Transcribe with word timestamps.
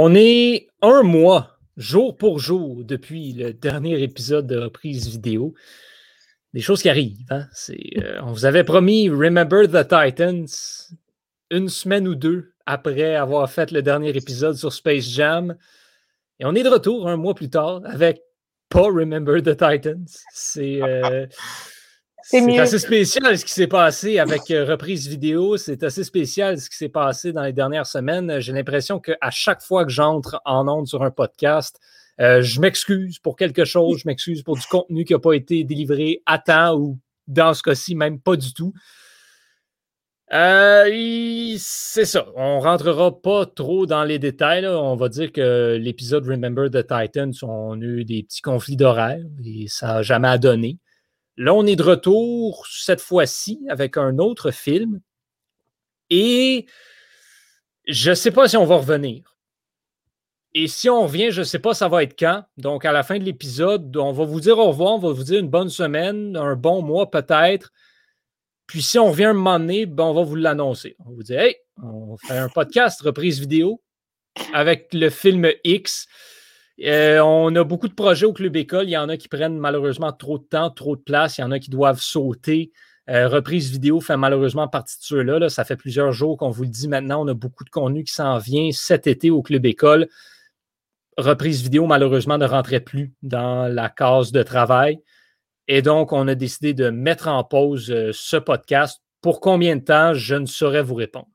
On 0.00 0.14
est 0.14 0.68
un 0.80 1.02
mois, 1.02 1.58
jour 1.76 2.16
pour 2.16 2.38
jour, 2.38 2.84
depuis 2.84 3.32
le 3.32 3.52
dernier 3.52 4.00
épisode 4.00 4.46
de 4.46 4.56
reprise 4.56 5.08
vidéo. 5.08 5.54
Des 6.54 6.60
choses 6.60 6.82
qui 6.82 6.88
arrivent. 6.88 7.26
Hein? 7.30 7.48
Euh, 7.70 8.20
on 8.22 8.30
vous 8.30 8.44
avait 8.44 8.62
promis 8.62 9.10
Remember 9.10 9.66
the 9.66 9.82
Titans 9.82 10.46
une 11.50 11.68
semaine 11.68 12.06
ou 12.06 12.14
deux 12.14 12.52
après 12.64 13.16
avoir 13.16 13.50
fait 13.50 13.72
le 13.72 13.82
dernier 13.82 14.10
épisode 14.10 14.54
sur 14.54 14.72
Space 14.72 15.08
Jam. 15.08 15.56
Et 16.38 16.44
on 16.44 16.54
est 16.54 16.62
de 16.62 16.68
retour 16.68 17.08
un 17.08 17.16
mois 17.16 17.34
plus 17.34 17.50
tard 17.50 17.80
avec 17.84 18.22
pas 18.68 18.82
Remember 18.82 19.42
the 19.42 19.56
Titans. 19.56 20.06
C'est. 20.32 20.80
Euh, 20.80 21.26
c'est 22.30 22.58
assez 22.58 22.78
spécial 22.78 23.38
ce 23.38 23.44
qui 23.44 23.52
s'est 23.52 23.68
passé 23.68 24.18
avec 24.18 24.50
euh, 24.50 24.66
reprise 24.66 25.08
vidéo. 25.08 25.56
C'est 25.56 25.82
assez 25.82 26.04
spécial 26.04 26.60
ce 26.60 26.68
qui 26.68 26.76
s'est 26.76 26.90
passé 26.90 27.32
dans 27.32 27.42
les 27.42 27.54
dernières 27.54 27.86
semaines. 27.86 28.38
J'ai 28.40 28.52
l'impression 28.52 29.00
qu'à 29.00 29.30
chaque 29.30 29.62
fois 29.62 29.86
que 29.86 29.90
j'entre 29.90 30.38
en 30.44 30.68
onde 30.68 30.86
sur 30.86 31.02
un 31.02 31.10
podcast, 31.10 31.80
euh, 32.20 32.42
je 32.42 32.60
m'excuse 32.60 33.18
pour 33.18 33.34
quelque 33.34 33.64
chose, 33.64 34.00
je 34.00 34.08
m'excuse 34.08 34.42
pour 34.42 34.56
du 34.56 34.66
contenu 34.66 35.06
qui 35.06 35.14
n'a 35.14 35.18
pas 35.18 35.32
été 35.32 35.64
délivré 35.64 36.20
à 36.26 36.38
temps 36.38 36.76
ou 36.76 36.98
dans 37.28 37.54
ce 37.54 37.62
cas-ci, 37.62 37.94
même 37.94 38.20
pas 38.20 38.36
du 38.36 38.52
tout. 38.52 38.74
Euh, 40.34 41.54
c'est 41.56 42.04
ça. 42.04 42.26
On 42.36 42.60
rentrera 42.60 43.22
pas 43.22 43.46
trop 43.46 43.86
dans 43.86 44.04
les 44.04 44.18
détails. 44.18 44.66
On 44.66 44.96
va 44.96 45.08
dire 45.08 45.32
que 45.32 45.78
l'épisode 45.80 46.26
Remember 46.26 46.68
the 46.70 46.86
Titans, 46.86 47.32
on 47.40 47.80
a 47.80 47.84
eu 47.84 48.04
des 48.04 48.22
petits 48.22 48.42
conflits 48.42 48.76
d'horaire 48.76 49.24
et 49.42 49.64
ça 49.68 49.86
n'a 49.94 50.02
jamais 50.02 50.38
donné. 50.38 50.78
Là, 51.38 51.54
on 51.54 51.64
est 51.66 51.76
de 51.76 51.84
retour 51.84 52.66
cette 52.66 53.00
fois-ci 53.00 53.60
avec 53.68 53.96
un 53.96 54.18
autre 54.18 54.50
film. 54.50 55.00
Et 56.10 56.66
je 57.86 58.10
ne 58.10 58.14
sais 58.16 58.32
pas 58.32 58.48
si 58.48 58.56
on 58.56 58.66
va 58.66 58.76
revenir. 58.76 59.36
Et 60.52 60.66
si 60.66 60.90
on 60.90 61.04
revient, 61.04 61.30
je 61.30 61.40
ne 61.40 61.44
sais 61.44 61.60
pas 61.60 61.74
ça 61.74 61.86
va 61.86 62.02
être 62.02 62.18
quand. 62.18 62.42
Donc, 62.56 62.84
à 62.84 62.90
la 62.90 63.04
fin 63.04 63.20
de 63.20 63.24
l'épisode, 63.24 63.96
on 63.96 64.10
va 64.10 64.24
vous 64.24 64.40
dire 64.40 64.58
au 64.58 64.66
revoir, 64.66 64.94
on 64.94 64.98
va 64.98 65.12
vous 65.12 65.22
dire 65.22 65.38
une 65.38 65.48
bonne 65.48 65.68
semaine, 65.68 66.36
un 66.36 66.56
bon 66.56 66.82
mois 66.82 67.08
peut-être. 67.08 67.72
Puis 68.66 68.82
si 68.82 68.98
on 68.98 69.12
revient 69.12 69.26
un 69.26 69.34
moment 69.34 69.60
donné, 69.60 69.86
ben, 69.86 70.04
on 70.04 70.14
va 70.14 70.22
vous 70.22 70.34
l'annoncer. 70.34 70.96
On 71.06 71.12
vous 71.12 71.22
dire, 71.22 71.38
hey, 71.38 71.56
on 71.80 72.16
fait 72.16 72.36
un 72.36 72.48
podcast 72.48 73.00
reprise 73.00 73.38
vidéo 73.38 73.80
avec 74.52 74.92
le 74.92 75.08
film 75.08 75.48
X. 75.62 76.08
Euh, 76.84 77.20
on 77.20 77.54
a 77.56 77.64
beaucoup 77.64 77.88
de 77.88 77.94
projets 77.94 78.26
au 78.26 78.32
Club 78.32 78.54
École. 78.56 78.86
Il 78.86 78.92
y 78.92 78.96
en 78.96 79.08
a 79.08 79.16
qui 79.16 79.28
prennent 79.28 79.58
malheureusement 79.58 80.12
trop 80.12 80.38
de 80.38 80.44
temps, 80.44 80.70
trop 80.70 80.96
de 80.96 81.02
place. 81.02 81.38
Il 81.38 81.40
y 81.40 81.44
en 81.44 81.50
a 81.50 81.58
qui 81.58 81.70
doivent 81.70 82.00
sauter. 82.00 82.72
Euh, 83.10 83.26
reprise 83.26 83.70
vidéo 83.70 84.00
fait 84.00 84.16
malheureusement 84.16 84.68
partie 84.68 84.98
de 84.98 85.04
ceux-là. 85.04 85.48
Ça 85.48 85.64
fait 85.64 85.76
plusieurs 85.76 86.12
jours 86.12 86.36
qu'on 86.36 86.50
vous 86.50 86.64
le 86.64 86.68
dit 86.68 86.88
maintenant. 86.88 87.24
On 87.24 87.28
a 87.28 87.34
beaucoup 87.34 87.64
de 87.64 87.70
contenu 87.70 88.04
qui 88.04 88.12
s'en 88.12 88.38
vient 88.38 88.70
cet 88.72 89.06
été 89.06 89.30
au 89.30 89.42
Club 89.42 89.64
École. 89.66 90.08
Reprise 91.16 91.62
vidéo, 91.62 91.86
malheureusement, 91.86 92.38
ne 92.38 92.46
rentrait 92.46 92.80
plus 92.80 93.12
dans 93.22 93.66
la 93.66 93.88
case 93.88 94.30
de 94.30 94.42
travail. 94.42 95.00
Et 95.66 95.82
donc, 95.82 96.12
on 96.12 96.28
a 96.28 96.34
décidé 96.34 96.74
de 96.74 96.90
mettre 96.90 97.28
en 97.28 97.42
pause 97.42 97.90
euh, 97.90 98.10
ce 98.12 98.36
podcast. 98.36 99.02
Pour 99.20 99.40
combien 99.40 99.76
de 99.76 99.82
temps, 99.82 100.14
je 100.14 100.36
ne 100.36 100.46
saurais 100.46 100.82
vous 100.82 100.94
répondre. 100.94 101.28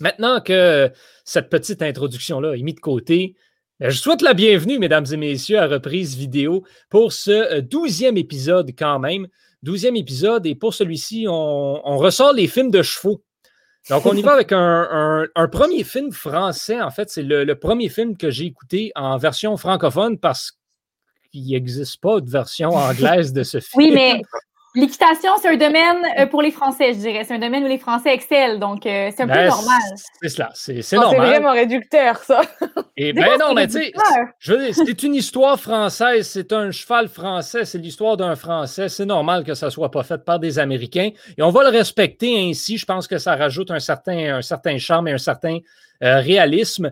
Maintenant 0.00 0.40
que 0.40 0.90
cette 1.24 1.50
petite 1.50 1.82
introduction-là 1.82 2.54
est 2.54 2.62
mise 2.62 2.74
de 2.74 2.80
côté, 2.80 3.36
je 3.80 3.90
souhaite 3.90 4.22
la 4.22 4.34
bienvenue, 4.34 4.78
mesdames 4.78 5.06
et 5.10 5.16
messieurs, 5.16 5.58
à 5.58 5.66
reprise 5.66 6.16
vidéo 6.16 6.64
pour 6.90 7.12
ce 7.12 7.30
euh, 7.30 7.60
douzième 7.60 8.16
épisode 8.16 8.70
quand 8.78 8.98
même. 8.98 9.26
Douzième 9.62 9.96
épisode, 9.96 10.46
et 10.46 10.54
pour 10.54 10.74
celui-ci, 10.74 11.24
on, 11.26 11.96
ressort 11.96 12.34
les 12.34 12.46
films 12.46 12.70
de 12.70 12.82
chevaux. 12.82 13.24
Donc, 13.88 14.04
on 14.04 14.14
y 14.14 14.20
va 14.20 14.32
avec 14.34 14.52
un, 14.52 15.26
premier 15.50 15.84
film 15.84 16.12
français. 16.12 16.80
En 16.82 16.90
fait, 16.90 17.08
c'est 17.08 17.22
le, 17.22 17.52
premier 17.54 17.88
film 17.88 18.16
que 18.16 18.30
j'ai 18.30 18.44
écouté 18.44 18.92
en 18.94 19.16
version 19.16 19.56
francophone 19.56 20.18
parce 20.18 20.52
qu'il 21.32 21.46
n'existe 21.46 22.00
pas 22.00 22.20
de 22.20 22.30
version 22.30 22.70
anglaise 22.74 23.32
de 23.32 23.42
ce 23.42 23.58
film. 23.58 23.82
Oui, 23.82 23.90
mais 23.92 24.22
L'équitation, 24.76 25.30
c'est 25.40 25.50
un 25.50 25.56
domaine 25.56 26.04
euh, 26.18 26.26
pour 26.26 26.42
les 26.42 26.50
Français, 26.50 26.94
je 26.94 26.98
dirais. 26.98 27.22
C'est 27.22 27.34
un 27.34 27.38
domaine 27.38 27.62
où 27.62 27.68
les 27.68 27.78
Français 27.78 28.12
excellent, 28.12 28.58
donc 28.58 28.84
euh, 28.86 29.08
c'est 29.14 29.22
un 29.22 29.28
peu 29.28 29.34
ben, 29.34 29.48
normal. 29.48 29.80
C'est 30.20 30.28
cela, 30.28 30.50
c'est 30.54 30.96
normal. 30.96 31.10
C'est 31.12 31.16
vraiment 31.16 31.52
réducteur, 31.52 32.16
ça. 32.18 32.40
Et 32.96 33.12
ben 33.12 33.38
non, 33.38 33.54
mais 33.54 33.68
tu 33.68 33.78
sais, 34.40 34.72
c'est 34.72 35.02
une 35.04 35.14
histoire 35.14 35.60
française, 35.60 36.28
c'est 36.28 36.52
un 36.52 36.72
cheval 36.72 37.08
français, 37.08 37.64
c'est 37.64 37.78
l'histoire 37.78 38.16
d'un 38.16 38.34
Français. 38.34 38.88
C'est 38.88 39.06
normal 39.06 39.44
que 39.44 39.54
ça 39.54 39.70
soit 39.70 39.92
pas 39.92 40.02
fait 40.02 40.24
par 40.24 40.40
des 40.40 40.58
Américains. 40.58 41.10
Et 41.38 41.42
on 41.42 41.50
va 41.50 41.62
le 41.62 41.70
respecter 41.70 42.50
ainsi. 42.50 42.76
Je 42.76 42.84
pense 42.84 43.06
que 43.06 43.18
ça 43.18 43.36
rajoute 43.36 43.70
un 43.70 43.80
certain, 43.80 44.36
un 44.36 44.42
certain 44.42 44.76
charme 44.78 45.06
et 45.06 45.12
un 45.12 45.18
certain 45.18 45.58
euh, 46.02 46.18
réalisme. 46.18 46.90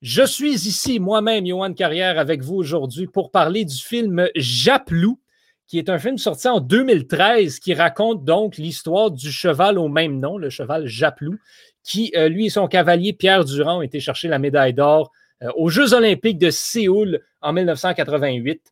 Je 0.00 0.22
suis 0.22 0.66
ici 0.66 0.98
moi-même, 0.98 1.46
Johan 1.46 1.74
Carrière, 1.74 2.18
avec 2.18 2.42
vous 2.42 2.54
aujourd'hui 2.54 3.06
pour 3.06 3.30
parler 3.30 3.66
du 3.66 3.76
film 3.76 4.28
Japlou 4.34 5.18
qui 5.68 5.78
est 5.78 5.90
un 5.90 5.98
film 5.98 6.16
sorti 6.16 6.48
en 6.48 6.60
2013 6.60 7.60
qui 7.60 7.74
raconte 7.74 8.24
donc 8.24 8.56
l'histoire 8.56 9.10
du 9.10 9.30
cheval 9.30 9.78
au 9.78 9.88
même 9.88 10.18
nom, 10.18 10.38
le 10.38 10.48
cheval 10.48 10.86
Japlou, 10.86 11.38
qui, 11.84 12.10
euh, 12.16 12.28
lui 12.28 12.46
et 12.46 12.50
son 12.50 12.66
cavalier 12.66 13.12
Pierre 13.12 13.44
Durand 13.44 13.78
ont 13.78 13.82
été 13.82 14.00
chercher 14.00 14.28
la 14.28 14.38
médaille 14.38 14.72
d'or 14.72 15.12
euh, 15.42 15.50
aux 15.56 15.68
Jeux 15.68 15.92
olympiques 15.92 16.38
de 16.38 16.50
Séoul 16.50 17.20
en 17.42 17.52
1988. 17.52 18.62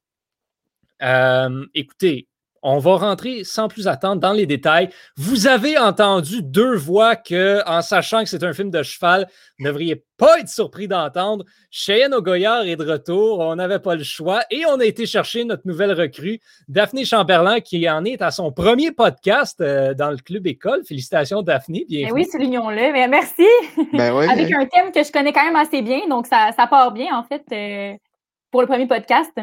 Euh, 1.02 1.66
écoutez, 1.74 2.26
on 2.68 2.78
va 2.78 2.96
rentrer 2.96 3.44
sans 3.44 3.68
plus 3.68 3.86
attendre 3.86 4.20
dans 4.20 4.32
les 4.32 4.44
détails. 4.44 4.88
Vous 5.16 5.46
avez 5.46 5.78
entendu 5.78 6.42
deux 6.42 6.74
voix 6.74 7.14
que, 7.14 7.62
en 7.64 7.80
sachant 7.80 8.24
que 8.24 8.28
c'est 8.28 8.42
un 8.42 8.52
film 8.52 8.70
de 8.70 8.82
cheval, 8.82 9.28
vous 9.58 9.64
ne 9.64 9.70
devriez 9.70 10.04
pas 10.16 10.40
être 10.40 10.48
surpris 10.48 10.88
d'entendre. 10.88 11.44
Cheyenne 11.70 12.12
Ogoyard 12.12 12.66
est 12.66 12.74
de 12.74 12.84
retour. 12.84 13.38
On 13.38 13.54
n'avait 13.54 13.78
pas 13.78 13.94
le 13.94 14.02
choix 14.02 14.42
et 14.50 14.66
on 14.66 14.80
a 14.80 14.84
été 14.84 15.06
chercher 15.06 15.44
notre 15.44 15.62
nouvelle 15.64 15.92
recrue, 15.92 16.40
Daphné 16.66 17.04
Chamberlain, 17.04 17.60
qui 17.60 17.88
en 17.88 18.04
est 18.04 18.20
à 18.20 18.32
son 18.32 18.50
premier 18.50 18.90
podcast 18.90 19.60
euh, 19.60 19.94
dans 19.94 20.10
le 20.10 20.16
Club 20.16 20.44
École. 20.48 20.82
Félicitations, 20.84 21.42
Daphné. 21.42 21.84
Bienvenue. 21.88 22.20
Ben 22.20 22.20
oui, 22.20 22.28
soulignons-le. 22.28 22.92
Mais 22.92 23.06
merci. 23.06 23.46
Ben 23.92 24.12
Avec 24.28 24.52
un 24.52 24.66
thème 24.66 24.90
que 24.90 25.04
je 25.04 25.12
connais 25.12 25.32
quand 25.32 25.44
même 25.44 25.54
assez 25.54 25.82
bien, 25.82 26.08
donc 26.08 26.26
ça, 26.26 26.50
part 26.68 26.90
bien, 26.90 27.16
en 27.16 27.22
fait, 27.22 27.44
euh, 27.52 27.96
pour 28.50 28.60
le 28.60 28.66
premier 28.66 28.88
podcast. 28.88 29.38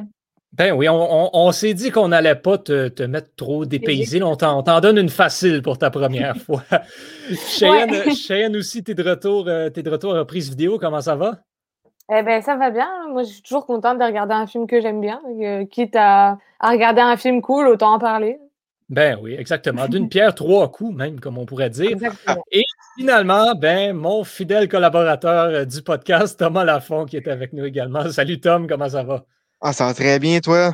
Ben 0.54 0.72
oui, 0.72 0.88
on, 0.88 1.52
s'est 1.52 1.74
dit 1.74 1.90
qu'on 1.90 2.10
n'allait 2.10 2.36
pas 2.36 2.60
te, 2.60 3.04
mettre 3.06 3.34
trop 3.36 3.66
dépaysé. 3.66 4.22
On 4.22 4.36
t'en 4.36 4.80
donne 4.82 5.00
une 5.00 5.10
facile 5.10 5.64
pour 5.64 5.80
ta 5.80 5.90
première 5.90 6.38
fois. 6.46 6.62
Cheyenne, 7.48 8.56
aussi, 8.56 8.84
tu 8.84 8.92
es 8.92 8.94
de 8.94 9.10
retour, 9.10 9.48
euh, 9.48 9.72
es 9.76 9.82
de 9.82 9.90
retour 9.90 10.16
à 10.16 10.20
reprise 10.20 10.52
vidéo. 10.52 10.78
Comment 10.78 11.02
ça 11.02 11.16
va? 11.16 11.40
Eh 12.16 12.22
bien, 12.22 12.40
ça 12.42 12.56
va 12.56 12.70
bien. 12.70 12.88
Moi, 13.10 13.24
je 13.24 13.30
suis 13.30 13.42
toujours 13.42 13.66
contente 13.66 13.98
de 13.98 14.04
regarder 14.04 14.36
un 14.36 14.46
film 14.46 14.68
que 14.68 14.80
j'aime 14.80 15.02
bien. 15.02 15.20
Euh, 15.42 15.66
quitte 15.66 15.96
à, 15.96 16.38
regarder 16.62 17.02
un 17.02 17.18
film 17.18 17.42
cool, 17.42 17.68
autant 17.68 17.96
en 17.96 18.00
parler. 18.00 18.38
Ben 18.90 19.18
oui, 19.24 19.34
exactement. 19.34 19.88
D'une 19.88 20.08
pierre, 20.10 20.36
trois 20.36 20.72
coups, 20.72 20.96
même, 20.96 21.20
comme 21.20 21.40
on 21.40 21.48
pourrait 21.48 21.72
dire. 21.72 21.98
Et 22.52 22.64
finalement, 22.96 23.56
ben, 23.56 23.94
mon 23.94 24.24
fidèle 24.24 24.68
collaborateur 24.70 25.46
euh, 25.46 25.66
du 25.66 25.82
podcast, 25.82 26.38
Thomas 26.38 26.64
Lafont, 26.64 27.06
qui 27.06 27.18
est 27.18 27.28
avec 27.28 27.54
nous 27.54 27.66
également. 27.66 28.08
Salut 28.12 28.40
Tom, 28.40 28.68
comment 28.68 28.90
ça 28.90 29.02
va? 29.02 29.26
Ah, 29.66 29.72
ça 29.72 29.86
va 29.86 29.94
très 29.94 30.20
bien, 30.20 30.42
toi? 30.42 30.74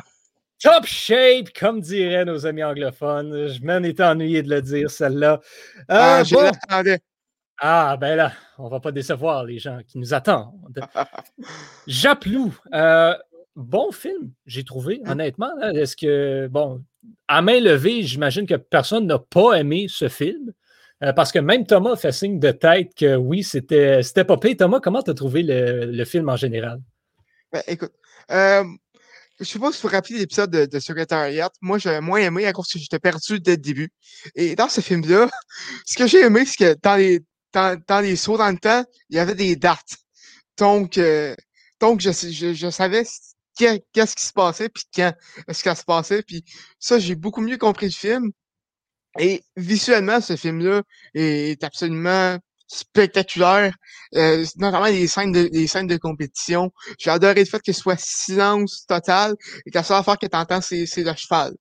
Top 0.60 0.84
shape, 0.84 1.50
comme 1.58 1.80
diraient 1.80 2.24
nos 2.24 2.44
amis 2.44 2.64
anglophones. 2.64 3.46
Je 3.46 3.62
m'en 3.62 3.80
étais 3.84 4.02
ennuyé 4.02 4.42
de 4.42 4.50
le 4.50 4.60
dire, 4.60 4.90
celle-là. 4.90 5.40
ah, 5.88 6.18
euh, 6.18 6.24
je 6.24 6.34
l'attendais. 6.34 6.98
Ah, 7.60 7.96
ben 8.00 8.16
là, 8.16 8.32
on 8.58 8.68
va 8.68 8.80
pas 8.80 8.90
décevoir 8.90 9.44
les 9.44 9.60
gens 9.60 9.78
qui 9.86 9.96
nous 9.98 10.12
attendent. 10.12 10.80
Japlou, 11.86 12.52
euh, 12.74 13.14
bon 13.54 13.92
film, 13.92 14.32
j'ai 14.44 14.64
trouvé, 14.64 15.00
hein? 15.04 15.12
honnêtement. 15.12 15.56
Est-ce 15.72 15.94
que, 15.94 16.48
bon, 16.48 16.82
à 17.28 17.42
main 17.42 17.60
levée, 17.60 18.02
j'imagine 18.02 18.44
que 18.44 18.56
personne 18.56 19.06
n'a 19.06 19.20
pas 19.20 19.52
aimé 19.52 19.86
ce 19.88 20.08
film. 20.08 20.52
Euh, 21.04 21.12
parce 21.12 21.30
que 21.30 21.38
même 21.38 21.64
Thomas 21.64 21.94
fait 21.94 22.12
signe 22.12 22.40
de 22.40 22.50
tête 22.50 22.92
que 22.96 23.14
oui, 23.14 23.44
c'était 23.44 24.02
pas 24.26 24.36
pire. 24.36 24.56
Thomas, 24.58 24.80
comment 24.80 25.02
tu 25.02 25.12
as 25.12 25.14
trouvé 25.14 25.44
le, 25.44 26.04
film 26.04 26.28
en 26.28 26.36
général? 26.36 26.80
Ben, 27.52 27.62
écoute, 27.68 27.92
euh, 28.30 28.64
je 29.40 29.44
sais 29.44 29.58
pas 29.58 29.72
si 29.72 29.80
vous 29.80 29.88
vous 29.88 29.94
rappelez 29.94 30.18
l'épisode 30.18 30.50
de, 30.50 30.66
de 30.66 30.80
Secretariat. 30.80 31.50
Moi, 31.62 31.78
j'avais 31.78 32.00
moins 32.00 32.20
aimé 32.20 32.46
à 32.46 32.52
cause 32.52 32.68
que 32.70 32.78
j'étais 32.78 32.98
perdu 32.98 33.40
dès 33.40 33.52
le 33.52 33.56
début. 33.56 33.90
Et 34.34 34.54
dans 34.54 34.68
ce 34.68 34.80
film-là, 34.80 35.28
ce 35.86 35.96
que 35.96 36.06
j'ai 36.06 36.20
aimé, 36.20 36.44
c'est 36.44 36.56
que 36.56 36.76
dans 36.82 36.96
les, 36.96 37.20
dans, 37.52 37.80
dans, 37.88 38.00
les 38.00 38.16
sauts 38.16 38.36
dans 38.36 38.50
le 38.50 38.58
temps, 38.58 38.84
il 39.08 39.16
y 39.16 39.18
avait 39.18 39.34
des 39.34 39.56
dates. 39.56 39.96
Donc, 40.58 40.98
euh, 40.98 41.34
donc 41.80 42.00
je, 42.00 42.10
je, 42.12 42.52
je 42.52 42.70
savais 42.70 43.04
qu'est-ce 43.56 44.16
qui 44.16 44.24
se 44.26 44.32
passait, 44.32 44.68
puis 44.68 44.84
quand 44.94 45.12
est-ce 45.48 45.64
que 45.64 45.70
ça 45.70 45.74
se 45.74 45.84
passait. 45.84 46.22
Puis 46.22 46.44
ça, 46.78 46.98
j'ai 46.98 47.14
beaucoup 47.14 47.40
mieux 47.40 47.58
compris 47.58 47.86
le 47.86 47.92
film. 47.92 48.30
Et 49.18 49.42
visuellement, 49.56 50.20
ce 50.20 50.36
film-là 50.36 50.82
est 51.14 51.64
absolument 51.64 52.38
spectaculaire, 52.70 53.74
euh, 54.14 54.44
notamment 54.56 54.86
les 54.86 55.08
scènes 55.08 55.32
de 55.32 55.50
les 55.52 55.66
scènes 55.66 55.88
de 55.88 55.96
compétition. 55.96 56.70
J'ai 56.98 57.10
adoré 57.10 57.40
le 57.40 57.44
fait 57.44 57.60
que 57.60 57.72
ce 57.72 57.80
soit 57.80 57.98
silence 57.98 58.86
total 58.86 59.34
et 59.66 59.70
que 59.70 59.78
la 59.78 59.82
seule 59.82 59.98
affaire 59.98 60.18
que 60.18 60.26
t'entends, 60.26 60.60
c'est, 60.60 60.86
c'est 60.86 61.02
le 61.02 61.12
cheval. 61.16 61.54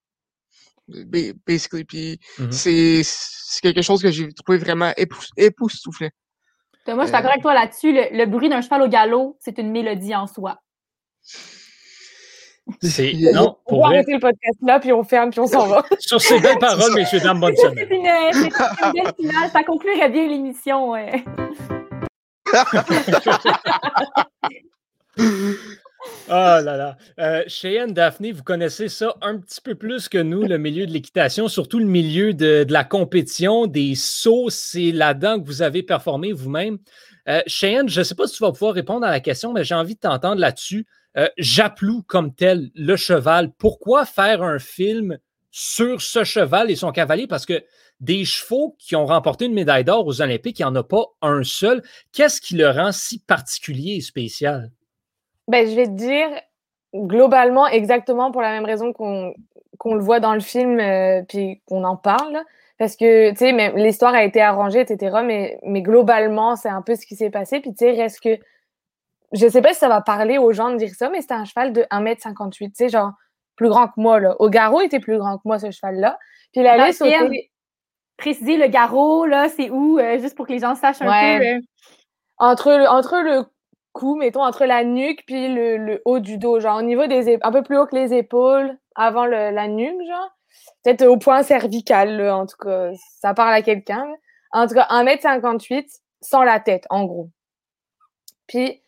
Basically. 0.88 1.84
Puis 1.84 2.20
mm-hmm. 2.38 2.52
c'est, 2.52 3.02
c'est 3.04 3.62
quelque 3.62 3.82
chose 3.82 4.02
que 4.02 4.12
j'ai 4.12 4.32
trouvé 4.34 4.58
vraiment 4.60 4.94
époustouflant. 5.38 6.10
Moi, 6.88 7.04
je 7.04 7.08
suis 7.08 7.12
d'accord 7.12 7.32
avec 7.32 7.42
toi 7.42 7.54
là-dessus. 7.54 7.92
Le, 7.94 8.26
bruit 8.26 8.50
d'un 8.50 8.62
cheval 8.62 8.82
au 8.82 8.88
galop, 8.88 9.38
c'est 9.40 9.58
une 9.60 9.72
mélodie 9.72 10.16
en 10.16 10.26
soi. 10.26 10.60
C'est 12.82 13.14
non, 13.34 13.58
on 13.66 13.82
va 13.82 13.88
arrêter 13.88 14.14
le 14.14 14.20
podcast 14.20 14.58
là, 14.62 14.80
puis 14.80 14.92
on 14.94 15.04
ferme, 15.04 15.32
puis 15.32 15.40
on 15.40 15.48
s'en 15.48 15.68
va. 15.68 15.84
Sur 16.00 16.22
ces 16.22 16.40
belles 16.40 16.58
paroles, 16.60 16.94
messieurs, 16.94 17.20
dames, 17.20 17.40
bonne 17.40 17.56
semaine. 17.56 17.88
C'est 17.90 17.96
une, 17.96 18.46
une, 18.46 19.04
belle 19.04 19.14
finale. 19.18 19.50
Ça 19.52 19.64
conclurait 19.64 20.10
bien 20.10 20.28
l'émission. 20.28 20.92
Ouais. 20.92 21.24
Oh 26.28 26.30
là 26.30 26.62
là. 26.62 26.98
Euh, 27.20 27.44
Cheyenne, 27.48 27.94
Daphné, 27.94 28.32
vous 28.32 28.44
connaissez 28.44 28.88
ça 28.88 29.16
un 29.22 29.38
petit 29.38 29.62
peu 29.62 29.76
plus 29.76 30.08
que 30.08 30.18
nous, 30.18 30.44
le 30.44 30.58
milieu 30.58 30.86
de 30.86 30.92
l'équitation, 30.92 31.48
surtout 31.48 31.80
le 31.80 31.86
milieu 31.86 32.34
de, 32.34 32.66
la 32.70 32.84
compétition, 32.84 33.68
des 33.68 33.96
sauts. 33.96 34.50
C'est 34.50 34.92
là-dedans 34.92 35.40
que 35.40 35.46
vous 35.46 35.62
avez 35.62 35.84
performé 35.84 36.32
vous-même. 36.32 36.78
Euh, 37.28 37.42
Cheyenne, 37.48 37.90
je 37.90 38.00
ne 38.00 38.04
sais 38.04 38.16
pas 38.16 38.28
si 38.28 38.36
tu 38.36 38.44
vas 38.44 38.52
pouvoir 38.52 38.74
répondre 38.74 39.06
à 39.06 39.12
la 39.12 39.20
question, 39.20 39.54
mais 39.54 39.64
j'ai 39.64 39.76
envie 39.76 39.96
de 39.96 40.00
t'entendre 40.00 40.40
là-dessus. 40.40 40.86
Euh, 41.18 41.28
Japlou 41.38 42.04
comme 42.04 42.34
tel, 42.34 42.70
le 42.76 42.96
cheval, 42.96 43.52
pourquoi 43.58 44.06
faire 44.06 44.44
un 44.44 44.60
film 44.60 45.18
sur 45.52 46.02
ce 46.02 46.24
cheval 46.24 46.70
et 46.70 46.76
son 46.76 46.92
cavalier? 46.92 47.28
Parce 47.28 47.46
que 47.46 47.64
des 48.00 48.26
chevaux 48.26 48.76
qui 48.80 48.96
ont 48.96 49.06
remporté 49.06 49.46
une 49.46 49.54
médaille 49.54 49.84
d'or 49.84 50.06
aux 50.06 50.22
Olympiques, 50.22 50.60
il 50.60 50.64
n'y 50.64 50.70
en 50.70 50.76
a 50.76 50.84
pas 50.84 51.06
un 51.22 51.44
seul. 51.44 51.82
Qu'est-ce 52.14 52.40
qui 52.40 52.56
le 52.56 52.70
rend 52.70 52.92
si 52.92 53.20
particulier 53.20 53.96
et 53.96 54.02
spécial? 54.02 54.72
Ben, 55.48 55.68
je 55.68 55.76
vais 55.76 55.88
te 55.88 55.96
dire 55.96 56.30
globalement 56.94 57.68
exactement 57.68 58.32
pour 58.32 58.42
la 58.42 58.52
même 58.52 58.66
raison 58.66 58.94
qu'on 58.94 59.34
le 59.86 60.00
voit 60.00 60.20
dans 60.20 60.34
le 60.34 60.40
film 60.40 60.80
euh, 60.80 61.24
puis 61.28 61.62
qu'on 61.66 61.84
en 61.84 61.96
parle. 61.96 62.40
Parce 62.78 62.96
que, 62.96 63.32
tu 63.32 63.38
sais, 63.38 63.74
l'histoire 63.76 64.14
a 64.14 64.24
été 64.24 64.42
arrangée, 64.42 64.80
etc. 64.80 65.18
Mais, 65.26 65.60
mais 65.64 65.82
globalement, 65.82 66.56
c'est 66.56 66.70
un 66.70 66.82
peu 66.82 66.96
ce 66.96 67.06
qui 67.06 67.16
s'est 67.16 67.30
passé. 67.30 67.60
Puis, 67.60 67.72
tu 67.72 67.80
sais, 67.80 67.92
reste 67.92 68.22
que. 68.22 68.38
Je 69.32 69.48
sais 69.48 69.62
pas 69.62 69.74
si 69.74 69.80
ça 69.80 69.90
va 69.90 70.02
parler 70.02 70.38
aux 70.38 70.52
gens 70.54 70.72
de 70.72 70.78
dire 70.78 70.94
ça, 70.96 71.10
mais 71.10 71.22
c'était 71.22 71.36
un 71.36 71.46
cheval 71.46 71.74
de 71.74 71.82
1m58. 71.92 72.52
Tu 72.58 72.72
sais, 72.74 72.90
genre, 72.90 73.12
plus 73.56 73.70
grand 73.70 73.88
que 73.88 73.94
moi, 73.98 74.20
là. 74.20 74.36
Au 74.40 74.50
garrot, 74.50 74.82
il 74.82 74.86
était 74.86 75.00
plus 75.00 75.18
grand 75.18 75.38
que 75.38 75.44
moi, 75.46 75.60
ce 75.60 75.70
cheval-là. 75.70 76.18
Puis, 76.52 76.62
il 76.62 76.68
allait 76.68 76.94
sauter. 76.94 77.52
Préciser 78.18 78.58
le 78.58 78.68
garrot, 78.68 79.26
là, 79.26 79.48
c'est 79.48 79.70
où, 79.70 79.98
euh, 79.98 80.20
juste 80.20 80.36
pour 80.36 80.46
que 80.46 80.52
les 80.52 80.60
gens 80.60 80.76
sachent 80.76 81.02
un 81.02 81.06
peu. 81.40 81.46
Euh? 81.46 81.60
Entre, 82.38 82.72
le, 82.72 82.88
entre 82.88 83.22
le 83.22 83.46
cou, 83.94 84.16
mettons, 84.16 84.44
entre 84.44 84.66
la 84.66 84.84
nuque 84.84 85.24
puis 85.26 85.54
le, 85.54 86.02
haut 86.04 86.20
du 86.20 86.38
dos, 86.38 86.60
genre 86.60 86.78
au 86.78 86.82
niveau 86.82 87.08
des 87.08 87.38
un 87.42 87.52
peu 87.52 87.64
plus 87.64 87.78
haut 87.78 87.86
que 87.86 87.96
les 87.96 88.14
épaules, 88.14 88.78
avant 88.96 89.26
la 89.26 89.68
nuque, 89.68 90.06
genre. 90.06 90.32
Peut-être 90.84 91.06
au 91.06 91.18
point 91.18 91.44
cervical, 91.44 92.22
en 92.30 92.46
tout 92.46 92.58
cas. 92.58 92.92
Ça 93.22 93.34
parle 93.34 93.54
à 93.54 93.62
quelqu'un. 93.62 94.06
En 94.52 94.68
tout 94.68 94.74
cas, 94.74 94.88
1m58 94.90 95.88
sans 96.22 96.44
la 96.44 96.60
tête, 96.60 96.86
en 96.90 97.06
gros. 97.06 97.30
Puis, 98.48 98.82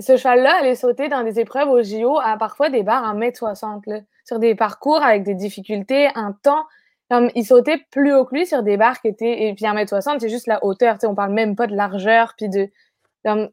ce 0.00 0.16
cheval-là 0.16 0.56
allait 0.60 0.74
sauter 0.74 1.08
dans 1.08 1.22
des 1.22 1.38
épreuves 1.38 1.68
au 1.68 1.82
JO 1.82 2.18
à 2.18 2.36
parfois 2.36 2.70
des 2.70 2.82
barres 2.82 3.14
1m60, 3.14 4.04
sur 4.24 4.38
des 4.38 4.54
parcours 4.54 5.02
avec 5.02 5.22
des 5.22 5.34
difficultés, 5.34 6.08
un 6.14 6.32
temps. 6.32 6.64
Comme, 7.10 7.30
il 7.34 7.44
sautait 7.44 7.78
plus 7.90 8.14
haut 8.14 8.24
que 8.24 8.34
lui 8.34 8.46
sur 8.46 8.62
des 8.62 8.76
barres 8.76 9.00
qui 9.00 9.08
étaient. 9.08 9.44
Et 9.44 9.54
puis 9.54 9.66
1m60, 9.66 10.18
c'est 10.20 10.28
juste 10.28 10.46
la 10.46 10.64
hauteur. 10.64 10.96
On 11.04 11.14
parle 11.14 11.32
même 11.32 11.54
pas 11.54 11.66
de 11.66 11.76
largeur, 11.76 12.34
puis 12.36 12.48
de, 12.48 12.70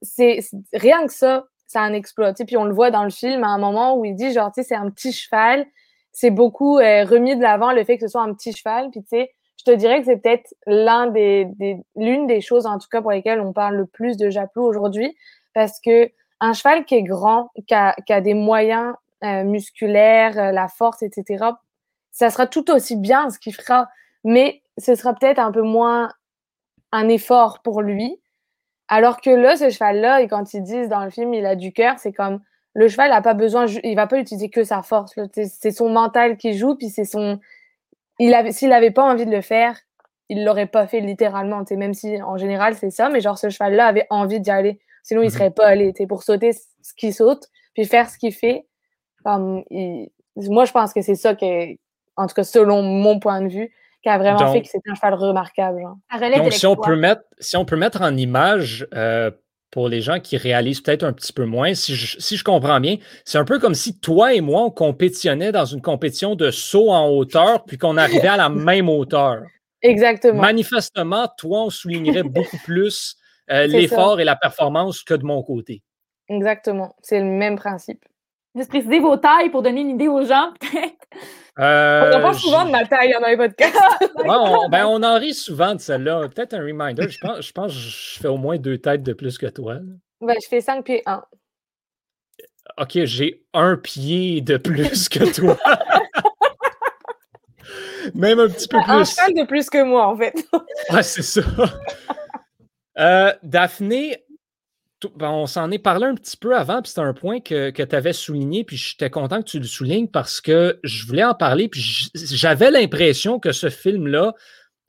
c'est 0.01 0.39
rien 0.73 1.05
que 1.05 1.13
ça, 1.13 1.45
ça 1.67 1.81
un 1.81 1.93
exploit. 1.93 2.33
Puis 2.33 2.57
on 2.57 2.65
le 2.65 2.73
voit 2.73 2.91
dans 2.91 3.03
le 3.03 3.09
film 3.09 3.43
à 3.43 3.49
un 3.49 3.57
moment 3.57 3.97
où 3.97 4.05
il 4.05 4.15
dit 4.15 4.31
genre, 4.31 4.51
tu 4.51 4.63
c'est 4.63 4.75
un 4.75 4.89
petit 4.89 5.11
cheval. 5.11 5.65
C'est 6.11 6.31
beaucoup 6.31 6.77
euh, 6.79 7.05
remis 7.05 7.35
de 7.35 7.41
l'avant 7.41 7.71
le 7.71 7.83
fait 7.83 7.97
que 7.97 8.05
ce 8.05 8.11
soit 8.11 8.21
un 8.21 8.33
petit 8.33 8.51
cheval. 8.53 8.89
Puis 8.91 9.01
tu 9.01 9.09
sais, 9.09 9.31
je 9.57 9.71
te 9.71 9.75
dirais 9.75 9.99
que 9.99 10.05
c'est 10.05 10.17
peut-être 10.17 10.53
l'un 10.65 11.07
des, 11.07 11.47
l'une 11.95 12.27
des 12.27 12.41
choses 12.41 12.65
en 12.65 12.79
tout 12.79 12.87
cas 12.91 13.01
pour 13.01 13.11
lesquelles 13.11 13.39
on 13.39 13.53
parle 13.53 13.75
le 13.75 13.85
plus 13.85 14.17
de 14.17 14.29
Japlou 14.29 14.63
aujourd'hui, 14.63 15.15
parce 15.53 15.79
que 15.79 16.09
un 16.41 16.53
cheval 16.53 16.83
qui 16.83 16.95
est 16.95 17.03
grand, 17.03 17.49
qui 17.65 17.73
a, 17.73 18.21
des 18.21 18.33
moyens 18.33 18.93
euh, 19.23 19.43
musculaires, 19.43 20.37
euh, 20.37 20.51
la 20.51 20.67
force, 20.67 21.01
etc. 21.03 21.45
Ça 22.11 22.29
sera 22.29 22.47
tout 22.47 22.69
aussi 22.71 22.97
bien 22.97 23.29
ce 23.29 23.39
qu'il 23.39 23.55
fera, 23.55 23.87
mais 24.25 24.61
ce 24.77 24.95
sera 24.95 25.13
peut-être 25.13 25.39
un 25.39 25.53
peu 25.53 25.61
moins 25.61 26.11
un 26.91 27.07
effort 27.07 27.61
pour 27.61 27.81
lui 27.81 28.19
alors 28.91 29.21
que 29.21 29.29
là, 29.29 29.55
ce 29.55 29.69
cheval-là, 29.69 30.21
et 30.21 30.27
quand 30.27 30.53
ils 30.53 30.61
disent 30.61 30.89
dans 30.89 31.05
le 31.05 31.09
film, 31.09 31.33
il 31.33 31.45
a 31.45 31.55
du 31.55 31.71
cœur, 31.71 31.97
c'est 31.97 32.11
comme 32.11 32.41
le 32.73 32.89
cheval 32.89 33.09
n'a 33.09 33.21
pas 33.21 33.33
besoin, 33.33 33.65
il 33.85 33.95
va 33.95 34.05
pas 34.05 34.19
utiliser 34.19 34.49
que 34.49 34.65
sa 34.65 34.81
force. 34.81 35.13
C'est 35.33 35.71
son 35.71 35.89
mental 35.89 36.35
qui 36.35 36.57
joue, 36.57 36.75
puis 36.75 36.89
c'est 36.89 37.05
son. 37.05 37.39
Il 38.19 38.33
avait, 38.33 38.51
s'il 38.51 38.67
n'avait 38.67 38.91
pas 38.91 39.03
envie 39.03 39.25
de 39.25 39.31
le 39.31 39.39
faire, 39.39 39.79
il 40.27 40.43
l'aurait 40.43 40.67
pas 40.67 40.87
fait 40.87 40.99
littéralement. 40.99 41.63
Même 41.71 41.93
si 41.93 42.21
en 42.21 42.35
général 42.35 42.75
c'est 42.75 42.89
ça, 42.89 43.07
mais 43.07 43.21
genre 43.21 43.37
ce 43.37 43.49
cheval-là 43.49 43.85
avait 43.87 44.07
envie 44.09 44.41
d'y 44.41 44.51
aller. 44.51 44.81
Sinon, 45.03 45.21
il 45.21 45.25
mhm. 45.25 45.31
serait 45.31 45.51
pas 45.51 45.67
allé. 45.67 45.93
Pour 46.07 46.23
sauter 46.23 46.53
ce 46.53 46.93
qu'il 46.95 47.13
saute, 47.13 47.47
puis 47.73 47.85
faire 47.85 48.09
ce 48.09 48.17
qu'il 48.17 48.33
fait. 48.33 48.65
Moi, 49.25 50.65
je 50.65 50.71
pense 50.71 50.93
que 50.93 51.01
c'est 51.01 51.15
ça 51.15 51.35
qui 51.35 51.79
en 52.15 52.27
tout 52.27 52.33
cas 52.33 52.43
selon 52.43 52.81
mon 52.81 53.19
point 53.19 53.41
de 53.41 53.47
vue, 53.47 53.71
qui 54.03 54.09
a 54.09 54.17
vraiment 54.17 54.51
fait 54.51 54.61
que 54.61 54.67
c'est 54.67 54.81
un 54.87 54.95
cheval 54.95 55.13
remarquable. 55.13 55.83
Donc, 56.37 56.53
si 56.53 56.65
on, 56.65 56.75
peut 56.75 56.95
mettre, 56.95 57.21
si 57.39 57.55
on 57.55 57.65
peut 57.65 57.75
mettre 57.75 58.01
en 58.01 58.15
image 58.17 58.87
euh, 58.95 59.29
pour 59.69 59.89
les 59.89 60.01
gens 60.01 60.19
qui 60.19 60.37
réalisent 60.37 60.81
peut-être 60.81 61.03
un 61.03 61.13
petit 61.13 61.33
peu 61.33 61.45
moins, 61.45 61.75
si 61.75 61.95
je, 61.95 62.43
comprends 62.43 62.79
bien, 62.79 62.97
c'est 63.25 63.37
un 63.37 63.45
peu 63.45 63.59
comme 63.59 63.75
si 63.75 63.99
toi 63.99 64.33
et 64.33 64.41
moi, 64.41 64.63
on 64.63 64.71
compétitionnait 64.71 65.51
dans 65.51 65.65
une 65.65 65.81
compétition 65.81 66.35
de 66.35 66.49
saut 66.49 66.89
en 66.89 67.09
hauteur, 67.09 67.63
puis 67.65 67.77
qu'on 67.77 67.97
arrivait 67.97 68.27
à 68.27 68.37
la 68.37 68.49
même 68.49 68.89
hauteur. 68.89 69.43
Exactement. 69.83 70.41
Manifestement, 70.41 71.27
toi, 71.37 71.65
on 71.65 71.69
soulignerait 71.69 72.23
beaucoup 72.23 72.57
plus 72.63 73.17
euh, 73.49 73.67
l'effort 73.67 74.19
et 74.19 74.23
la 74.23 74.35
performance 74.35 75.03
que 75.03 75.13
de 75.13 75.25
mon 75.25 75.41
côté. 75.43 75.81
Exactement. 76.27 76.95
C'est 77.01 77.19
le 77.19 77.25
même 77.25 77.57
principe. 77.57 78.05
Juste 78.55 78.69
préciser 78.69 78.99
vos 78.99 79.17
tailles 79.17 79.49
pour 79.49 79.61
donner 79.61 79.81
une 79.81 79.91
idée 79.91 80.07
aux 80.07 80.25
gens, 80.25 80.51
peut-être. 80.59 80.95
Euh, 81.59 82.13
on 82.15 82.21
parle 82.21 82.35
souvent 82.35 82.65
de 82.65 82.71
ma 82.71 82.85
taille 82.85 83.13
dans 83.19 83.27
les 83.27 83.37
podcasts. 83.37 83.75
on, 84.25 84.69
ben, 84.69 84.85
on 84.85 85.03
en 85.03 85.19
rit 85.19 85.33
souvent 85.33 85.75
de 85.75 85.79
celle-là. 85.79 86.27
Peut-être 86.29 86.53
un 86.53 86.61
reminder. 86.61 87.09
Je 87.09 87.19
pense, 87.19 87.45
je 87.45 87.51
pense 87.51 87.73
que 87.73 87.79
je 87.79 88.19
fais 88.19 88.27
au 88.27 88.37
moins 88.37 88.57
deux 88.57 88.77
têtes 88.77 89.03
de 89.03 89.13
plus 89.13 89.37
que 89.37 89.47
toi. 89.47 89.77
Ben, 90.21 90.35
je 90.41 90.47
fais 90.47 90.61
5 90.61 90.83
pieds 90.83 91.01
1. 91.05 91.23
OK, 92.77 92.99
j'ai 93.03 93.43
un 93.53 93.75
pied 93.75 94.41
de 94.41 94.57
plus 94.57 95.09
que 95.09 95.33
toi. 95.33 95.57
Même 98.15 98.39
un 98.39 98.47
petit 98.47 98.67
peu 98.67 98.77
plus. 98.81 98.91
Un 98.91 99.03
cheval 99.03 99.33
de 99.33 99.45
plus 99.45 99.69
que 99.69 99.83
moi, 99.83 100.07
en 100.07 100.15
fait. 100.15 100.33
ouais, 100.91 101.03
c'est 101.03 101.21
ça. 101.21 101.41
Euh, 103.01 103.33
Daphné, 103.43 104.23
ben, 105.15 105.31
on 105.31 105.47
s'en 105.47 105.71
est 105.71 105.79
parlé 105.79 106.05
un 106.05 106.15
petit 106.15 106.37
peu 106.37 106.55
avant, 106.55 106.81
puis 106.81 106.91
c'est 106.93 107.01
un 107.01 107.13
point 107.13 107.39
que, 107.39 107.71
tu 107.71 107.95
avais 107.95 108.13
souligné, 108.13 108.63
puis 108.63 108.77
j'étais 108.77 109.09
content 109.09 109.39
que 109.41 109.49
tu 109.49 109.59
le 109.59 109.65
soulignes 109.65 110.07
parce 110.07 110.41
que 110.41 110.79
je 110.83 111.05
voulais 111.07 111.23
en 111.23 111.33
parler, 111.33 111.67
puis 111.67 111.81
j'avais 112.13 112.69
l'impression 112.69 113.39
que 113.39 113.51
ce 113.51 113.69
film-là 113.69 114.35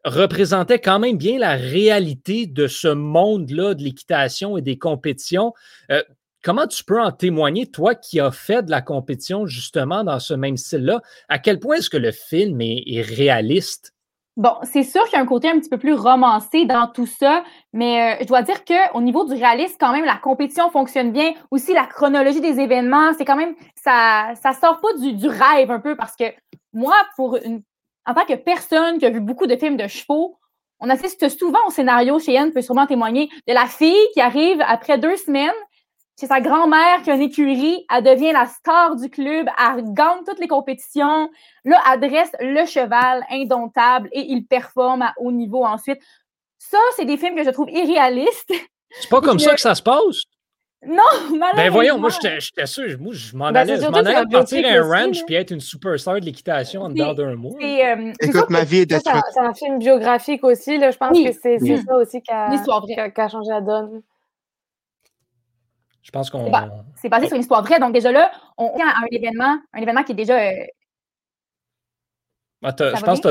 représentait 0.05 0.81
quand 0.81 0.99
même 0.99 1.17
bien 1.17 1.39
la 1.39 1.55
réalité 1.55 2.47
de 2.47 2.67
ce 2.67 2.89
monde-là 2.89 3.75
de 3.75 3.83
l'équitation 3.83 4.59
et 4.59 4.63
des 4.63 4.77
compétitions. 4.77 5.55
Euh, 5.91 6.03
comment 6.43 6.67
tu 6.67 6.85
peux 6.85 7.01
en 7.01 7.13
témoigner, 7.13 7.71
toi 7.71 7.95
qui 7.95 8.21
as 8.21 8.33
fait 8.33 8.65
de 8.65 8.71
la 8.71 8.83
compétition 8.83 9.47
justement 9.47 10.05
dans 10.05 10.19
ce 10.19 10.35
même 10.35 10.57
style-là? 10.57 11.01
À 11.29 11.39
quel 11.39 11.61
point 11.61 11.77
est-ce 11.77 11.89
que 11.89 11.97
le 11.97 12.11
film 12.11 12.61
est 12.61 13.01
réaliste? 13.01 13.92
Bon, 14.39 14.55
c'est 14.63 14.83
sûr 14.83 15.05
qu'il 15.05 15.13
y 15.13 15.17
a 15.17 15.21
un 15.21 15.27
côté 15.27 15.51
un 15.51 15.59
petit 15.59 15.69
peu 15.69 15.77
plus 15.77 15.93
romancé 15.93 16.65
dans 16.65 16.87
tout 16.87 17.05
ça, 17.05 17.45
mais 17.75 18.15
euh, 18.15 18.17
je 18.23 18.27
dois 18.27 18.41
dire 18.41 18.65
qu'au 18.65 19.03
niveau 19.03 19.27
du 19.27 19.35
réalisme, 19.35 19.77
quand 19.79 19.93
même, 19.93 20.07
la 20.07 20.17
compétition 20.17 20.71
fonctionne 20.71 21.13
bien. 21.13 21.35
Aussi, 21.51 21.75
la 21.75 21.85
chronologie 21.85 22.41
des 22.41 22.59
événements, 22.59 23.13
c'est 23.19 23.27
quand 23.27 23.37
même, 23.37 23.55
ça, 23.75 24.33
ça 24.43 24.55
sort 24.55 24.81
pas 24.81 24.95
du, 24.95 25.13
du 25.13 25.29
rêve 25.29 25.71
un 25.71 25.81
peu 25.81 25.97
parce 25.97 26.17
que 26.17 26.25
moi, 26.73 26.95
pour 27.17 27.37
une, 27.45 27.63
en 28.07 28.15
tant 28.15 28.25
que 28.25 28.35
personne 28.35 28.99
qui 28.99 29.05
a 29.05 29.11
vu 29.11 29.21
beaucoup 29.21 29.47
de 29.47 29.57
films 29.57 29.77
de 29.77 29.87
chevaux, 29.87 30.39
on 30.81 30.89
assiste 30.89 31.29
souvent 31.29 31.61
au 31.67 31.71
scénario, 31.71 32.19
chez 32.19 32.37
Anne 32.39 32.53
peut 32.53 32.63
sûrement 32.63 32.87
témoigner, 32.87 33.29
de 33.47 33.53
la 33.53 33.67
fille 33.67 34.09
qui 34.15 34.21
arrive 34.23 34.63
après 34.67 34.97
deux 34.97 35.17
semaines 35.17 35.51
c'est 36.17 36.27
sa 36.27 36.41
grand-mère 36.41 37.03
qui 37.03 37.11
a 37.11 37.15
une 37.15 37.23
écurie, 37.23 37.87
elle 37.95 38.05
devient 38.05 38.33
la 38.33 38.47
star 38.47 38.97
du 38.97 39.09
club, 39.09 39.47
elle 39.59 39.85
gagne 39.93 40.25
toutes 40.27 40.39
les 40.39 40.49
compétitions. 40.49 41.31
Là, 41.65 41.81
elle 41.93 42.01
dresse 42.01 42.31
le 42.41 42.67
cheval 42.67 43.25
indomptable 43.31 44.09
et 44.13 44.21
il 44.21 44.47
performe 44.47 45.03
à 45.03 45.15
haut 45.19 45.33
niveau 45.33 45.65
ensuite. 45.65 46.01
Ça, 46.59 46.79
c'est 46.97 47.05
des 47.05 47.17
films 47.17 47.35
que 47.35 47.45
je 47.45 47.51
trouve 47.51 47.71
irréalistes. 47.71 48.53
C'est 49.01 49.11
pas 49.11 49.21
comme 49.21 49.39
ça 49.39 49.55
que 49.55 49.61
ça 49.61 49.75
se 49.75 49.83
passe? 49.83 50.25
Non, 50.85 51.03
malheureusement. 51.31 51.49
Ben 51.57 51.71
voyons, 51.71 51.99
moi, 51.99 52.11
j'étais 52.11 52.67
sûr. 52.67 52.99
Moi, 52.99 53.15
je 53.15 53.37
m'en 53.37 53.53
ben, 53.53 53.61
allais, 53.61 53.77
je 53.77 53.87
m'en 53.87 53.99
allais 53.99 54.27
partir 54.31 54.67
à 54.67 54.71
un 54.71 54.83
ranch 54.83 55.25
puis 55.25 55.37
être 55.37 55.53
une 55.53 55.61
superstar 55.61 56.19
de 56.21 56.25
l'équitation 56.25 56.83
en 56.83 56.91
dedans 56.91 57.15
d'un 57.15 57.37
mois. 57.37 57.53
Euh, 57.63 58.13
Écoute, 58.21 58.51
ma 58.51 58.65
vie 58.65 58.79
est 58.79 58.87
détruite. 58.87 59.23
C'est 59.33 59.41
un 59.41 59.55
film 59.55 59.79
biographique 59.79 60.43
aussi. 60.43 60.79
Là. 60.79 60.91
Je 60.91 60.99
pense 60.99 61.17
que 61.17 61.33
c'est 61.33 61.59
ça 61.59 61.97
aussi 61.97 62.21
qui 62.21 62.33
a, 62.33 63.11
qui 63.11 63.21
a 63.21 63.29
changé 63.29 63.51
la 63.51 63.61
donne. 63.61 64.03
Je 66.03 66.11
pense 66.11 66.31
qu'on. 66.31 66.51
C'est 66.97 67.09
basé 67.09 67.27
sur 67.29 67.37
une 67.37 67.43
histoire 67.43 67.63
vraie. 67.63 67.79
Donc, 67.79 67.93
déjà 67.93 68.11
là, 68.11 68.31
on 68.59 68.75
vient 68.77 68.89
à 68.89 69.01
un 69.03 69.07
événement, 69.11 69.57
un 69.73 69.81
événement 69.81 70.03
qui 70.03 70.13
est 70.13 70.17
déjà. 70.17 70.39
Euh, 70.39 70.65
ah, 72.65 72.75
je 72.97 73.05
pense 73.05 73.21
que 73.21 73.29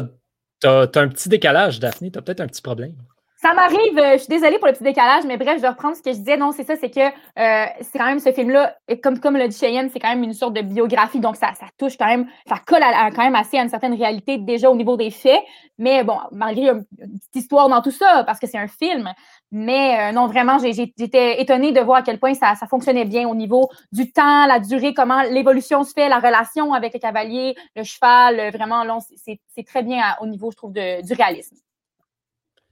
tu 0.61 0.67
as, 0.67 1.01
un 1.01 1.07
petit 1.09 1.29
décalage, 1.29 1.79
Daphné. 1.79 2.11
Tu 2.11 2.19
as 2.19 2.21
peut-être 2.21 2.41
un 2.41 2.47
petit 2.47 2.61
problème. 2.61 2.95
Ça 3.41 3.55
m'arrive, 3.55 3.97
euh, 3.97 4.13
je 4.13 4.17
suis 4.19 4.27
désolée 4.27 4.59
pour 4.59 4.67
le 4.67 4.73
petit 4.73 4.83
décalage, 4.83 5.23
mais 5.25 5.35
bref, 5.35 5.55
je 5.57 5.61
vais 5.63 5.69
reprendre 5.69 5.95
ce 5.95 6.03
que 6.03 6.11
je 6.13 6.17
disais. 6.17 6.37
Non, 6.37 6.51
c'est 6.51 6.63
ça, 6.63 6.75
c'est 6.75 6.91
que 6.91 6.99
euh, 6.99 7.65
c'est 7.81 7.97
quand 7.97 8.05
même 8.05 8.19
ce 8.19 8.31
film-là, 8.31 8.77
comme, 9.01 9.19
comme 9.19 9.35
l'a 9.35 9.47
dit 9.47 9.57
Cheyenne, 9.57 9.89
c'est 9.91 9.99
quand 9.99 10.09
même 10.09 10.21
une 10.21 10.35
sorte 10.35 10.53
de 10.53 10.61
biographie, 10.61 11.19
donc 11.19 11.37
ça, 11.37 11.51
ça 11.59 11.65
touche 11.75 11.97
quand 11.97 12.05
même, 12.05 12.27
ça 12.47 12.57
colle 12.67 12.83
à- 12.83 13.05
à- 13.05 13.09
quand 13.09 13.23
même 13.23 13.33
assez 13.33 13.57
à 13.57 13.63
une 13.63 13.69
certaine 13.69 13.95
réalité 13.95 14.37
déjà 14.37 14.69
au 14.69 14.75
niveau 14.75 14.95
des 14.95 15.09
faits. 15.09 15.41
Mais 15.79 16.03
bon, 16.03 16.19
malgré 16.31 16.69
une 16.69 16.85
petite 16.85 17.35
histoire 17.35 17.67
dans 17.67 17.81
tout 17.81 17.89
ça, 17.89 18.23
parce 18.25 18.39
que 18.39 18.45
c'est 18.45 18.59
un 18.59 18.67
film. 18.67 19.11
Mais 19.53 19.99
euh, 19.99 20.11
non, 20.13 20.27
vraiment, 20.27 20.57
j'étais 20.59 21.41
étonnée 21.41 21.73
de 21.73 21.81
voir 21.81 21.97
à 21.97 22.01
quel 22.03 22.19
point 22.19 22.33
ça, 22.33 22.55
ça 22.55 22.67
fonctionnait 22.67 23.03
bien 23.03 23.27
au 23.27 23.35
niveau 23.35 23.69
du 23.91 24.09
temps, 24.11 24.45
la 24.45 24.59
durée, 24.59 24.93
comment 24.93 25.23
l'évolution 25.23 25.83
se 25.83 25.91
fait, 25.91 26.07
la 26.07 26.19
relation 26.19 26.73
avec 26.73 26.93
le 26.93 26.99
cavalier, 26.99 27.55
le 27.75 27.83
cheval. 27.83 28.39
euh, 28.39 28.49
Vraiment, 28.51 28.83
c'est 29.17 29.39
c'est 29.53 29.65
très 29.65 29.83
bien 29.83 30.01
à- 30.01 30.21
au 30.23 30.27
niveau, 30.27 30.51
je 30.51 30.55
trouve, 30.55 30.71
de- 30.71 31.05
du 31.05 31.13
réalisme. 31.13 31.57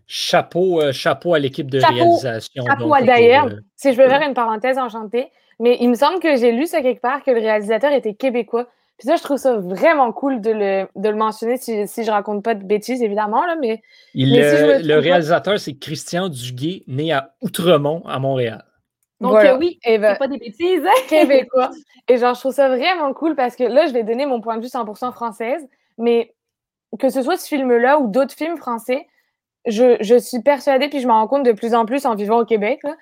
Chapeau, 0.07 0.81
euh, 0.81 0.91
chapeau 0.91 1.33
à 1.36 1.39
l'équipe 1.39 1.69
de 1.69 1.79
Chapeau- 1.79 1.93
réalisation. 1.93 2.63
chapeau 2.65 2.83
donc, 2.86 2.95
à 2.95 2.98
pour, 3.00 3.05
D'ailleurs, 3.07 3.45
euh, 3.48 3.59
si 3.75 3.91
je 3.93 3.98
peux 4.01 4.07
faire 4.09 4.21
une 4.27 4.33
parenthèse 4.33 4.77
enchantée, 4.79 5.29
mais 5.59 5.77
il 5.81 5.89
me 5.89 5.95
semble 5.95 6.19
que 6.19 6.36
j'ai 6.38 6.51
lu 6.51 6.65
ça 6.65 6.81
quelque 6.81 7.01
part 7.01 7.24
que 7.24 7.31
le 7.31 7.39
réalisateur 7.39 7.91
était 7.91 8.13
québécois. 8.15 8.67
Puis 9.00 9.08
ça, 9.08 9.15
je 9.15 9.24
trouve 9.24 9.38
ça 9.38 9.56
vraiment 9.58 10.12
cool 10.12 10.41
de 10.41 10.51
le, 10.51 10.88
de 10.96 11.10
le 11.10 11.15
mentionner 11.15 11.58
si, 11.58 11.88
si 11.88 12.03
je 12.03 12.12
raconte 12.12 12.44
pas 12.44 12.53
de 12.53 12.63
bêtises, 12.63 13.01
évidemment, 13.01 13.46
là, 13.46 13.56
mais 13.56 13.82
il- 14.13 14.32
mais 14.32 14.44
si 14.44 14.58
je 14.58 14.65
me 14.65 14.79
le, 14.88 14.96
pas- 14.96 15.00
réalisateur, 15.01 15.58
c'est 15.60 15.74
Christian 15.75 16.27
Duguay, 16.29 16.84
né 16.88 17.12
à 17.13 17.34
Outremont, 17.41 18.03
à 18.06 18.20
Montréal. 18.20 18.63
Donc, 19.22 19.32
Voilà. 19.32 19.53
euh, 19.56 19.58
oui, 19.58 19.79
Et 19.86 19.98
ben, 19.98 20.13
c'est 20.13 20.20
pas 20.20 20.27
des 20.27 20.38
bêtises. 20.38 20.84
québécois. 21.08 21.72
Et 22.08 22.18
genre, 22.18 22.34
je 22.36 22.39
trouve 22.41 22.53
ça 22.53 22.68
vraiment 22.70 23.13
cool 23.13 23.36
parce 23.36 23.56
que 23.56 23.63
là, 23.63 23.88
je 23.88 23.94
vais 23.94 24.03
donner 24.03 24.25
mon 24.25 24.41
point 24.41 24.58
de 24.58 24.62
vue 24.62 24.68
100% 24.70 25.12
française, 25.13 25.65
mais 25.98 26.34
que 27.00 27.10
ce 27.10 27.22
soit 27.22 27.38
ce 27.38 27.48
film-là 27.48 28.00
ou 28.00 28.08
d'autres 28.08 28.34
films 28.36 28.58
français, 28.58 29.08
je, 29.65 29.98
je 30.01 30.15
suis 30.18 30.41
persuadée, 30.41 30.88
puis 30.89 31.00
je 31.00 31.08
m'en 31.08 31.15
rends 31.22 31.27
compte 31.27 31.44
de 31.46 31.51
plus 31.51 31.74
en 31.74 31.86
plus 31.86 32.06
en 32.06 32.15
vivant 32.15 32.39
au 32.39 32.46
Québec, 32.46 32.79
là, 32.84 32.96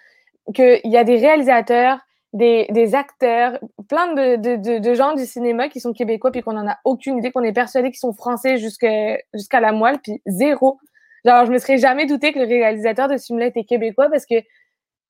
qu'il 0.54 0.80
y 0.92 0.98
a 0.98 1.04
des 1.04 1.18
réalisateurs, 1.18 2.00
des, 2.34 2.68
des 2.72 2.94
acteurs, 2.96 3.60
plein 3.88 4.14
de, 4.14 4.36
de, 4.36 4.56
de, 4.58 4.80
de 4.80 4.94
gens 4.94 5.14
du 5.16 5.26
cinéma 5.26 5.70
qui 5.70 5.80
sont 5.80 5.94
québécois, 5.94 6.32
puis 6.32 6.42
qu'on 6.42 6.54
n'en 6.54 6.68
a 6.68 6.78
aucune 6.86 7.18
idée, 7.20 7.32
qu'on 7.32 7.44
est 7.44 7.54
persuadé 7.54 7.90
qu'ils 7.90 8.00
sont 8.00 8.14
français 8.14 8.58
jusqu'à 8.58 9.18
jusqu'à 9.34 9.60
la 9.60 9.72
moelle, 9.72 10.00
puis 10.00 10.22
zéro. 10.26 10.80
Genre, 11.26 11.46
je 11.46 11.52
me 11.52 11.58
serais 11.58 11.78
jamais 11.78 12.06
douté 12.06 12.32
que 12.34 12.40
le 12.40 12.46
réalisateur 12.46 13.08
de 13.08 13.18
ce 13.18 13.26
film-là 13.28 13.48
était 13.48 13.64
québécois 13.64 14.10
parce 14.10 14.26
que 14.26 14.36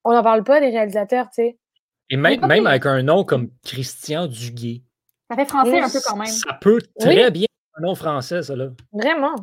on 0.04 0.12
n'en 0.12 0.22
parle 0.22 0.42
pas 0.44 0.60
des 0.60 0.68
réalisateurs, 0.70 1.26
tu 1.26 1.42
sais. 1.42 1.58
Et 2.10 2.16
même, 2.16 2.44
même 2.46 2.66
avec 2.66 2.86
un 2.86 3.02
nom 3.02 3.24
comme 3.24 3.50
Christian 3.64 4.26
Duguay. 4.26 4.82
Ça 5.30 5.36
fait 5.36 5.44
français 5.44 5.80
un 5.80 5.90
peu 5.90 5.98
quand 6.02 6.16
même. 6.16 6.26
Ça 6.26 6.56
peut 6.60 6.80
très 6.98 7.30
bien 7.30 7.42
être 7.42 7.78
un 7.78 7.82
nom 7.82 7.94
français, 7.94 8.42
ça, 8.42 8.56
là. 8.56 8.70
Vraiment. 8.92 9.34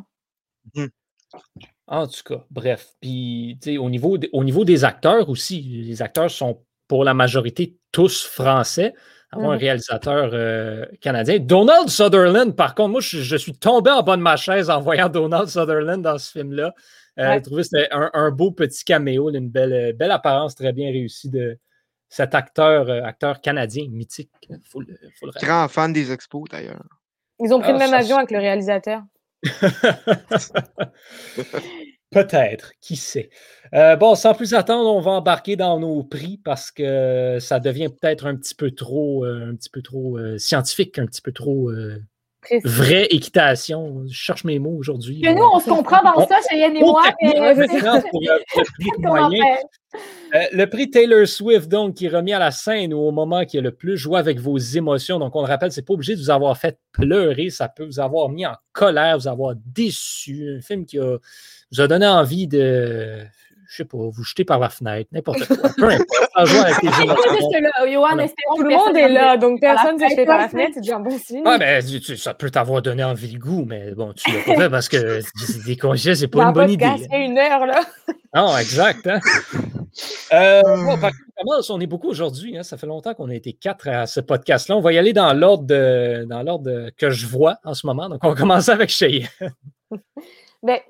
En 1.86 2.06
tout 2.08 2.22
cas, 2.24 2.44
bref. 2.50 2.88
Puis, 3.00 3.58
tu 3.62 3.70
sais, 3.72 3.78
au 3.78 3.88
niveau, 3.88 4.18
des- 4.18 4.28
au 4.32 4.42
niveau 4.42 4.64
des 4.64 4.84
acteurs 4.84 5.28
aussi, 5.28 5.60
les 5.60 6.02
acteurs 6.02 6.30
sont 6.30 6.64
pour 6.88 7.04
la 7.04 7.14
majorité 7.14 7.76
tous 7.92 8.24
français. 8.24 8.94
Avoir 9.32 9.50
un 9.50 9.54
Mhm. 9.54 9.60
réalisateur 9.60 10.30
euh, 10.34 10.86
canadien. 11.00 11.38
Donald 11.40 11.88
Sutherland, 11.88 12.54
par 12.54 12.74
contre, 12.76 12.90
moi, 12.90 13.00
je, 13.00 13.18
je 13.18 13.36
suis 13.36 13.54
tombé 13.58 13.90
en 13.90 14.02
bas 14.02 14.16
de 14.16 14.22
ma 14.22 14.36
chaise 14.36 14.70
en 14.70 14.80
voyant 14.80 15.08
Donald 15.08 15.48
Sutherland 15.48 16.00
dans 16.00 16.16
ce 16.18 16.30
film-là. 16.30 16.72
Euh, 17.18 17.26
Ouais. 17.28 17.34
J'ai 17.36 17.42
trouvé 17.42 17.62
que 17.62 17.68
c'était 17.68 17.88
un, 17.92 18.10
un 18.12 18.30
beau 18.30 18.52
petit 18.52 18.84
caméo, 18.84 19.30
une 19.30 19.48
belle, 19.48 19.72
euh, 19.72 19.92
belle 19.92 20.10
apparence 20.12 20.54
très 20.54 20.72
bien 20.72 20.90
réussie 20.90 21.30
de 21.30 21.58
cet 22.08 22.34
acteur, 22.34 22.88
euh, 22.88 23.02
acteur 23.02 23.40
canadien 23.40 23.86
mythique. 23.90 24.30
Faut 24.70 24.80
le, 24.80 24.96
faut 25.18 25.26
le 25.26 25.32
rappeler. 25.32 25.48
Grand 25.48 25.68
fan 25.68 25.92
des 25.92 26.12
expos, 26.12 26.44
d'ailleurs. 26.50 26.82
Ils 27.40 27.52
ont 27.52 27.58
pris 27.60 27.70
Ah, 27.70 27.72
le 27.72 27.78
même 27.78 27.90
ça, 27.90 27.98
avion 27.98 28.16
avec 28.18 28.30
le 28.30 28.38
réalisateur. 28.38 29.02
Peut-être, 32.10 32.72
qui 32.80 32.96
sait. 32.96 33.30
Euh, 33.74 33.96
bon, 33.96 34.14
sans 34.14 34.34
plus 34.34 34.54
attendre, 34.54 34.94
on 34.94 35.00
va 35.00 35.12
embarquer 35.12 35.56
dans 35.56 35.80
nos 35.80 36.04
prix 36.04 36.38
parce 36.44 36.70
que 36.70 37.38
ça 37.40 37.58
devient 37.58 37.88
peut-être 37.88 38.26
un 38.26 38.36
petit 38.36 38.54
peu 38.54 38.70
trop, 38.70 39.24
euh, 39.24 39.50
un 39.50 39.56
petit 39.56 39.70
peu 39.70 39.82
trop 39.82 40.16
euh, 40.16 40.38
scientifique, 40.38 40.98
un 40.98 41.06
petit 41.06 41.22
peu 41.22 41.32
trop 41.32 41.70
vraie 42.64 43.06
équitation. 43.06 44.04
Je 44.06 44.14
cherche 44.14 44.44
mes 44.44 44.58
mots 44.58 44.76
aujourd'hui. 44.76 45.20
Nous, 45.22 45.42
on 45.42 45.60
se 45.60 45.68
comprend 45.68 46.02
dans 46.02 46.26
ça, 46.26 46.36
Cheyenne 46.48 46.76
et 46.76 46.80
Trop 46.80 46.92
moi. 46.92 47.02
mais 47.20 47.32
pour 47.32 47.40
le 50.52 50.64
prix 50.66 50.90
Taylor 50.90 51.26
Swift, 51.26 51.68
donc, 51.68 51.94
qui 51.94 52.06
est 52.06 52.10
remis 52.10 52.32
à 52.32 52.38
la 52.38 52.50
scène 52.50 52.92
ou 52.92 52.98
au 52.98 53.12
moment 53.12 53.44
qui 53.44 53.58
a 53.58 53.60
le 53.60 53.72
plus 53.72 53.96
joué 53.96 54.18
avec 54.18 54.38
vos 54.38 54.58
émotions. 54.58 55.18
Donc, 55.18 55.34
on 55.34 55.40
le 55.40 55.48
rappelle, 55.48 55.72
c'est 55.72 55.82
pas 55.82 55.94
obligé 55.94 56.14
de 56.14 56.20
vous 56.20 56.30
avoir 56.30 56.56
fait 56.56 56.78
pleurer. 56.92 57.50
Ça 57.50 57.68
peut 57.68 57.84
vous 57.84 58.00
avoir 58.00 58.28
mis 58.28 58.46
en 58.46 58.54
colère, 58.72 59.18
vous 59.18 59.28
avoir 59.28 59.54
déçu. 59.56 60.56
Un 60.58 60.60
film 60.60 60.86
qui 60.86 60.98
a- 60.98 61.18
vous 61.72 61.80
a 61.80 61.88
donné 61.88 62.06
envie 62.06 62.46
de, 62.46 63.22
je 63.68 63.76
sais 63.76 63.84
pas, 63.84 63.98
vous 63.98 64.22
jeter 64.24 64.44
par 64.44 64.58
la 64.58 64.68
fenêtre, 64.68 65.08
n'importe 65.12 65.46
quoi. 65.46 65.70
Peu 65.76 65.84
importe. 65.84 66.30
Ça 66.36 66.44
joue 66.44 66.58
avec 66.58 66.82
les 66.82 66.88
Voilà. 67.96 68.24
espérons 68.24 68.56
Tout 68.56 68.62
le 68.62 68.70
monde 68.76 68.96
est 68.96 69.08
là, 69.08 69.36
donc 69.36 69.60
personne 69.60 69.94
ne 69.96 70.00
s'est 70.00 70.10
jeté 70.10 70.26
par 70.26 70.38
la 70.38 70.48
fenêtre, 70.48 70.72
c'est 70.74 70.80
déjà 70.80 70.96
un 70.96 71.00
bon 71.00 71.18
signe. 71.18 71.42
Ah, 71.46 71.58
ben, 71.58 71.82
tu- 71.84 72.16
ça 72.16 72.34
peut 72.34 72.50
t'avoir 72.50 72.82
donné 72.82 73.02
envie 73.04 73.32
le 73.32 73.38
goût, 73.38 73.64
mais 73.66 73.92
bon, 73.94 74.12
tu 74.12 74.30
l'as 74.30 74.42
pas 74.44 74.54
fait 74.62 74.70
parce 74.70 74.88
que 74.88 75.20
des 75.66 75.76
congés, 75.76 76.14
c'est 76.14 76.28
pas 76.28 76.42
une 76.42 76.48
un 76.48 76.52
bonne 76.52 76.70
idée. 76.70 76.84
a 76.84 77.16
une 77.18 77.38
heure, 77.38 77.66
là. 77.66 77.80
Non, 78.34 78.56
exact. 78.58 79.06
Hein? 79.06 79.20
Euh, 80.30 80.60
bon, 80.62 80.98
par 81.00 81.10
contre, 81.10 81.22
on 81.38 81.42
commence, 81.42 81.70
on 81.70 81.80
est 81.80 81.86
beaucoup 81.86 82.10
aujourd'hui. 82.10 82.58
hein, 82.58 82.62
Ça 82.62 82.76
fait 82.76 82.86
longtemps 82.86 83.14
qu'on 83.14 83.30
a 83.30 83.34
été 83.34 83.54
quatre 83.54 83.88
à 83.88 84.06
ce 84.06 84.20
podcast-là. 84.20 84.76
On 84.76 84.82
va 84.82 84.92
y 84.92 84.98
aller 84.98 85.14
dans 85.14 85.32
l'ordre 85.32 85.64
dans 86.26 86.42
l'ordre 86.42 86.90
que 86.98 87.08
je 87.08 87.26
vois 87.26 87.56
en 87.64 87.72
ce 87.72 87.86
moment. 87.86 88.10
Donc, 88.10 88.18
on 88.22 88.28
va 88.28 88.34
commencer 88.34 88.70
avec 88.70 88.90
Cheyenne. 88.90 89.26
Ben, 90.62 90.80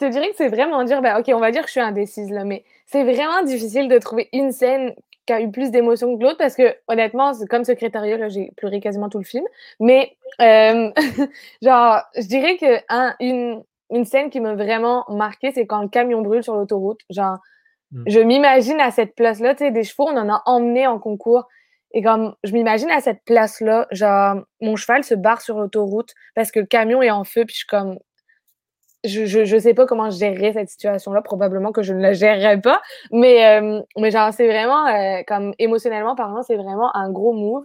je 0.00 0.06
te 0.06 0.10
dirais 0.10 0.28
que 0.30 0.36
c'est 0.36 0.48
vraiment 0.48 0.82
dire, 0.84 1.00
ben, 1.02 1.18
ok, 1.18 1.26
on 1.34 1.38
va 1.40 1.50
dire 1.50 1.62
que 1.62 1.68
je 1.68 1.72
suis 1.72 1.80
indécise, 1.80 2.30
là, 2.30 2.44
mais 2.44 2.64
c'est 2.86 3.02
vraiment 3.04 3.42
difficile 3.42 3.88
de 3.88 3.98
trouver 3.98 4.28
une 4.32 4.52
scène 4.52 4.94
qui 5.26 5.32
a 5.32 5.40
eu 5.40 5.50
plus 5.50 5.70
d'émotions 5.70 6.16
que 6.16 6.22
l'autre 6.22 6.38
parce 6.38 6.54
que, 6.54 6.74
honnêtement, 6.88 7.32
comme 7.50 7.64
secrétariat, 7.64 8.16
là, 8.16 8.28
j'ai 8.28 8.52
pleuré 8.56 8.80
quasiment 8.80 9.08
tout 9.08 9.18
le 9.18 9.24
film. 9.24 9.44
Mais, 9.80 10.16
euh, 10.40 10.90
genre, 11.62 12.00
je 12.16 12.26
dirais 12.26 12.56
que 12.58 12.78
un- 12.88 13.14
une, 13.20 13.62
une 13.90 14.04
scène 14.04 14.30
qui 14.30 14.38
m'a 14.40 14.54
vraiment 14.54 15.04
marqué, 15.08 15.50
c'est 15.52 15.66
quand 15.66 15.82
le 15.82 15.88
camion 15.88 16.22
brûle 16.22 16.42
sur 16.44 16.54
l'autoroute. 16.54 17.00
Genre, 17.10 17.38
Mm. 17.92 18.02
je 18.08 18.18
m'imagine 18.18 18.80
à 18.80 18.90
cette 18.90 19.14
place-là, 19.14 19.54
tu 19.54 19.64
sais, 19.64 19.70
des 19.70 19.84
chevaux, 19.84 20.08
on 20.08 20.16
en 20.16 20.28
a 20.28 20.42
emmené 20.46 20.88
en 20.88 20.98
concours. 20.98 21.46
Et 21.92 22.02
comme 22.02 22.34
je 22.42 22.52
m'imagine 22.52 22.90
à 22.90 23.00
cette 23.00 23.22
place-là, 23.24 23.86
genre, 23.92 24.38
mon 24.60 24.74
cheval 24.74 25.04
se 25.04 25.14
barre 25.14 25.40
sur 25.40 25.56
l'autoroute 25.58 26.12
parce 26.34 26.50
que 26.50 26.58
le 26.58 26.66
camion 26.66 27.00
est 27.00 27.12
en 27.12 27.22
feu, 27.22 27.44
puis 27.44 27.54
je 27.54 27.58
suis 27.58 27.66
comme, 27.68 27.96
je, 29.06 29.44
je 29.44 29.58
sais 29.58 29.74
pas 29.74 29.86
comment 29.86 30.10
je 30.10 30.18
gérerais 30.18 30.52
cette 30.52 30.68
situation-là. 30.68 31.22
Probablement 31.22 31.72
que 31.72 31.82
je 31.82 31.92
ne 31.92 32.00
la 32.00 32.12
gérerais 32.12 32.60
pas. 32.60 32.80
Mais, 33.12 33.60
euh, 33.60 33.80
mais 33.96 34.10
genre, 34.10 34.32
c'est 34.32 34.46
vraiment, 34.46 34.86
euh, 34.86 35.22
comme 35.26 35.54
émotionnellement 35.58 36.14
parlant, 36.14 36.42
c'est 36.42 36.56
vraiment 36.56 36.94
un 36.96 37.10
gros 37.10 37.32
move. 37.32 37.64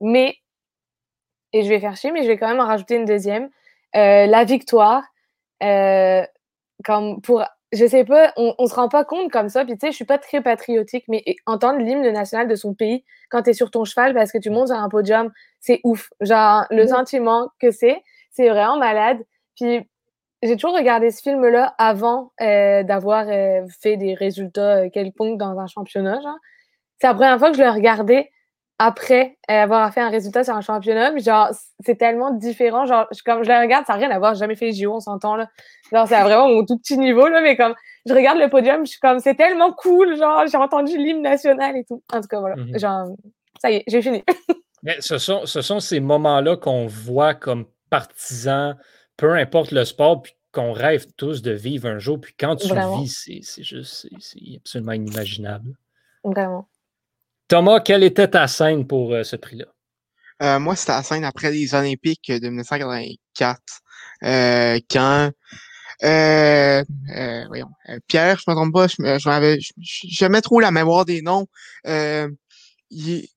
Mais, 0.00 0.36
et 1.52 1.62
je 1.62 1.68
vais 1.68 1.80
faire 1.80 1.96
chier, 1.96 2.12
mais 2.12 2.22
je 2.22 2.28
vais 2.28 2.36
quand 2.36 2.48
même 2.48 2.60
en 2.60 2.66
rajouter 2.66 2.96
une 2.96 3.04
deuxième. 3.04 3.48
Euh, 3.96 4.26
la 4.26 4.44
victoire, 4.44 5.04
comme 6.84 7.20
pour, 7.22 7.44
je 7.72 7.86
sais 7.86 8.04
pas, 8.04 8.32
on, 8.36 8.54
on 8.58 8.66
se 8.66 8.74
rend 8.74 8.88
pas 8.88 9.04
compte 9.04 9.30
comme 9.30 9.48
ça. 9.48 9.64
Puis 9.64 9.74
tu 9.74 9.80
sais, 9.80 9.90
je 9.92 9.96
suis 9.96 10.04
pas 10.04 10.18
très 10.18 10.42
patriotique, 10.42 11.04
mais 11.08 11.24
entendre 11.46 11.78
l'hymne 11.78 12.08
national 12.10 12.48
de 12.48 12.54
son 12.54 12.74
pays 12.74 13.04
quand 13.30 13.42
tu 13.42 13.50
es 13.50 13.52
sur 13.52 13.70
ton 13.70 13.84
cheval 13.84 14.14
parce 14.14 14.32
que 14.32 14.38
tu 14.38 14.50
montes 14.50 14.68
sur 14.68 14.76
un 14.76 14.88
podium, 14.88 15.32
c'est 15.60 15.80
ouf. 15.84 16.10
Genre, 16.20 16.64
le 16.70 16.86
sentiment 16.86 17.50
que 17.60 17.70
c'est, 17.70 18.02
c'est 18.30 18.48
vraiment 18.48 18.76
malade. 18.76 19.24
Puis 19.56 19.88
j'ai 20.44 20.56
toujours 20.56 20.76
regardé 20.76 21.10
ce 21.10 21.22
film-là 21.22 21.74
avant 21.78 22.32
euh, 22.40 22.82
d'avoir 22.82 23.26
euh, 23.28 23.66
fait 23.80 23.96
des 23.96 24.14
résultats 24.14 24.84
euh, 24.84 24.90
quelconques 24.90 25.38
dans 25.38 25.58
un 25.58 25.66
championnat. 25.66 26.20
C'est 27.00 27.06
la 27.06 27.14
première 27.14 27.38
fois 27.38 27.50
que 27.50 27.56
je 27.56 27.62
le 27.62 27.70
regardais 27.70 28.30
après 28.78 29.38
avoir 29.48 29.92
fait 29.94 30.00
un 30.00 30.10
résultat 30.10 30.44
sur 30.44 30.54
un 30.54 30.60
championnat. 30.60 31.16
Genre, 31.16 31.48
c'est 31.80 31.96
tellement 31.96 32.32
différent. 32.32 32.86
Genre, 32.86 33.06
je, 33.12 33.22
comme 33.22 33.42
je 33.42 33.48
le 33.48 33.58
regarde, 33.58 33.86
ça 33.86 33.94
n'a 33.94 34.00
rien 34.00 34.10
à 34.10 34.18
voir. 34.18 34.34
J'ai 34.34 34.40
jamais 34.40 34.56
fait 34.56 34.66
les 34.66 34.72
JO, 34.72 34.94
on 34.94 35.00
s'entend 35.00 35.36
là. 35.36 35.48
Genre, 35.92 36.06
c'est 36.06 36.20
vraiment 36.20 36.48
mon 36.48 36.64
tout 36.64 36.76
petit 36.78 36.98
niveau 36.98 37.28
là, 37.28 37.40
mais 37.40 37.56
comme 37.56 37.74
je 38.06 38.12
regarde 38.12 38.38
le 38.38 38.48
podium, 38.48 38.84
je 38.84 38.90
suis 38.90 39.00
comme 39.00 39.20
c'est 39.20 39.36
tellement 39.36 39.72
cool. 39.72 40.16
Genre, 40.16 40.44
j'ai 40.50 40.58
entendu 40.58 40.98
l'hymne 40.98 41.22
national 41.22 41.76
et 41.76 41.84
tout. 41.84 42.02
En 42.12 42.20
tout 42.20 42.28
cas, 42.28 42.40
voilà. 42.40 42.56
Mhm. 42.56 42.78
Genre, 42.78 43.06
ça 43.60 43.70
y 43.70 43.76
est, 43.76 43.84
j'ai 43.86 44.02
fini. 44.02 44.22
Mais 44.82 44.96
ce 45.00 45.16
sont, 45.16 45.46
ce 45.46 45.62
sont 45.62 45.80
ces 45.80 46.00
moments-là 46.00 46.56
qu'on 46.58 46.86
voit 46.86 47.32
comme 47.32 47.64
partisans, 47.88 48.76
peu 49.16 49.32
importe 49.34 49.70
le 49.70 49.84
sport, 49.84 50.22
puis 50.22 50.32
qu'on 50.52 50.72
rêve 50.72 51.06
tous 51.16 51.42
de 51.42 51.50
vivre 51.52 51.88
un 51.88 51.98
jour. 51.98 52.20
Puis 52.20 52.34
quand 52.38 52.56
tu 52.56 52.68
Vraiment. 52.68 53.00
vis, 53.02 53.08
c'est- 53.08 53.40
c'est 53.42 53.62
juste, 53.64 53.92
c'est- 53.94 54.16
c'est 54.20 54.56
absolument 54.56 54.92
inimaginable. 54.92 55.76
Vraiment. 56.22 56.68
Thomas, 57.48 57.80
quelle 57.80 58.04
était 58.04 58.28
ta 58.28 58.46
scène 58.48 58.86
pour 58.86 59.12
euh, 59.12 59.22
ce 59.22 59.36
prix-là? 59.36 59.66
Euh, 60.42 60.58
moi, 60.58 60.74
c'était 60.76 60.92
la 60.92 61.02
scène 61.02 61.24
après 61.24 61.50
les 61.52 61.74
Olympiques 61.74 62.30
de 62.30 62.48
1984, 62.48 63.60
euh, 64.24 64.80
quand 64.90 65.30
euh, 66.02 66.84
euh, 67.16 67.44
voyons, 67.46 67.70
Pierre, 68.08 68.36
je 68.38 68.50
me 68.50 68.54
trompe 68.56 68.72
pas, 68.74 68.88
je 68.88 68.96
je 68.98 69.28
m'avais, 69.28 69.60
je- 69.60 69.72
je- 69.80 70.06
jamais 70.08 70.40
trop 70.40 70.58
la 70.58 70.72
mémoire 70.72 71.04
des 71.04 71.22
noms. 71.22 71.46
Euh, 71.86 72.28
il- 72.90 73.28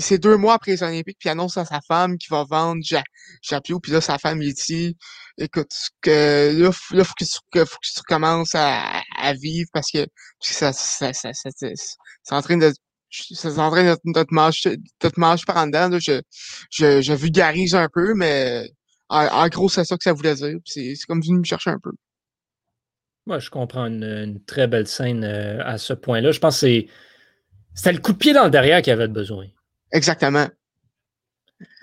c'est 0.00 0.18
deux 0.18 0.36
mois 0.36 0.54
après 0.54 0.72
les 0.72 0.82
Olympiques, 0.82 1.16
puis 1.18 1.28
il 1.28 1.32
annonce 1.32 1.56
à 1.56 1.64
sa 1.64 1.80
femme 1.80 2.18
qu'il 2.18 2.30
va 2.30 2.44
vendre 2.44 2.82
Ja- 2.82 3.02
Japio, 3.42 3.80
puis 3.80 3.92
là, 3.92 4.00
sa 4.00 4.18
femme 4.18 4.40
lui 4.40 4.52
dit, 4.52 4.96
écoute, 5.38 5.72
que 6.02 6.52
là, 6.52 6.70
là, 6.92 7.04
faut 7.04 7.14
que 7.14 7.24
tu, 7.24 7.30
faut 7.30 7.76
que 7.78 7.94
tu 7.94 8.02
commences 8.06 8.54
à, 8.54 9.00
à, 9.16 9.32
vivre 9.34 9.68
parce 9.72 9.90
que, 9.90 10.06
ça, 10.40 10.72
ça, 10.72 11.12
ça, 11.12 11.32
ça, 11.32 11.50
c'est 11.56 12.34
en 12.34 12.42
train 12.42 12.56
de 12.58 12.72
ça 13.10 13.50
notre, 13.50 14.00
notre 14.04 14.32
manche, 14.32 14.66
notre 15.02 15.18
manche 15.18 15.44
par 15.44 15.56
en 15.56 15.66
dedans. 15.66 15.98
Je, 15.98 16.20
je, 16.70 17.00
je 17.00 17.12
vulgarise 17.12 17.74
un 17.74 17.88
peu, 17.92 18.14
mais 18.14 18.70
en, 19.08 19.48
gros, 19.48 19.68
c'est 19.68 19.84
ça 19.84 19.96
que 19.96 20.04
ça 20.04 20.12
voulait 20.12 20.34
dire. 20.34 20.56
C'est 20.64 20.94
comme 21.08 21.20
venu 21.20 21.38
me 21.38 21.44
chercher 21.44 21.70
un 21.70 21.78
peu. 21.82 21.90
Moi, 23.26 23.38
je 23.38 23.50
comprends 23.50 23.86
une, 23.86 24.40
très 24.46 24.66
belle 24.66 24.86
scène 24.86 25.24
euh, 25.24 25.62
à 25.64 25.78
ce 25.78 25.92
point-là. 25.92 26.32
Je 26.32 26.38
pense 26.38 26.60
que 26.60 26.84
c'était 27.74 27.92
le 27.92 27.98
coup 27.98 28.12
de 28.12 28.18
pied 28.18 28.32
dans 28.32 28.44
le 28.44 28.50
derrière 28.50 28.82
qu'il 28.82 28.92
avait 28.92 29.08
besoin. 29.08 29.46
Exactement. 29.92 30.46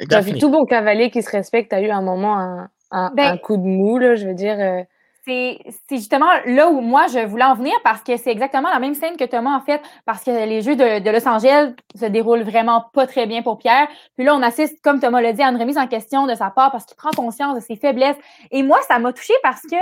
T'as 0.09 0.21
vu 0.21 0.37
tout 0.37 0.49
bon 0.49 0.65
cavalier 0.65 1.11
qui 1.11 1.21
se 1.21 1.29
respecte, 1.29 1.73
a 1.73 1.81
eu 1.81 1.89
un 1.89 2.01
moment 2.01 2.39
un, 2.39 2.69
un, 2.91 3.11
ben 3.13 3.37
coup 3.37 3.57
de 3.57 3.63
mou, 3.63 3.97
là, 3.97 4.15
je 4.15 4.27
veux 4.27 4.33
dire. 4.33 4.57
Euh, 4.59 4.83
c'est 5.27 5.59
justement 5.91 6.29
là 6.45 6.69
où 6.69 6.79
moi 6.79 7.07
je 7.07 7.19
voulais 7.25 7.43
en 7.43 7.55
venir 7.55 7.73
parce 7.83 8.01
que 8.01 8.15
c'est 8.15 8.31
exactement 8.31 8.69
la 8.69 8.79
même 8.79 8.93
scène 8.93 9.17
que 9.17 9.25
Thomas 9.25 9.57
en 9.57 9.59
fait, 9.59 9.81
parce 10.05 10.23
que 10.23 10.31
les 10.31 10.61
Jeux 10.61 10.75
de, 10.75 11.11
Los 11.11 11.27
Angeles 11.27 11.73
se 11.95 12.05
déroulent 12.05 12.43
vraiment 12.43 12.85
pas 12.93 13.07
très 13.07 13.25
bien 13.27 13.41
pour 13.41 13.57
Pierre. 13.57 13.87
Puis 14.15 14.25
là, 14.25 14.35
on 14.35 14.41
assiste, 14.41 14.81
comme 14.81 14.99
Thomas 15.01 15.19
l'a 15.19 15.33
dit, 15.33 15.41
à 15.41 15.49
une 15.49 15.57
remise 15.57 15.77
en 15.77 15.87
question 15.87 16.27
de 16.27 16.35
sa 16.35 16.49
part 16.49 16.71
parce 16.71 16.85
qu'il 16.85 16.95
prend 16.95 17.11
conscience 17.11 17.55
de 17.55 17.59
ses 17.59 17.75
faiblesses. 17.75 18.15
Et 18.51 18.63
moi, 18.63 18.79
ça 18.87 18.99
m'a 18.99 19.11
touché 19.11 19.33
parce 19.43 19.61
que 19.63 19.75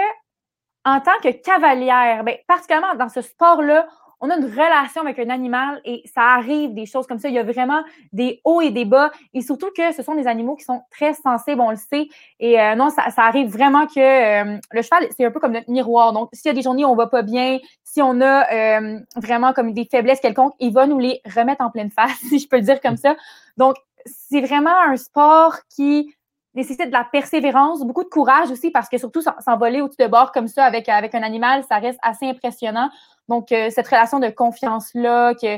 en 0.83 0.99
tant 0.99 1.17
que 1.21 1.29
cavalière, 1.29 2.23
ben, 2.23 2.35
particulièrement 2.47 2.95
dans 2.95 3.09
ce 3.09 3.21
sport-là, 3.21 3.87
on 4.25 4.29
a 4.31 4.37
une 4.37 4.45
relation 4.45 5.01
avec 5.01 5.19
un 5.19 5.29
animal 5.29 5.79
et 5.85 6.01
ça 6.13 6.21
arrive 6.21 6.73
des 6.73 6.85
choses 6.85 7.05
comme 7.05 7.19
ça. 7.19 7.29
Il 7.29 7.35
y 7.35 7.39
a 7.39 7.43
vraiment 7.43 7.83
des 8.11 8.41
hauts 8.43 8.61
et 8.61 8.71
des 8.71 8.85
bas 8.85 9.11
et 9.33 9.41
surtout 9.41 9.69
que 9.75 9.93
ce 9.93 10.01
sont 10.01 10.15
des 10.15 10.25
animaux 10.25 10.55
qui 10.55 10.63
sont 10.63 10.81
très 10.89 11.13
sensibles, 11.13 11.61
on 11.61 11.69
le 11.69 11.75
sait. 11.75 12.07
Et 12.39 12.59
euh, 12.59 12.75
non, 12.75 12.89
ça, 12.89 13.03
arrive 13.17 13.49
vraiment 13.49 13.85
que 13.85 13.99
euh, 13.99 14.57
le 14.71 14.81
cheval, 14.81 15.07
c'est 15.15 15.25
un 15.25 15.31
peu 15.31 15.39
comme 15.39 15.53
notre 15.53 15.69
miroir. 15.69 16.11
Donc, 16.13 16.29
s'il 16.33 16.49
y 16.49 16.51
a 16.51 16.53
des 16.53 16.63
journées 16.63 16.85
où 16.85 16.89
on 16.89 16.95
va 16.95 17.07
pas 17.07 17.21
bien, 17.21 17.59
si 17.83 18.01
on 18.01 18.19
a 18.21 18.51
euh, 18.51 18.99
vraiment 19.15 19.53
comme 19.53 19.73
des 19.73 19.85
faiblesses 19.85 20.19
quelconques, 20.19 20.53
il 20.59 20.73
va 20.73 20.87
nous 20.87 20.99
les 20.99 21.21
remettre 21.35 21.63
en 21.63 21.69
pleine 21.69 21.91
face, 21.91 22.17
si 22.29 22.39
je 22.39 22.47
peux 22.47 22.57
le 22.57 22.63
dire 22.63 22.81
comme 22.81 22.97
ça. 22.97 23.15
Donc, 23.57 23.75
c'est 24.05 24.41
vraiment 24.41 24.77
un 24.87 24.97
sport 24.97 25.55
qui 25.75 26.15
nécessite 26.55 26.87
de 26.87 26.93
la 26.93 27.03
persévérance, 27.03 27.83
beaucoup 27.83 28.03
de 28.03 28.09
courage 28.09 28.49
aussi, 28.49 28.71
parce 28.71 28.89
que 28.89 28.97
surtout 28.97 29.21
s'envoler 29.21 29.81
au-dessus 29.81 30.01
de 30.01 30.07
bord 30.07 30.31
comme 30.31 30.47
ça 30.47 30.63
avec, 30.65 30.89
avec 30.89 31.13
un 31.13 31.23
animal, 31.23 31.63
ça 31.67 31.77
reste 31.77 31.99
assez 32.01 32.25
impressionnant. 32.27 32.89
Donc, 33.27 33.51
euh, 33.51 33.69
cette 33.69 33.87
relation 33.87 34.19
de 34.19 34.29
confiance-là, 34.29 35.33
que. 35.35 35.57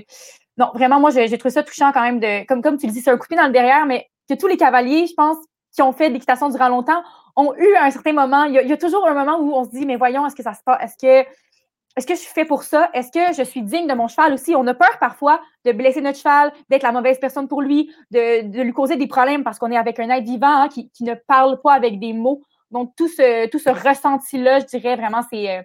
Non, 0.58 0.72
vraiment, 0.74 1.00
moi, 1.00 1.12
j'ai 1.12 1.38
trouvé 1.38 1.52
ça 1.52 1.64
touchant 1.64 1.92
quand 1.92 2.02
même 2.02 2.20
de. 2.20 2.46
Comme, 2.48 2.62
comme 2.62 2.78
tu 2.78 2.88
le 2.88 2.92
dis, 2.92 3.02
c'est 3.02 3.12
un 3.12 3.18
coupé 3.18 3.36
dans 3.36 3.46
le 3.46 3.52
derrière, 3.52 3.86
mais 3.86 4.08
que 4.28 4.34
tous 4.34 4.48
les 4.48 4.58
cavaliers, 4.58 5.06
je 5.08 5.14
pense, 5.14 5.38
qui 5.74 5.82
ont 5.82 5.94
fait 5.94 6.10
de 6.10 6.14
l'équitation 6.14 6.50
durant 6.50 6.70
longtemps, 6.70 7.04
ont 7.36 7.54
eu 7.56 7.76
un 7.76 7.92
certain 7.92 8.14
moment. 8.14 8.46
Il 8.46 8.54
y, 8.54 8.74
a, 8.74 8.78
toujours 8.78 9.08
un 9.08 9.14
moment 9.14 9.38
où 9.40 9.54
on 9.54 9.64
se 9.66 9.70
dit, 9.70 9.86
mais 9.86 9.96
voyons, 9.96 10.26
est-ce 10.26 10.36
que 10.36 10.44
ça 10.44 10.54
se 10.54 10.64
passe? 10.66 10.82
Est-ce 10.82 10.98
que. 10.98 11.30
Est-ce 11.98 12.06
que 12.06 12.14
je 12.14 12.20
suis 12.20 12.32
fait 12.32 12.46
pour 12.46 12.62
ça? 12.62 12.92
Est-ce 12.94 13.12
que 13.12 13.36
je 13.36 13.42
suis 13.44 13.64
digne 13.64 13.88
de 13.88 13.94
mon 13.96 14.08
cheval 14.08 14.32
aussi? 14.32 14.56
On 14.56 14.68
a 14.68 14.76
peur 14.76 15.00
parfois 15.00 15.42
de 15.66 15.72
blesser 15.72 16.00
notre 16.00 16.20
cheval, 16.20 16.54
d'être 16.70 16.84
la 16.84 16.92
mauvaise 16.92 17.18
personne 17.20 17.48
pour 17.48 17.64
lui, 17.64 17.92
de, 18.12 18.62
lui 18.62 18.72
causer 18.72 18.98
des 18.98 19.08
problèmes 19.08 19.44
parce 19.44 19.58
qu'on 19.58 19.72
est 19.72 19.78
avec 19.78 20.00
un 20.00 20.10
être 20.12 20.24
vivant 20.24 20.62
hein, 20.62 20.68
qui, 20.70 20.92
qui, 20.92 21.04
ne 21.04 21.16
parle 21.16 21.60
pas 21.60 21.74
avec 21.74 22.00
des 22.00 22.14
mots. 22.14 22.44
Donc, 22.70 22.94
tout 22.96 23.08
ce, 23.08 23.48
tout 23.50 23.58
ce 23.58 23.72
ressenti-là, 23.72 24.60
je 24.60 24.66
dirais 24.66 24.96
vraiment, 24.96 25.22
c'est 25.32 25.58
euh, 25.58 25.62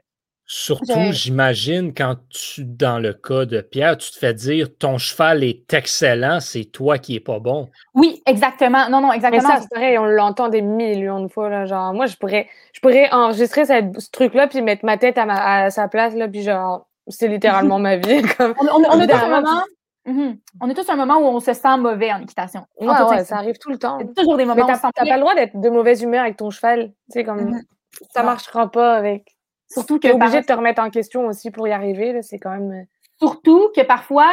Surtout, 0.54 1.12
j'imagine, 1.12 1.94
quand 1.94 2.16
tu, 2.28 2.66
dans 2.66 2.98
le 2.98 3.14
cas 3.14 3.46
de 3.46 3.62
Pierre, 3.62 3.96
tu 3.96 4.10
te 4.10 4.18
fais 4.18 4.34
dire 4.34 4.68
ton 4.78 4.98
cheval 4.98 5.42
est 5.44 5.72
excellent, 5.72 6.40
c'est 6.40 6.66
toi 6.66 6.98
qui 6.98 7.16
es 7.16 7.20
pas 7.20 7.38
bon. 7.38 7.70
Oui, 7.94 8.22
exactement. 8.26 8.86
Non, 8.90 9.00
non, 9.00 9.14
exactement. 9.14 9.42
Mais 9.48 9.54
ça, 9.54 9.62
c'est 9.62 9.74
pareil, 9.74 9.96
on 9.96 10.04
l'entend 10.04 10.50
des 10.50 10.60
millions 10.60 11.22
de 11.22 11.28
fois. 11.28 11.48
Là, 11.48 11.64
genre, 11.64 11.94
moi, 11.94 12.04
je 12.04 12.16
pourrais, 12.16 12.50
je 12.74 12.80
pourrais 12.80 13.10
enregistrer 13.12 13.64
ce 13.64 14.10
truc-là, 14.10 14.46
puis 14.46 14.60
mettre 14.60 14.84
ma 14.84 14.98
tête 14.98 15.16
à, 15.16 15.70
sa 15.70 15.88
place, 15.88 16.14
là, 16.14 16.28
puis 16.28 16.42
genre, 16.42 16.86
c'est 17.08 17.28
littéralement 17.28 17.78
ma 17.78 17.96
vie. 17.96 18.20
on, 18.38 19.00
est 19.00 19.06
tous 19.06 19.14
un 19.14 19.28
moment. 19.30 19.62
Mhm. 20.04 20.36
On 20.60 20.68
est 20.68 20.74
tous 20.74 20.90
un 20.90 20.96
moment 20.96 21.16
où 21.16 21.34
on 21.34 21.40
se 21.40 21.54
sent 21.54 21.78
mauvais 21.78 22.12
en 22.12 22.20
équitation. 22.20 22.66
ça 23.24 23.36
arrive 23.36 23.56
tout 23.56 23.70
le 23.70 23.78
temps. 23.78 24.00
toujours 24.14 24.36
des 24.36 24.44
moments 24.44 24.66
où 24.66 24.70
on 24.70 24.90
pas 25.06 25.16
le 25.16 25.20
droit 25.20 25.34
d'être 25.34 25.58
de 25.58 25.70
mauvaise 25.70 26.02
humeur 26.02 26.20
avec 26.20 26.36
ton 26.36 26.50
cheval. 26.50 26.92
Tu 27.10 27.20
sais, 27.20 27.24
comme 27.24 27.40
mhm. 27.40 27.62
ça 28.10 28.22
marchera 28.22 28.70
pas 28.70 28.96
avec. 28.96 29.34
Surtout 29.72 29.96
que. 29.96 30.06
Tu 30.06 30.08
es 30.08 30.12
obligé 30.12 30.40
de 30.40 30.46
te 30.46 30.52
remettre 30.52 30.82
en 30.82 30.90
question 30.90 31.26
aussi 31.26 31.50
pour 31.50 31.66
y 31.66 31.72
arriver. 31.72 32.20
C'est 32.22 32.38
quand 32.38 32.50
même. 32.50 32.72
Euh, 32.72 32.84
Surtout 33.18 33.70
que 33.74 33.82
parfois, 33.82 34.26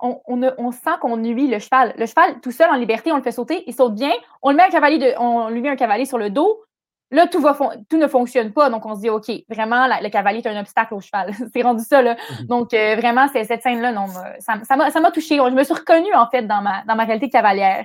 on, 0.00 0.20
on, 0.26 0.70
sent 0.70 0.90
qu'on 1.00 1.16
nuit 1.16 1.48
le 1.48 1.58
cheval. 1.58 1.94
Le 1.98 2.06
cheval, 2.06 2.40
tout 2.40 2.52
seul 2.52 2.70
en 2.70 2.74
liberté, 2.74 3.10
on 3.10 3.16
le 3.16 3.22
fait 3.22 3.32
sauter, 3.32 3.64
il 3.66 3.74
saute 3.74 3.94
bien. 3.94 4.12
On, 4.42 4.50
le 4.50 4.56
met 4.56 4.62
un 4.62 4.70
cavalier 4.70 4.98
de, 4.98 5.12
on 5.18 5.48
lui 5.48 5.60
met 5.60 5.70
un 5.70 5.76
cavalier 5.76 6.04
sur 6.04 6.18
le 6.18 6.30
dos. 6.30 6.62
Là, 7.10 7.26
tout, 7.26 7.40
va 7.40 7.58
tout 7.88 7.96
ne 7.96 8.06
fonctionne 8.06 8.52
pas. 8.52 8.68
Donc, 8.68 8.84
on 8.84 8.94
se 8.94 9.00
dit, 9.00 9.10
OK, 9.10 9.30
vraiment, 9.48 9.86
le 9.86 10.08
cavalier 10.10 10.40
est 10.44 10.48
un 10.48 10.60
obstacle 10.60 10.94
au 10.94 11.00
cheval. 11.00 11.32
c'est 11.52 11.62
rendu 11.62 11.82
ça. 11.82 12.02
Là. 12.02 12.16
Mhm. 12.40 12.46
Donc, 12.46 12.74
euh, 12.74 12.96
vraiment, 12.96 13.28
cette 13.32 13.62
scène-là, 13.62 13.92
non, 13.92 14.06
ça 14.38 14.76
m'a 14.76 14.90
ça, 14.90 15.10
touchée. 15.10 15.36
Je 15.36 15.54
me 15.54 15.64
suis 15.64 15.74
reconnue, 15.74 16.14
en 16.14 16.28
fait, 16.28 16.42
dans 16.42 16.60
ma, 16.60 16.84
dans 16.86 16.94
ma 16.94 17.04
réalité 17.04 17.30
cavalière. 17.30 17.84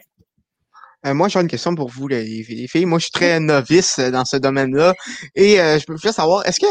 Euh, 1.05 1.13
moi, 1.13 1.29
j'ai 1.29 1.39
une 1.39 1.47
question 1.47 1.73
pour 1.73 1.89
vous, 1.89 2.07
les, 2.07 2.43
filles. 2.43 2.85
Moi, 2.85 2.99
je 2.99 3.05
suis 3.05 3.11
très 3.11 3.39
novice 3.39 3.99
dans 3.99 4.25
ce 4.25 4.37
domaine-là. 4.37 4.93
Et 5.35 5.55
je 5.55 5.85
veux 5.89 6.11
savoir, 6.11 6.45
est-ce 6.45 6.59
que 6.59 6.67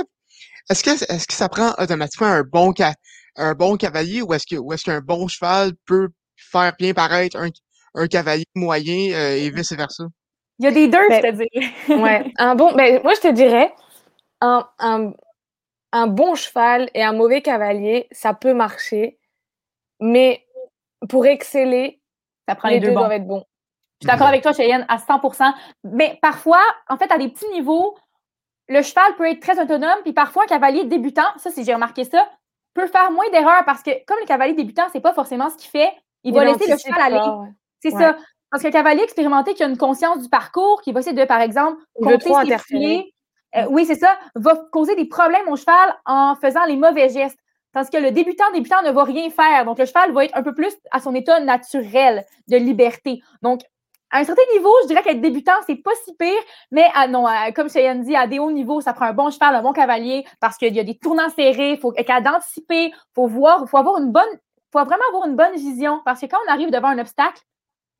est-ce 0.70 0.84
que, 0.84 0.90
est-ce 0.90 1.26
que 1.26 1.34
ça 1.34 1.48
prend 1.48 1.72
automatiquement 1.78 2.28
un 2.28 2.42
bon, 2.42 2.72
un 3.36 3.54
bon 3.54 3.76
cavalier 3.76 4.22
ou 4.22 4.32
est-ce 4.34 4.46
que, 4.46 4.56
ou 4.56 4.72
est-ce 4.72 4.84
qu'un 4.84 5.00
bon 5.00 5.28
cheval 5.28 5.72
peut 5.86 6.08
faire 6.36 6.72
bien 6.78 6.94
paraître 6.94 7.36
un, 7.36 7.48
un 7.94 8.06
cavalier 8.06 8.46
moyen 8.54 9.12
euh, 9.14 9.36
et 9.36 9.50
vice-versa? 9.50 10.04
Il 10.58 10.64
y 10.66 10.68
a 10.68 10.70
des 10.70 10.88
deux, 10.88 11.08
ben, 11.08 11.22
je 11.22 11.30
te 11.30 11.42
dis. 11.42 11.92
ouais. 12.02 12.32
Un 12.38 12.54
bon, 12.54 12.72
ben, 12.74 13.00
moi, 13.02 13.14
je 13.14 13.20
te 13.20 13.32
dirais, 13.32 13.74
un, 14.40 14.68
un, 14.78 15.12
un, 15.92 16.06
bon 16.06 16.34
cheval 16.34 16.88
et 16.94 17.02
un 17.02 17.12
mauvais 17.12 17.42
cavalier, 17.42 18.06
ça 18.12 18.34
peut 18.34 18.54
marcher, 18.54 19.18
mais 20.00 20.46
pour 21.08 21.26
exceller, 21.26 22.00
ça 22.48 22.54
prend 22.54 22.68
les, 22.68 22.80
deux, 22.80 22.92
doivent 22.92 23.12
être 23.12 23.26
bons. 23.26 23.44
Je 24.00 24.06
suis 24.06 24.12
d'accord 24.12 24.28
avec 24.28 24.42
toi, 24.42 24.52
Cheyenne, 24.52 24.84
à 24.88 24.98
100 24.98 25.20
Mais 25.84 26.18
parfois, 26.20 26.60
en 26.88 26.96
fait, 26.96 27.10
à 27.10 27.18
des 27.18 27.28
petits 27.28 27.48
niveaux, 27.50 27.96
le 28.68 28.82
cheval 28.82 29.14
peut 29.16 29.28
être 29.28 29.40
très 29.40 29.60
autonome, 29.60 29.98
puis 30.02 30.12
parfois 30.12 30.44
un 30.44 30.46
cavalier 30.46 30.84
débutant, 30.84 31.26
ça, 31.36 31.50
si 31.50 31.64
j'ai 31.64 31.74
remarqué 31.74 32.04
ça, 32.04 32.28
peut 32.74 32.86
faire 32.86 33.10
moins 33.10 33.28
d'erreurs 33.30 33.64
parce 33.66 33.82
que 33.82 33.90
comme 34.06 34.18
le 34.20 34.26
cavalier 34.26 34.54
débutant, 34.54 34.84
c'est 34.92 35.00
pas 35.00 35.12
forcément 35.12 35.50
ce 35.50 35.56
qu'il 35.56 35.70
fait, 35.70 35.92
il, 36.24 36.32
va 36.34 36.44
laisser 36.44 36.70
le 36.70 36.78
cheval 36.78 37.14
aller. 37.14 37.50
C'est 37.80 37.90
ça. 37.90 38.16
Parce 38.50 38.62
qu'un 38.62 38.70
cavalier 38.70 39.02
expérimenté 39.02 39.54
qui 39.54 39.62
a 39.62 39.66
une 39.66 39.78
conscience 39.78 40.22
du 40.22 40.28
parcours, 40.28 40.82
qui 40.82 40.92
va 40.92 41.00
essayer 41.00 41.16
de, 41.16 41.24
par 41.24 41.40
exemple, 41.40 41.82
compter 41.94 42.32
ses 42.44 42.58
filets, 42.58 43.12
euh, 43.56 43.66
oui, 43.70 43.84
c'est 43.86 43.96
ça, 43.96 44.18
va 44.34 44.56
causer 44.70 44.94
des 44.94 45.06
problèmes 45.06 45.48
au 45.48 45.56
cheval 45.56 45.94
en 46.06 46.36
faisant 46.36 46.64
les 46.64 46.76
mauvais 46.76 47.08
gestes. 47.08 47.38
Tandis 47.72 47.90
que 47.90 47.96
le 47.96 48.10
débutant, 48.10 48.50
débutant 48.52 48.82
ne 48.82 48.90
va 48.90 49.04
rien 49.04 49.30
faire. 49.30 49.64
Donc, 49.64 49.78
le 49.78 49.86
cheval 49.86 50.12
va 50.12 50.26
être 50.26 50.36
un 50.36 50.42
peu 50.42 50.54
plus 50.54 50.74
à 50.90 51.00
son 51.00 51.14
état 51.14 51.40
naturel 51.40 52.24
de 52.48 52.56
liberté. 52.56 53.22
Donc, 53.40 53.62
à 54.12 54.18
un 54.18 54.24
certain 54.24 54.42
niveau, 54.54 54.70
je 54.82 54.88
dirais 54.88 55.02
qu'être 55.02 55.20
débutant, 55.20 55.52
c'est 55.66 55.76
pas 55.76 55.90
si 56.04 56.14
pire, 56.14 56.28
mais 56.70 56.86
à, 56.94 57.08
non, 57.08 57.24
comme 57.54 57.70
Cheyenne 57.70 58.02
dit, 58.02 58.14
à 58.14 58.26
des 58.26 58.38
hauts 58.38 58.52
niveaux, 58.52 58.82
ça 58.82 58.92
prend 58.92 59.06
un 59.06 59.14
bon 59.14 59.30
cheval, 59.30 59.54
un 59.54 59.62
bon 59.62 59.72
cavalier, 59.72 60.24
parce 60.38 60.58
qu'il 60.58 60.74
y 60.74 60.80
a 60.80 60.84
des 60.84 60.98
tournants 60.98 61.30
serrés, 61.30 61.72
il 61.72 61.78
faut 61.78 61.94
être 61.96 62.22
d'anticiper, 62.22 62.86
il 62.86 62.94
faut 63.14 63.26
voir, 63.26 63.62
il 63.62 63.68
faut 63.68 63.78
avoir 63.78 63.98
une 63.98 64.12
bonne, 64.12 64.28
faut 64.70 64.84
vraiment 64.84 65.02
avoir 65.08 65.26
une 65.26 65.34
bonne 65.34 65.54
vision, 65.54 66.00
parce 66.04 66.20
que 66.20 66.26
quand 66.26 66.38
on 66.46 66.52
arrive 66.52 66.70
devant 66.70 66.88
un 66.88 66.98
obstacle, 66.98 67.40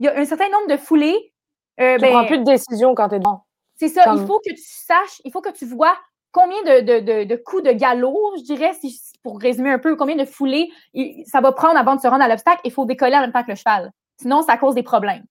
il 0.01 0.07
y 0.07 0.09
a 0.09 0.19
un 0.19 0.25
certain 0.25 0.49
nombre 0.51 0.69
de 0.69 0.77
foulées. 0.77 1.33
Euh, 1.81 1.97
tu 1.97 2.03
ben, 2.03 2.11
prends 2.11 2.27
plus 2.27 2.39
de 2.39 2.45
décision 2.45 2.95
quand 2.95 3.09
tu 3.09 3.15
es 3.15 3.19
devant. 3.19 3.47
C'est 3.77 3.89
ça, 3.89 4.05
il 4.15 4.27
faut 4.27 4.39
que 4.39 4.53
tu 4.53 4.63
saches, 4.63 5.23
il 5.25 5.33
faut 5.33 5.41
que 5.41 5.51
tu 5.51 5.65
vois 5.65 5.97
combien 6.31 6.63
de, 6.63 7.01
de, 7.01 7.25
de, 7.25 7.37
coups 7.37 7.63
de 7.63 7.73
galop, 7.73 8.35
je 8.39 8.43
dirais, 8.43 8.73
si, 8.81 8.99
pour 9.23 9.39
résumer 9.39 9.71
un 9.71 9.79
peu, 9.79 9.97
combien 9.97 10.17
de 10.17 10.25
foulées 10.25 10.71
ça 11.27 11.41
va 11.41 11.53
prendre 11.53 11.79
avant 11.79 11.97
de 11.97 12.01
se 12.01 12.07
rendre 12.07 12.23
à 12.23 12.29
l'obstacle, 12.29 12.61
il 12.65 12.73
faut 12.73 12.85
décoller 12.85 13.17
en 13.17 13.21
même 13.21 13.33
temps 13.33 13.43
que 13.45 13.51
le 13.51 13.57
cheval. 13.57 13.93
Sinon, 14.21 14.43
ça 14.43 14.57
cause 14.57 14.75
des 14.75 14.83
problèmes. 14.83 15.25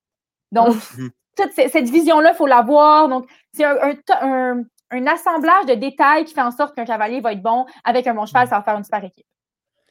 Donc, 0.52 0.76
mmh. 0.96 1.08
toute 1.36 1.52
cette 1.52 1.90
vision-là, 1.90 2.32
il 2.32 2.36
faut 2.36 2.46
l'avoir. 2.46 3.08
Donc, 3.08 3.28
c'est 3.52 3.64
un, 3.64 4.64
assemblage 5.06 5.66
de 5.66 5.74
détails 5.74 6.24
qui 6.24 6.34
fait 6.34 6.42
en 6.42 6.50
sorte 6.50 6.76
qu'un 6.76 6.84
cavalier 6.84 7.20
va 7.20 7.32
être 7.32 7.42
bon. 7.42 7.66
Avec 7.84 8.06
un 8.06 8.14
bon 8.14 8.26
cheval, 8.26 8.46
ça 8.46 8.58
va 8.58 8.62
faire 8.62 8.76
une 8.76 8.84
super 8.84 9.02
équipe. 9.04 9.26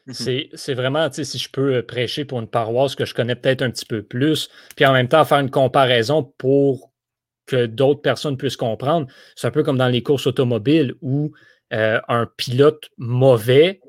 Mmh 0.08 0.13
c'est 0.54 0.74
vraiment, 0.74 1.08
tu 1.10 1.17
sais, 1.17 1.24
si 1.24 1.38
je 1.38 1.50
peux 1.52 1.76
euh, 1.76 1.84
prêcher 1.84 2.26
pour 2.26 2.39
une 2.39 2.47
paroisse 2.47 2.95
que 2.95 3.06
je 3.06 3.13
connais 3.13 3.36
peut-être 3.36 3.62
un 3.62 3.69
petit 3.69 3.86
peu 3.86 4.02
plus, 4.02 4.50
puis 4.76 4.84
en 4.88 4.93
même 4.93 5.08
temps 5.08 5.24
faire 5.26 5.39
une 5.39 5.52
comparaison 5.52 6.24
pour 6.39 6.91
que 7.45 7.67
d'autres 7.67 8.02
personnes 8.02 8.36
puissent 8.36 8.58
comprendre. 8.58 9.06
C'est 9.36 9.45
un 9.45 9.52
peu 9.52 9.62
comme 9.62 9.78
dans 9.78 9.88
les 9.88 10.02
courses 10.02 10.26
automobiles 10.26 10.95
où 11.02 11.32
euh, 11.74 12.02
un 12.08 12.26
pilote 12.26 12.89
mauvais 12.97 13.80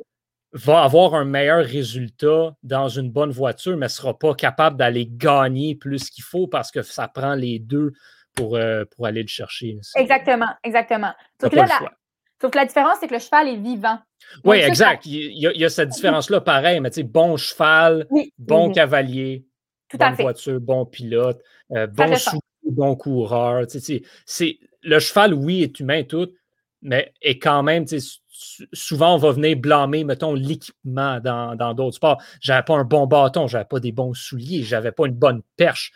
va 0.52 0.82
avoir 0.82 1.14
un 1.14 1.24
meilleur 1.24 1.64
résultat 1.64 2.54
dans 2.62 2.88
une 2.88 3.10
bonne 3.10 3.30
voiture, 3.30 3.76
mais 3.76 3.86
ne 3.86 3.90
sera 3.90 4.18
pas 4.18 4.34
capable 4.34 4.76
d'aller 4.76 5.06
gagner 5.06 5.74
plus 5.74 6.10
qu'il 6.10 6.24
faut 6.24 6.46
parce 6.46 6.70
que 6.70 6.82
ça 6.82 7.08
prend 7.08 7.34
les 7.34 7.58
deux 7.58 7.92
pour, 8.34 8.56
euh, 8.56 8.84
pour 8.94 9.06
aller 9.06 9.22
le 9.22 9.28
chercher. 9.28 9.78
Exactement, 9.96 10.52
exactement. 10.62 11.12
Sauf 11.40 11.50
que, 11.50 11.56
la, 11.56 11.66
la 12.54 12.66
différence, 12.66 12.98
c'est 13.00 13.08
que 13.08 13.14
le 13.14 13.20
cheval 13.20 13.48
est 13.48 13.56
vivant. 13.56 13.98
oui, 14.44 14.58
exact. 14.58 15.06
Il, 15.06 15.32
y 15.38 15.64
a, 15.64 15.70
cette 15.70 15.90
différence-là, 15.90 16.40
pareil, 16.40 16.80
mais 16.80 16.90
tu 16.90 16.96
sais, 16.96 17.02
bon 17.02 17.36
cheval, 17.36 18.06
bon 18.38 18.72
cavalier, 18.72 19.46
bonne 19.94 20.14
voiture, 20.14 20.60
bon 20.60 20.84
pilote, 20.84 21.42
euh, 21.72 21.86
bon 21.86 22.14
bon 22.70 22.96
coureur. 22.96 23.66
Tu 23.66 23.80
sais, 23.80 24.02
c'est, 24.26 24.58
le 24.82 24.98
cheval, 24.98 25.34
oui, 25.34 25.62
est 25.62 25.80
humain 25.80 26.02
tout, 26.04 26.28
mais 26.82 27.12
est 27.20 27.38
quand 27.38 27.62
même, 27.62 27.84
tu 27.84 28.00
souvent, 28.72 29.14
on 29.14 29.18
va 29.18 29.32
venir 29.32 29.56
blâmer, 29.56 30.04
mettons, 30.04 30.34
l'équipement 30.34 31.20
dans 31.20 31.74
d'autres 31.74 31.96
sports. 31.96 32.22
J'avais 32.40 32.62
pas 32.62 32.74
un 32.74 32.84
bon 32.84 33.06
bâton, 33.06 33.46
j'avais 33.46 33.64
pas 33.64 33.80
des 33.80 33.92
bons 33.92 34.14
souliers, 34.14 34.62
j'avais 34.62 34.92
pas 34.92 35.06
une 35.06 35.14
bonne 35.14 35.42
perche. 35.56 35.92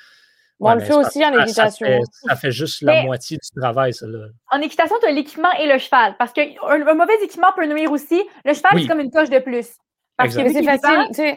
on 0.61 0.75
le 0.75 0.81
fait 0.81 0.95
aussi 0.95 1.25
en 1.25 1.33
équitation. 1.41 1.87
Ça 2.27 2.37
fait, 2.37 2.51
juste 2.51 2.83
la 2.83 3.03
moitié 3.05 3.39
du 3.39 3.61
travail, 3.61 3.93
ça. 3.93 4.07
Là. 4.07 4.27
En 4.51 4.61
équitation, 4.61 4.97
tu 5.01 5.09
as 5.09 5.13
l'équipement 5.13 5.53
et 5.61 5.67
le 5.67 5.79
cheval. 5.79 6.15
Parce 6.19 6.33
qu'un 6.33 6.49
un 6.69 6.95
mauvais 6.95 7.17
équipement 7.23 7.53
peut 7.55 7.67
nuire 7.67 7.91
aussi. 7.91 8.23
Le 8.45 8.55
cheval, 8.55 8.81
c'est 8.81 8.87
comme 8.87 9.01
une 9.01 9.11
coche 9.11 9.31
de 9.31 9.39
plus. 9.39 9.69
Parce 10.17 10.35
que 10.35 10.51
c'est 10.51 10.63
facile, 10.63 11.37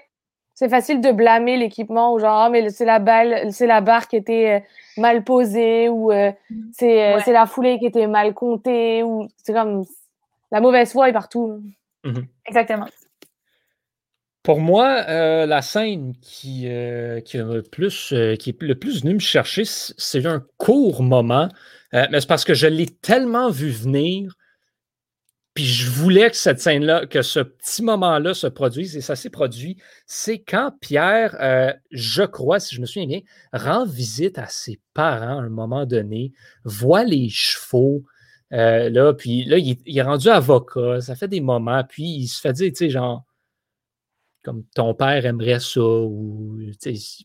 c'est 0.59 0.67
facile 0.67 0.99
de 0.99 1.13
blâmer 1.13 1.55
l'équipement 1.55 2.13
ou 2.13 2.19
genre, 2.19 2.37
ah, 2.37 2.49
mais 2.49 2.69
c'est 2.69 2.83
la 2.83 2.99
balle, 2.99 3.49
c'est 3.53 3.65
la 3.65 3.79
barre 3.79 4.09
qui 4.09 4.17
était 4.17 4.57
euh, 4.57 4.99
mal 5.01 5.23
posée 5.23 5.87
ou 5.87 6.11
euh, 6.11 6.33
mm. 6.49 6.71
euh, 6.83 7.19
c'est 7.23 7.31
la 7.31 7.45
foulée 7.45 7.79
qui 7.79 7.85
était 7.85 8.07
mal 8.07 8.33
comptée 8.33 9.01
ou 9.01 9.29
c'est 9.37 9.53
comme 9.53 9.85
la 10.51 10.61
mauvaise 10.61 10.91
foi 10.91 11.09
est 11.09 11.13
partout. 11.13 11.63
Mm-hmm. 12.03 12.25
Exactement. 12.45 12.87
Pour 14.43 14.59
moi, 14.59 15.03
la 15.45 15.61
scène 15.61 16.13
qui, 16.21 16.61
qui, 17.25 17.37
le 17.37 17.61
plus, 17.61 18.13
qui 18.39 18.49
est 18.49 18.61
le 18.61 18.75
plus 18.75 19.01
venu 19.01 19.15
me 19.15 19.19
chercher, 19.19 19.63
c'est 19.65 20.25
un 20.25 20.43
court 20.57 21.03
moment, 21.03 21.49
mais 21.91 22.21
c'est 22.21 22.27
parce 22.27 22.45
que 22.45 22.53
je 22.53 22.65
l'ai 22.65 22.87
tellement 22.87 23.51
vu 23.51 23.69
venir 23.69 24.33
puis 25.59 25.65
je 25.65 25.89
voulais 25.89 26.29
que 26.29 26.37
cette 26.37 26.61
scène-là, 26.61 27.05
que 27.05 27.21
ce 27.21 27.39
petit 27.39 27.83
moment-là 27.83 28.33
se 28.33 28.47
produise, 28.47 28.95
et 28.95 29.01
ça 29.01 29.17
s'est 29.17 29.29
produit. 29.29 29.75
C'est 30.05 30.39
quand 30.39 30.71
Pierre, 30.79 31.35
euh, 31.41 31.73
je 31.91 32.23
crois, 32.23 32.61
si 32.61 32.75
je 32.75 32.79
me 32.81 32.85
souviens 32.85 33.07
bien, 33.07 33.19
rend 33.51 33.85
visite 33.85 34.37
à 34.37 34.47
ses 34.47 34.79
parents 34.93 35.39
à 35.39 35.43
un 35.43 35.49
moment 35.49 35.85
donné, 35.85 36.31
voit 36.63 37.03
les 37.03 37.27
chevaux, 37.27 38.03
euh, 38.53 38.89
là, 38.89 39.13
puis 39.13 39.45
là, 39.45 39.57
il, 39.57 39.77
est 39.85 40.01
rendu 40.01 40.27
avocat, 40.27 41.01
ça 41.01 41.15
fait 41.15 41.27
des 41.27 41.41
moments, 41.41 41.83
puis 41.83 42.03
il 42.03 42.27
se 42.27 42.39
fait 42.41 42.53
dire, 42.53 42.69
tu 42.69 42.77
sais, 42.77 42.89
genre, 42.89 43.23
comme 44.43 44.63
ton 44.73 44.93
père 44.93 45.25
aimerait 45.25 45.59
ça, 45.59 45.81
ou, 45.81 46.59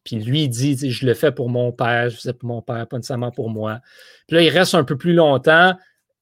puis 0.04 0.16
lui, 0.16 0.44
il 0.44 0.48
dit, 0.48 0.90
je 0.90 1.06
le 1.06 1.14
fais 1.14 1.32
pour 1.32 1.48
mon 1.48 1.72
père, 1.72 2.10
je 2.10 2.16
le 2.16 2.20
fais 2.20 2.32
pour 2.34 2.48
mon 2.48 2.60
père, 2.60 2.86
pas 2.86 2.96
nécessairement 2.96 3.30
pour 3.30 3.48
moi. 3.48 3.80
Puis 4.26 4.36
là, 4.36 4.42
il 4.42 4.50
reste 4.50 4.74
un 4.74 4.84
peu 4.84 4.98
plus 4.98 5.14
longtemps, 5.14 5.74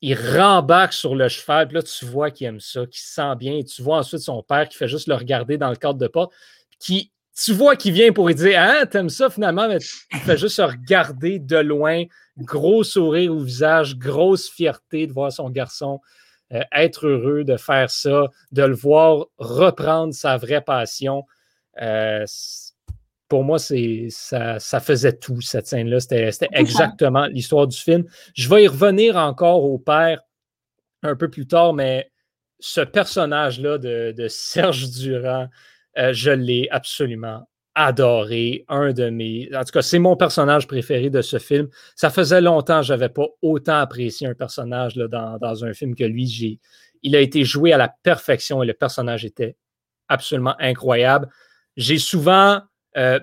il 0.03 0.15
rembarque 0.15 0.93
sur 0.93 1.15
le 1.15 1.29
cheval, 1.29 1.69
puis 1.69 1.77
là, 1.77 1.83
tu 1.83 2.05
vois 2.05 2.31
qu'il 2.31 2.47
aime 2.47 2.61
ça, 2.61 2.87
qu'il 2.87 3.01
se 3.01 3.15
sent 3.15 3.37
bien, 3.37 3.55
et 3.57 3.65
tu 3.65 3.83
vois 3.83 3.99
ensuite 3.99 4.21
son 4.21 4.43
père 4.43 4.69
qui 4.69 4.77
fait 4.77 4.89
juste 4.89 5.09
le 5.09 5.15
regarder 5.15 5.59
dans 5.59 5.71
le 5.71 5.77
cadre 5.77 5.99
de 5.99 6.07
porte, 6.07 6.33
qui, 6.79 7.13
tu 7.35 7.53
vois 7.53 7.77
qu'il 7.77 7.93
vient 7.93 8.13
pour 8.13 8.29
lui 8.29 8.35
dire 8.35 8.59
Ah, 8.61 8.87
t'aimes 8.87 9.09
ça 9.09 9.31
finalement, 9.31 9.69
mais 9.69 9.79
il 10.13 10.19
fait 10.21 10.37
juste 10.37 10.57
se 10.57 10.63
regarder 10.63 11.39
de 11.39 11.57
loin, 11.57 12.05
gros 12.39 12.85
sourire 12.85 13.33
au 13.33 13.41
visage, 13.41 13.97
grosse 13.97 14.51
fierté 14.51 15.07
de 15.07 15.13
voir 15.13 15.33
son 15.33 15.51
garçon 15.51 16.01
euh, 16.53 16.63
être 16.73 17.07
heureux 17.07 17.45
de 17.45 17.57
faire 17.57 17.91
ça, 17.91 18.27
de 18.51 18.63
le 18.63 18.75
voir 18.75 19.27
reprendre 19.39 20.13
sa 20.13 20.37
vraie 20.37 20.61
passion. 20.61 21.25
Euh, 21.81 22.27
pour 23.29 23.43
moi, 23.43 23.59
ça, 23.59 24.59
ça 24.59 24.81
faisait 24.81 25.15
tout, 25.15 25.41
cette 25.41 25.67
scène-là. 25.67 26.01
C'était 26.01 26.49
exactement 26.53 27.25
l'histoire 27.27 27.67
du 27.67 27.79
film. 27.79 28.05
Je 28.35 28.51
vais 28.51 28.65
y 28.65 28.69
revenir 28.69 29.17
encore 29.17 29.65
au 29.65 29.79
père 29.79 30.21
un 31.03 31.17
peu 31.17 31.31
plus 31.31 31.47
tard, 31.47 31.73
mais 31.73 32.13
ce 32.61 32.83
personnage-là 32.83 33.79
de, 33.79 34.27
Serge 34.29 34.91
Durand, 34.91 35.49
euh, 35.99 36.13
je 36.13 36.31
l'ai 36.31 36.69
absolument 36.71 37.49
adoré. 37.75 38.65
Un 38.69 38.93
de 38.93 39.11
mes. 39.11 39.49
En 39.55 39.65
tout 39.65 39.73
cas, 39.73 39.83
c'est 39.83 39.99
mon 39.99 40.17
personnage 40.17 40.67
préféré 40.67 41.11
de 41.11 41.23
ce 41.23 41.39
film. 41.39 41.69
Ça 41.97 42.11
faisait 42.11 42.41
longtemps 42.41 42.81
que 42.81 42.87
je 42.87 42.93
n'avais 42.93 43.09
pas 43.09 43.27
autant 43.41 43.79
apprécié 43.79 44.27
un 44.27 44.35
personnage 44.35 44.95
dans, 44.97 45.39
dans, 45.39 45.65
un 45.65 45.73
film 45.73 45.95
que 45.95 46.05
lui. 46.05 46.61
Il 47.03 47.17
a 47.17 47.21
été 47.21 47.45
joué 47.45 47.73
à 47.73 47.79
la 47.79 47.93
perfection 48.03 48.63
et 48.63 48.67
le 48.67 48.75
personnage 48.75 49.25
était 49.25 49.57
absolument 50.09 50.55
incroyable. 50.59 51.29
J'ai 51.77 51.99
souvent 51.99 52.61
euh, 52.97 53.19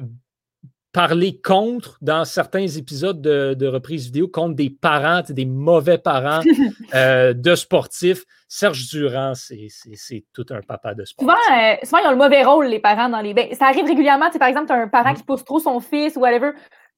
parler 0.91 1.39
contre 1.39 1.97
dans 2.01 2.25
certains 2.25 2.67
épisodes 2.67 3.21
de, 3.21 3.53
de 3.53 3.67
reprise 3.67 4.05
vidéo 4.05 4.27
contre 4.27 4.55
des 4.55 4.69
parents, 4.69 5.21
des 5.27 5.45
mauvais 5.45 5.97
parents 5.97 6.41
euh, 6.95 7.33
de 7.33 7.55
sportifs. 7.55 8.25
Serge 8.47 8.87
Durand, 8.89 9.33
c'est 9.35 10.25
tout 10.33 10.45
un 10.49 10.61
papa 10.61 10.95
de 10.95 11.05
sport. 11.05 11.23
Souvent, 11.23 11.57
euh, 11.57 11.75
souvent, 11.83 11.97
ils 11.99 12.07
ont 12.07 12.11
le 12.11 12.17
mauvais 12.17 12.43
rôle, 12.43 12.65
les 12.65 12.79
parents, 12.79 13.09
dans 13.09 13.21
les. 13.21 13.35
Ben, 13.35 13.53
ça 13.53 13.67
arrive 13.67 13.85
régulièrement. 13.85 14.29
Par 14.31 14.47
exemple, 14.47 14.67
tu 14.67 14.73
as 14.73 14.77
un 14.77 14.87
parent 14.87 15.11
mm-hmm. 15.11 15.17
qui 15.17 15.23
pousse 15.23 15.45
trop 15.45 15.59
son 15.59 15.79
fils 15.79 16.15
ou 16.15 16.21
whatever. 16.21 16.51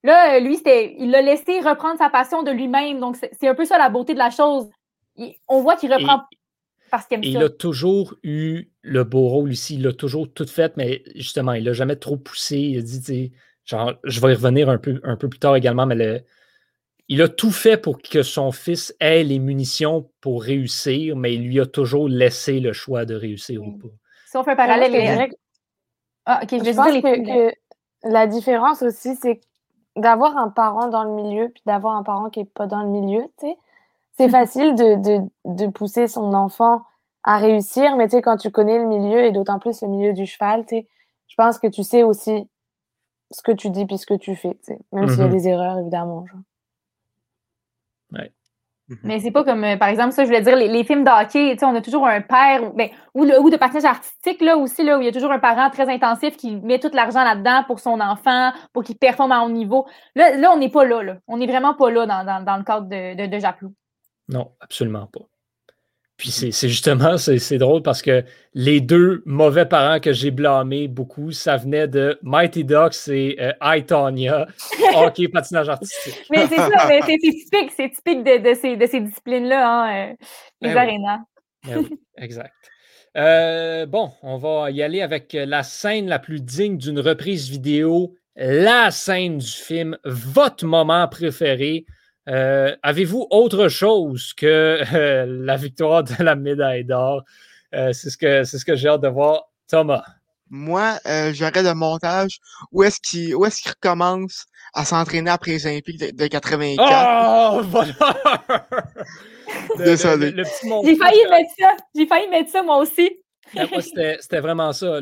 Là, 0.03 0.39
lui, 0.39 0.59
il 0.65 1.11
l'a 1.11 1.21
laissé 1.21 1.59
reprendre 1.59 1.97
sa 1.97 2.09
passion 2.09 2.41
de 2.43 2.51
lui-même. 2.51 2.99
Donc, 2.99 3.17
c'est 3.17 3.47
un 3.47 3.53
peu 3.53 3.65
ça 3.65 3.77
la 3.77 3.89
beauté 3.89 4.13
de 4.13 4.17
la 4.19 4.31
chose. 4.31 4.67
on 5.47 5.61
voit 5.61 5.75
qu'il 5.75 5.93
reprend 5.93 6.21
parce 6.89 7.05
qu'il 7.05 7.15
aime 7.15 7.23
Il 7.23 7.37
a 7.37 7.49
toujours 7.49 8.15
eu 8.23 8.65
le 8.81 9.03
beau 9.03 9.27
rôle 9.27 9.51
ici. 9.51 9.75
Il 9.75 9.83
l'a 9.83 9.93
toujours 9.93 10.31
tout 10.31 10.45
fait, 10.45 10.75
mais 10.77 11.03
justement, 11.15 11.53
il 11.53 11.63
l'a 11.63 11.73
jamais 11.73 11.95
trop 11.95 12.17
poussé. 12.17 12.57
Il 12.57 12.79
a 12.79 12.81
dit, 12.81 13.31
genre, 13.71 13.93
je 14.03 14.19
vais 14.21 14.31
y 14.31 14.35
revenir 14.35 14.69
un 14.69 14.77
peu, 14.77 14.99
un 15.03 15.15
peu 15.15 15.27
plus 15.29 15.39
tard 15.39 15.55
également, 15.55 15.85
mais 15.85 16.23
il 17.07 17.21
a 17.21 17.27
tout 17.27 17.51
fait 17.51 17.77
pour 17.77 18.01
que 18.01 18.23
son 18.23 18.51
fils 18.51 18.95
ait 18.99 19.23
les 19.23 19.39
munitions 19.39 20.09
pour 20.21 20.43
réussir, 20.43 21.15
mais 21.15 21.33
il 21.33 21.47
lui 21.47 21.59
a 21.59 21.65
toujours 21.65 22.07
laissé 22.07 22.59
le 22.59 22.73
choix 22.73 23.05
de 23.05 23.15
réussir 23.15 23.61
ou 23.61 23.71
pas. 23.77 23.87
Si 24.27 24.37
on 24.37 24.43
fait 24.43 24.51
un 24.51 24.55
parallèle, 24.55 25.29
ah, 26.25 26.41
ok, 26.43 26.49
je, 26.63 26.75
pense 26.75 27.01
que, 27.01 27.53
la 28.03 28.27
différence 28.27 28.81
aussi, 28.83 29.15
c'est 29.15 29.41
d'avoir 29.95 30.37
un 30.37 30.49
parent 30.49 30.87
dans 30.87 31.03
le 31.03 31.11
milieu 31.11 31.49
puis 31.49 31.63
d'avoir 31.65 31.95
un 31.95 32.03
parent 32.03 32.29
qui 32.29 32.39
n'est 32.39 32.45
pas 32.45 32.67
dans 32.67 32.83
le 32.83 32.89
milieu, 32.89 33.23
tu 33.39 33.47
sais. 33.47 33.57
C'est 34.17 34.29
facile 34.29 34.75
de, 34.75 35.21
de, 35.45 35.67
pousser 35.67 36.07
son 36.07 36.33
enfant 36.33 36.83
à 37.23 37.37
réussir, 37.37 37.95
mais 37.97 38.07
tu 38.07 38.17
sais, 38.17 38.21
quand 38.21 38.37
tu 38.37 38.51
connais 38.51 38.77
le 38.77 38.85
milieu, 38.85 39.25
et 39.25 39.31
d'autant 39.31 39.59
plus 39.59 39.81
le 39.81 39.87
milieu 39.87 40.13
du 40.13 40.25
cheval, 40.25 40.65
tu 40.65 40.77
sais, 40.77 40.87
je 41.27 41.35
pense 41.35 41.59
que 41.59 41.67
tu 41.67 41.83
sais 41.83 42.03
aussi 42.03 42.47
ce 43.31 43.41
que 43.41 43.51
tu 43.51 43.69
dis 43.69 43.85
puis 43.85 43.97
ce 43.97 44.05
que 44.05 44.13
tu 44.13 44.35
fais, 44.35 44.53
tu 44.55 44.73
sais, 44.73 44.79
même 44.91 45.07
s'il 45.09 45.19
y 45.19 45.21
a 45.21 45.27
mm-hmm. 45.27 45.31
des 45.31 45.47
erreurs, 45.47 45.79
évidemment. 45.79 46.25
Genre. 46.25 46.39
Ouais. 48.11 48.31
Mm-hmm. 48.89 48.97
Mais 49.03 49.19
c'est 49.19 49.31
pas 49.31 49.43
comme, 49.43 49.63
euh, 49.63 49.77
par 49.77 49.87
exemple, 49.87 50.11
ça, 50.11 50.23
je 50.23 50.27
voulais 50.27 50.41
dire, 50.41 50.55
les, 50.55 50.83
films 50.83 51.03
d'hockey, 51.03 51.55
on 51.63 51.75
a 51.75 51.81
toujours 51.81 52.07
un 52.07 52.21
père, 52.21 52.73
ben, 52.73 52.89
ou, 53.13 53.23
le, 53.23 53.39
ou 53.39 53.49
de 53.49 53.57
patinage 53.57 53.85
artistique, 53.85 54.41
là 54.41 54.57
aussi, 54.57 54.83
là, 54.83 54.97
où 54.97 55.01
il 55.01 55.05
y 55.05 55.09
a 55.09 55.11
toujours 55.11 55.31
un 55.31 55.39
parent 55.39 55.69
très 55.69 55.89
intensif 55.89 56.35
qui 56.35 56.55
met 56.57 56.79
tout 56.79 56.91
l'argent 56.93 57.23
là-dedans 57.23 57.63
pour 57.65 57.79
son 57.79 57.99
enfant, 58.01 58.51
pour 58.73 58.83
qu'il 58.83 58.97
performe 58.97 59.31
à 59.31 59.43
haut 59.43 59.49
niveau. 59.49 59.87
Là, 60.15 60.35
là 60.35 60.51
on 60.51 60.57
n'est 60.57 60.71
pas 60.71 60.83
là, 60.83 61.03
là. 61.03 61.17
On 61.27 61.37
n'est 61.37 61.47
vraiment 61.47 61.73
pas 61.73 61.89
là 61.89 62.05
dans, 62.05 62.25
dans, 62.25 62.43
dans 62.43 62.57
le 62.57 62.63
cadre 62.63 62.87
de, 62.87 63.15
de, 63.15 63.27
de 63.27 63.39
Japlou. 63.39 63.73
Non, 64.27 64.51
absolument 64.59 65.07
pas. 65.07 65.21
Puis 66.21 66.29
c'est 66.29 66.69
justement, 66.69 67.17
c'est 67.17 67.57
drôle 67.57 67.81
parce 67.81 68.03
que 68.03 68.23
les 68.53 68.79
deux 68.79 69.23
mauvais 69.25 69.65
parents 69.65 69.99
que 69.99 70.13
j'ai 70.13 70.29
blâmés 70.29 70.87
beaucoup, 70.87 71.31
ça 71.31 71.57
venait 71.57 71.87
de 71.87 72.19
Mighty 72.21 72.63
Ducks 72.63 73.07
et 73.07 73.37
euh, 73.39 73.53
I, 73.59 73.83
Tonya, 73.83 74.45
hockey, 74.95 75.29
patinage 75.29 75.69
artistique. 75.69 76.23
mais 76.29 76.45
c'est 76.45 76.57
ça, 76.57 76.85
mais 76.87 77.01
c'est 77.07 77.17
typique, 77.17 77.71
c'est 77.75 77.89
typique 77.89 78.23
de, 78.23 78.37
de, 78.37 78.53
ces, 78.53 78.75
de 78.75 78.85
ces 78.85 78.99
disciplines-là, 78.99 79.67
hein, 79.67 80.11
euh, 80.11 80.15
les 80.61 80.69
ben 80.75 80.77
arénas. 80.77 81.19
Ben 81.65 81.89
exact. 82.17 82.53
Euh, 83.17 83.87
bon, 83.87 84.11
on 84.21 84.37
va 84.37 84.69
y 84.69 84.83
aller 84.83 85.01
avec 85.01 85.33
la 85.33 85.63
scène 85.63 86.07
la 86.07 86.19
plus 86.19 86.39
digne 86.39 86.77
d'une 86.77 86.99
reprise 86.99 87.49
vidéo, 87.49 88.13
la 88.35 88.91
scène 88.91 89.39
du 89.39 89.47
film, 89.51 89.97
votre 90.05 90.67
moment 90.67 91.07
préféré. 91.07 91.87
Euh, 92.29 92.75
avez-vous 92.83 93.27
autre 93.31 93.67
chose 93.67 94.33
que 94.33 94.81
euh, 94.93 95.25
la 95.27 95.57
victoire 95.57 96.03
de 96.03 96.23
la 96.23 96.35
médaille 96.35 96.85
d'or? 96.85 97.23
Euh, 97.73 97.93
c'est 97.93 98.09
ce 98.09 98.17
que, 98.17 98.43
ce 98.43 98.63
que 98.63 98.75
j'ai 98.75 98.89
hâte 98.89 99.01
de 99.01 99.07
voir. 99.07 99.43
Thomas. 99.67 100.03
Moi, 100.53 100.97
j'aurais 101.31 101.63
le 101.63 101.73
montage 101.73 102.39
où 102.73 102.83
est-ce 102.83 102.99
qu'il 102.99 103.31
est 103.31 103.69
recommence 103.69 104.47
à 104.73 104.83
s'entraîner 104.83 105.29
après 105.29 105.51
les 105.51 105.65
Olympiques 105.65 105.99
de, 105.99 106.11
de 106.11 106.27
84. 106.27 107.53
Oh, 107.53 107.61
voilà! 107.63 107.93
Désolé. 109.77 110.33
J'ai 110.35 110.95
failli 110.97 111.25
mettre 111.29 111.51
ça. 111.57 111.77
J'ai 111.95 112.05
failli 112.05 112.27
mettre 112.27 112.49
ça, 112.51 112.63
moi 112.63 112.79
aussi. 112.79 113.09
Ben, 113.55 113.67
c'était 113.79 114.39
vraiment 114.39 114.73
ça. 114.73 114.99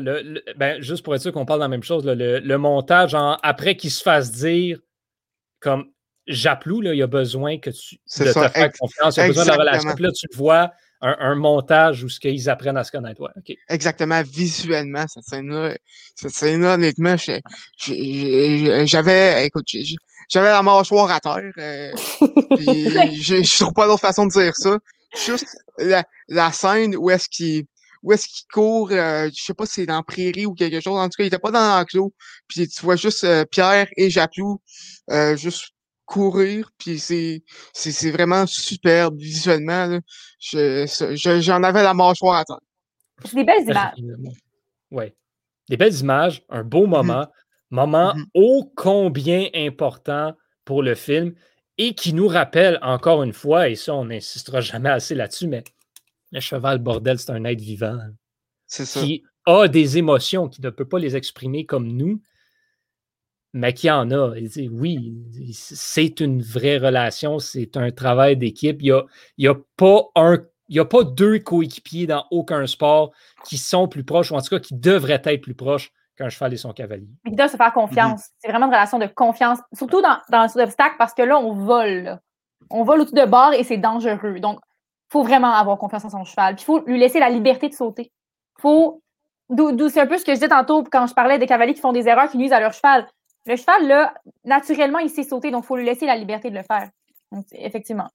ben, 0.56 0.80
juste 0.80 1.04
pour 1.04 1.16
être 1.16 1.22
sûr 1.22 1.32
qu'on 1.32 1.44
parle 1.44 1.60
de 1.60 1.64
la 1.64 1.68
même 1.68 1.82
chose, 1.82 2.04
le, 2.06 2.56
montage, 2.56 3.16
après 3.42 3.76
qu'il 3.76 3.90
se 3.90 4.02
fasse 4.02 4.30
dire 4.32 4.78
comme 5.60 5.90
Japlou, 6.30 6.80
là, 6.80 6.94
il 6.94 7.02
a 7.02 7.06
besoin 7.06 7.58
que 7.58 7.70
tu 7.70 7.96
de 8.18 8.24
te 8.24 8.48
faire 8.48 8.72
confiance, 8.78 9.16
il 9.16 9.20
a 9.20 9.26
besoin 9.26 9.44
de 9.44 9.48
la 9.48 9.56
relation. 9.56 9.94
Puis 9.94 10.04
là, 10.04 10.10
tu 10.12 10.26
vois 10.36 10.72
un, 11.02 11.34
montage 11.34 12.04
où 12.04 12.08
ce 12.08 12.20
qu'ils 12.20 12.48
apprennent 12.50 12.76
à 12.76 12.84
se 12.84 12.92
connaître. 12.92 13.20
Ouais, 13.20 13.30
Exactement, 13.68 14.22
visuellement, 14.22 15.06
cette 15.08 15.24
scène-là, 15.24 15.76
cette 16.14 16.32
scène-là, 16.32 16.74
honnêtement, 16.74 17.16
j'avais, 18.86 19.46
écoute, 19.46 19.66
j'avais 20.28 20.50
la 20.50 20.62
mâchoire 20.62 21.10
à 21.10 21.20
terre. 21.20 21.52
Euh, 21.58 21.92
je 22.20 23.58
trouve 23.58 23.72
pas 23.72 23.86
d'autre 23.86 24.00
façon 24.00 24.26
de 24.26 24.32
dire 24.32 24.54
ça. 24.54 24.78
Juste 25.26 25.56
la, 25.78 26.04
la 26.28 26.52
scène 26.52 26.94
où 26.96 27.10
est-ce 27.10 27.28
qu'il 27.28 27.64
où 28.02 28.12
est-ce 28.12 28.26
qu'il 28.26 28.46
court, 28.52 28.90
euh, 28.92 29.28
je 29.34 29.42
sais 29.42 29.54
pas 29.54 29.66
si 29.66 29.74
c'est 29.74 29.86
dans 29.86 30.02
Prairie 30.02 30.46
ou 30.46 30.54
quelque 30.54 30.80
chose. 30.80 30.98
En 30.98 31.08
tout 31.08 31.16
cas, 31.18 31.24
il 31.24 31.26
était 31.26 31.38
pas 31.38 31.50
dans 31.50 31.60
l'enclos. 31.60 32.12
Puis 32.48 32.66
tu 32.68 32.82
vois 32.82 32.96
juste 32.96 33.24
euh, 33.24 33.44
Pierre 33.44 33.88
et 33.96 34.10
Japlou 34.10 34.60
euh, 35.10 35.36
juste 35.36 35.72
courir, 36.10 36.72
puis 36.76 36.98
c'est, 36.98 37.44
c'est, 37.72 37.92
c'est 37.92 38.10
vraiment 38.10 38.44
superbe 38.46 39.16
visuellement. 39.16 39.86
là. 39.86 40.00
Je- 40.40 41.38
j'en 41.40 41.62
avais 41.62 41.82
la 41.84 41.94
mâchoire 41.94 42.38
à 42.40 42.44
terre. 42.44 42.58
C'est 43.24 43.36
des 43.36 43.44
belles 43.44 43.62
images. 43.62 43.94
Oui. 44.90 45.04
Des 45.68 45.76
belles 45.76 45.94
images, 46.00 46.42
un 46.48 46.64
beau 46.64 46.86
moment, 46.86 47.28
moment 47.70 48.12
Mhm. 48.16 48.24
ô 48.34 48.72
combien 48.74 49.48
important 49.54 50.34
pour 50.64 50.82
le 50.82 50.96
film 50.96 51.34
et 51.78 51.94
qui 51.94 52.12
nous 52.12 52.26
rappelle 52.26 52.78
encore 52.82 53.22
une 53.22 53.32
fois, 53.32 53.68
et 53.68 53.76
ça, 53.76 53.94
on 53.94 54.06
n'insistera 54.06 54.60
jamais 54.60 54.90
assez 54.90 55.14
là-dessus, 55.14 55.46
mais 55.46 55.62
le 56.32 56.40
cheval, 56.40 56.78
bordel, 56.80 57.18
c'est 57.20 57.30
un 57.30 57.44
être 57.44 57.60
vivant 57.60 57.98
C'est 58.66 58.84
ça. 58.84 59.00
qui 59.00 59.22
a 59.46 59.68
des 59.68 59.96
émotions, 59.96 60.48
qui 60.48 60.60
ne 60.60 60.70
peut 60.70 60.88
pas 60.88 60.98
les 60.98 61.14
exprimer 61.14 61.64
comme 61.66 61.86
nous, 61.86 62.20
mais 63.52 63.72
qui 63.72 63.90
en 63.90 64.10
a? 64.10 64.34
Il 64.36 64.70
oui, 64.70 65.14
c'est 65.52 66.20
une 66.20 66.42
vraie 66.42 66.78
relation, 66.78 67.38
c'est 67.38 67.76
un 67.76 67.90
travail 67.90 68.36
d'équipe. 68.36 68.80
Il 68.80 68.84
n'y 68.86 68.92
a, 68.92 69.02
il 69.38 69.44
y 69.44 69.48
a 69.48 69.54
pas 69.76 70.04
un. 70.14 70.38
Il 70.68 70.74
n'y 70.74 70.80
a 70.80 70.84
pas 70.84 71.02
deux 71.02 71.40
coéquipiers 71.40 72.06
dans 72.06 72.24
aucun 72.30 72.64
sport 72.68 73.10
qui 73.44 73.58
sont 73.58 73.88
plus 73.88 74.04
proches, 74.04 74.30
ou 74.30 74.36
en 74.36 74.40
tout 74.40 74.50
cas 74.50 74.60
qui 74.60 74.74
devraient 74.74 75.20
être 75.24 75.40
plus 75.40 75.54
proches 75.54 75.90
qu'un 76.16 76.28
cheval 76.28 76.54
et 76.54 76.56
son 76.56 76.72
cavalier. 76.72 77.08
Ils 77.26 77.34
doivent 77.34 77.50
se 77.50 77.56
faire 77.56 77.72
confiance. 77.72 78.28
C'est 78.38 78.48
vraiment 78.48 78.66
une 78.66 78.72
relation 78.72 79.00
de 79.00 79.06
confiance, 79.06 79.58
surtout 79.72 80.00
dans, 80.00 80.18
dans 80.30 80.42
les 80.42 80.62
obstacles, 80.62 80.94
parce 80.96 81.12
que 81.12 81.22
là, 81.22 81.40
on 81.40 81.54
vole. 81.54 82.02
là. 82.04 82.20
On 82.70 82.84
vole 82.84 83.00
au-dessus 83.00 83.16
de 83.16 83.26
bord 83.28 83.52
et 83.52 83.64
c'est 83.64 83.78
dangereux. 83.78 84.38
Donc, 84.38 84.60
il 84.62 85.12
faut 85.12 85.24
vraiment 85.24 85.52
avoir 85.52 85.76
confiance 85.76 86.04
en 86.04 86.10
son 86.10 86.22
cheval. 86.22 86.54
Puis, 86.54 86.62
il 86.62 86.66
faut 86.66 86.84
lui 86.86 87.00
laisser 87.00 87.18
la 87.18 87.30
liberté 87.30 87.68
de 87.68 87.74
sauter. 87.74 88.12
Faut. 88.60 89.02
D'où 89.48 89.88
c'est 89.88 90.00
un 90.00 90.06
peu 90.06 90.18
ce 90.18 90.24
que 90.24 90.30
je 90.30 90.36
disais 90.36 90.48
tantôt 90.48 90.84
quand 90.84 91.08
je 91.08 91.14
parlais 91.14 91.40
des 91.40 91.46
cavaliers 91.46 91.74
qui 91.74 91.80
font 91.80 91.92
des 91.92 92.06
erreurs 92.06 92.30
qui 92.30 92.38
nuisent 92.38 92.52
à 92.52 92.60
leur 92.60 92.72
cheval. 92.72 93.08
Le 93.46 93.56
cheval, 93.56 93.86
là, 93.88 94.14
naturellement, 94.44 94.98
il 94.98 95.10
sait 95.10 95.22
sauter, 95.24 95.50
donc 95.50 95.64
il 95.64 95.66
faut 95.66 95.76
lui 95.76 95.86
laisser 95.86 96.06
la 96.06 96.16
liberté 96.16 96.50
de 96.50 96.56
le 96.56 96.62
faire. 96.62 96.90
Donc, 97.32 97.44
effectivement. 97.52 98.08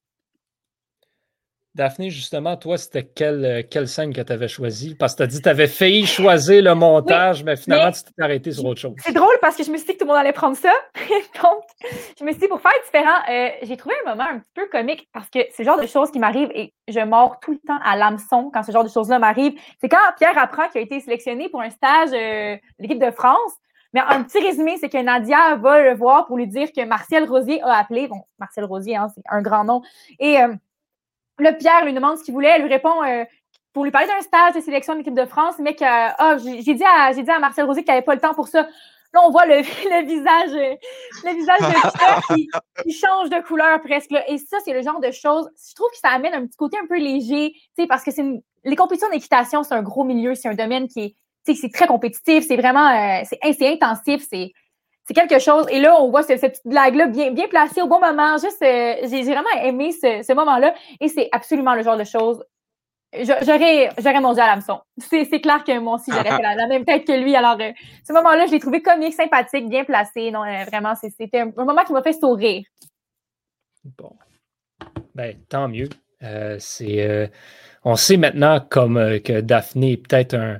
Daphné, 1.74 2.08
justement, 2.08 2.56
toi, 2.56 2.78
c'était 2.78 3.04
quelle, 3.04 3.44
euh, 3.44 3.62
quelle 3.70 3.86
scène 3.86 4.14
que 4.14 4.22
tu 4.22 4.32
avais 4.32 4.48
choisie? 4.48 4.94
Parce 4.94 5.12
que 5.12 5.18
tu 5.18 5.22
as 5.24 5.26
dit 5.26 5.36
que 5.38 5.42
tu 5.42 5.48
avais 5.50 5.66
failli 5.66 6.06
choisir 6.06 6.62
le 6.62 6.74
montage, 6.74 7.44
mais 7.44 7.54
finalement, 7.54 7.88
mais- 7.88 7.92
tu 7.92 8.02
t'es 8.04 8.22
arrêté 8.22 8.50
sur 8.52 8.64
autre 8.64 8.80
chose. 8.80 8.94
C'est 9.04 9.12
drôle 9.12 9.34
parce 9.42 9.56
que 9.56 9.62
je 9.62 9.70
me 9.70 9.76
suis 9.76 9.86
dit 9.86 9.92
que 9.92 9.98
tout 9.98 10.06
le 10.06 10.08
monde 10.08 10.16
allait 10.16 10.32
prendre 10.32 10.56
ça. 10.56 10.72
Donc, 11.42 11.62
je 12.18 12.24
me 12.24 12.30
suis 12.30 12.40
dit, 12.40 12.48
pour 12.48 12.62
faire 12.62 12.72
différent, 12.82 13.18
euh, 13.30 13.50
j'ai 13.62 13.76
trouvé 13.76 13.94
un 14.06 14.10
moment 14.14 14.24
un 14.26 14.38
petit 14.38 14.52
peu 14.54 14.66
comique 14.68 15.06
parce 15.12 15.28
que 15.28 15.40
c'est 15.50 15.64
le 15.64 15.66
genre 15.66 15.78
de 15.78 15.86
choses 15.86 16.10
qui 16.10 16.18
m'arrivent 16.18 16.50
et 16.54 16.72
je 16.88 17.00
mords 17.00 17.38
tout 17.40 17.52
le 17.52 17.58
temps 17.58 17.78
à 17.84 17.94
l'hameçon 17.94 18.50
quand 18.54 18.62
ce 18.62 18.72
genre 18.72 18.84
de 18.84 18.88
choses-là 18.88 19.18
m'arrive. 19.18 19.52
C'est 19.78 19.90
quand 19.90 19.98
Pierre 20.16 20.38
apprend 20.38 20.70
qu'il 20.70 20.80
a 20.80 20.84
été 20.84 21.00
sélectionné 21.00 21.50
pour 21.50 21.60
un 21.60 21.68
stage 21.68 22.08
euh, 22.14 22.56
de 22.56 22.60
l'équipe 22.78 22.98
de 23.04 23.10
France. 23.10 23.52
Mais 23.92 24.00
un 24.00 24.22
petit 24.22 24.38
résumé, 24.40 24.76
c'est 24.78 24.88
que 24.88 24.98
Nadia 24.98 25.56
va 25.56 25.82
le 25.82 25.94
voir 25.94 26.26
pour 26.26 26.36
lui 26.36 26.46
dire 26.46 26.72
que 26.72 26.84
Martial 26.84 27.24
Rosier 27.24 27.62
a 27.62 27.78
appelé. 27.78 28.08
Bon, 28.08 28.22
Martial 28.38 28.64
Rosier, 28.64 28.96
hein, 28.96 29.08
c'est 29.14 29.22
un 29.28 29.42
grand 29.42 29.64
nom. 29.64 29.82
Et 30.18 30.40
euh, 30.40 30.54
là, 31.38 31.52
Pierre 31.52 31.84
lui 31.84 31.92
demande 31.92 32.18
ce 32.18 32.24
qu'il 32.24 32.34
voulait. 32.34 32.52
Elle 32.56 32.62
lui 32.62 32.68
répond 32.68 33.02
euh, 33.02 33.24
pour 33.72 33.84
lui 33.84 33.90
parler 33.90 34.08
d'un 34.08 34.20
stage 34.20 34.54
de 34.54 34.60
sélection 34.60 34.94
de 34.94 34.98
l'équipe 34.98 35.14
de 35.14 35.26
France, 35.26 35.56
mais 35.58 35.74
que 35.74 35.84
ah, 35.84 36.36
j'ai 36.38 36.74
dit, 36.74 36.84
à- 36.84 37.12
dit 37.12 37.30
à 37.30 37.38
Marcel 37.38 37.64
Rosier 37.64 37.84
qu'il 37.84 37.92
n'avait 37.92 38.04
pas 38.04 38.14
le 38.14 38.20
temps 38.20 38.34
pour 38.34 38.48
ça. 38.48 38.66
Là, 39.14 39.20
on 39.24 39.30
voit 39.30 39.46
le, 39.46 39.56
le 39.56 40.06
visage, 40.06 40.50
euh, 40.54 40.74
le 41.24 41.34
visage 41.34 41.60
de 41.60 41.96
Pierre 41.96 42.20
qui, 42.82 42.92
change 42.92 43.30
de 43.30 43.46
couleur 43.46 43.80
presque. 43.80 44.12
Et 44.28 44.38
ça, 44.38 44.58
c'est 44.64 44.72
le 44.72 44.82
genre 44.82 45.00
de 45.00 45.10
choses. 45.10 45.48
Je 45.68 45.74
trouve 45.74 45.90
que 45.90 45.98
ça 45.98 46.08
amène 46.08 46.34
un 46.34 46.46
petit 46.46 46.56
côté 46.56 46.76
un 46.82 46.86
peu 46.86 46.98
léger, 46.98 47.54
parce 47.88 48.04
que 48.04 48.10
c'est 48.10 48.24
les 48.64 48.76
compétitions 48.76 49.08
d'équitation, 49.10 49.62
c'est 49.62 49.74
un 49.74 49.82
gros 49.82 50.04
milieu, 50.04 50.34
c'est 50.34 50.48
un 50.48 50.54
domaine 50.54 50.88
qui 50.88 51.00
est, 51.00 51.14
c'est 51.54 51.70
très 51.70 51.86
compétitif, 51.86 52.44
c'est 52.46 52.56
vraiment, 52.56 52.88
euh, 52.88 53.22
c'est 53.52 53.68
intensif, 53.72 54.26
c'est 54.30 54.52
c'est 55.08 55.14
quelque 55.14 55.38
chose. 55.38 55.66
Et 55.70 55.78
là, 55.78 56.00
on 56.02 56.10
voit 56.10 56.24
ce- 56.24 56.36
cette 56.36 56.54
petite 56.54 56.66
blague-là 56.66 57.06
bien, 57.06 57.30
bien 57.30 57.46
placée 57.46 57.80
au 57.80 57.86
bon 57.86 58.00
moment. 58.00 58.38
Juste, 58.38 58.60
euh, 58.62 58.94
j'ai 59.08 59.22
vraiment 59.22 59.62
aimé 59.62 59.92
ce, 59.92 60.22
ce 60.26 60.32
moment-là. 60.32 60.74
Et 61.00 61.06
c'est 61.06 61.28
absolument 61.30 61.74
le 61.76 61.84
genre 61.84 61.96
de 61.96 62.02
choses. 62.02 62.44
J'aurais 63.22 63.88
j'aurais 63.98 64.20
mangé 64.20 64.40
à 64.40 64.46
l'hameçon. 64.48 64.80
C'est 64.98 65.40
clair 65.40 65.62
que 65.62 65.78
moi 65.78 65.94
aussi, 65.94 66.10
j'aurais 66.10 66.24
fait 66.36 66.42
la, 66.42 66.56
la 66.56 66.66
même 66.66 66.84
tête 66.84 67.06
que 67.06 67.12
lui. 67.12 67.36
Alors, 67.36 67.56
euh, 67.60 67.70
ce 68.04 68.12
moment-là, 68.14 68.46
je 68.46 68.50
l'ai 68.50 68.58
trouvé 68.58 68.82
comique, 68.82 69.14
sympathique, 69.14 69.68
bien 69.68 69.84
placé. 69.84 70.32
Non, 70.32 70.42
euh, 70.42 70.64
vraiment, 70.64 70.94
c'était 70.96 71.38
un, 71.38 71.52
un 71.56 71.64
moment 71.64 71.84
qui 71.84 71.92
m'a 71.92 72.02
fait 72.02 72.12
sourire. 72.12 72.64
Bon. 73.96 74.10
Ben, 75.14 75.36
tant 75.48 75.68
mieux. 75.68 75.88
C'est, 76.58 77.30
on 77.84 77.94
sait 77.94 78.16
maintenant 78.16 78.58
comme 78.58 79.20
que 79.20 79.40
Daphné 79.40 79.92
est 79.92 79.96
peut-être 79.96 80.34
un, 80.34 80.58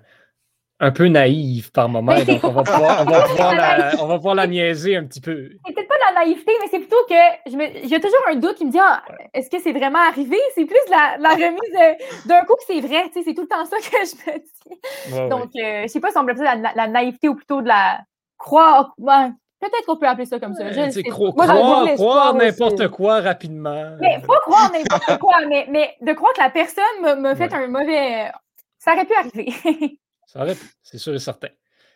un 0.78 0.90
peu 0.90 1.06
naïve 1.08 1.70
par 1.72 1.88
moment, 1.88 2.14
donc 2.24 2.44
on 2.44 2.50
va 2.50 2.62
pouvoir, 2.70 3.00
on 3.06 3.10
va 3.10 3.22
pouvoir 3.22 3.54
la, 3.54 3.92
on 4.00 4.06
va 4.06 4.16
pouvoir 4.16 4.34
la 4.34 4.46
niaiser 4.46 4.96
un 4.96 5.04
petit 5.06 5.20
peu. 5.20 5.48
C'est 5.66 5.72
peut-être 5.74 5.88
pas 5.88 5.94
de 5.94 6.14
la 6.14 6.20
naïveté, 6.24 6.52
mais 6.60 6.68
c'est 6.70 6.78
plutôt 6.80 6.96
que 7.08 7.50
je 7.50 7.56
me- 7.56 7.88
j'ai 7.88 8.00
toujours 8.00 8.20
un 8.30 8.36
doute 8.36 8.56
qui 8.56 8.66
me 8.66 8.70
dit 8.70 8.78
ah, 8.80 9.02
est-ce 9.32 9.48
que 9.50 9.58
c'est 9.60 9.72
vraiment 9.72 10.00
arrivé? 10.06 10.36
C'est 10.54 10.66
plus 10.66 10.76
la, 10.90 11.16
la 11.18 11.30
remise 11.30 11.96
d'un 12.26 12.40
coup 12.44 12.54
que 12.56 12.64
c'est 12.66 12.80
vrai. 12.80 13.04
tu 13.06 13.12
sais, 13.14 13.22
C'est 13.24 13.34
tout 13.34 13.42
le 13.42 13.48
temps 13.48 13.64
ça 13.64 13.76
que 13.78 13.84
je 14.04 14.30
me 14.32 14.38
dis. 14.38 15.12
Ouais, 15.12 15.20
ouais. 15.20 15.28
Donc, 15.28 15.50
euh, 15.56 15.82
je 15.82 15.86
sais 15.88 16.00
pas 16.00 16.10
si 16.10 16.18
on 16.18 16.24
peut 16.26 16.32
appeler 16.32 16.46
ça 16.46 16.54
la, 16.56 16.72
la 16.74 16.86
naïveté 16.88 17.28
ou 17.28 17.34
plutôt 17.36 17.62
de 17.62 17.68
la 17.68 18.00
croire. 18.36 18.92
ouais, 18.98 19.30
Peut-être 19.58 19.86
qu'on 19.86 19.96
peut 19.96 20.06
appeler 20.06 20.26
ça 20.26 20.38
comme 20.38 20.52
ça. 20.54 20.70
je 20.70 21.00
cro- 21.08 21.34
Moi, 21.34 21.46
j'avais 21.46 21.58
croire, 21.60 21.94
croire 21.94 22.34
n'importe 22.34 22.80
aussi. 22.80 22.90
quoi 22.90 23.20
rapidement. 23.22 23.96
Mais 24.00 24.20
pas 24.26 24.38
croire 24.40 24.70
n'importe 24.70 25.18
quoi, 25.18 25.36
mais, 25.48 25.66
mais 25.70 25.94
de 26.02 26.12
croire 26.12 26.34
que 26.34 26.42
la 26.42 26.50
personne 26.50 26.84
me, 27.02 27.14
me 27.14 27.34
fait 27.34 27.50
Ouais. 27.50 27.64
un 27.64 27.66
mauvais. 27.68 28.30
Ça 28.78 28.92
aurait 28.92 29.06
pu 29.06 29.14
arriver. 29.14 29.98
Ça 30.26 30.40
aurait 30.42 30.54
pu, 30.54 30.66
c'est 30.82 30.98
sûr 30.98 31.14
et 31.14 31.18
certain. 31.18 31.48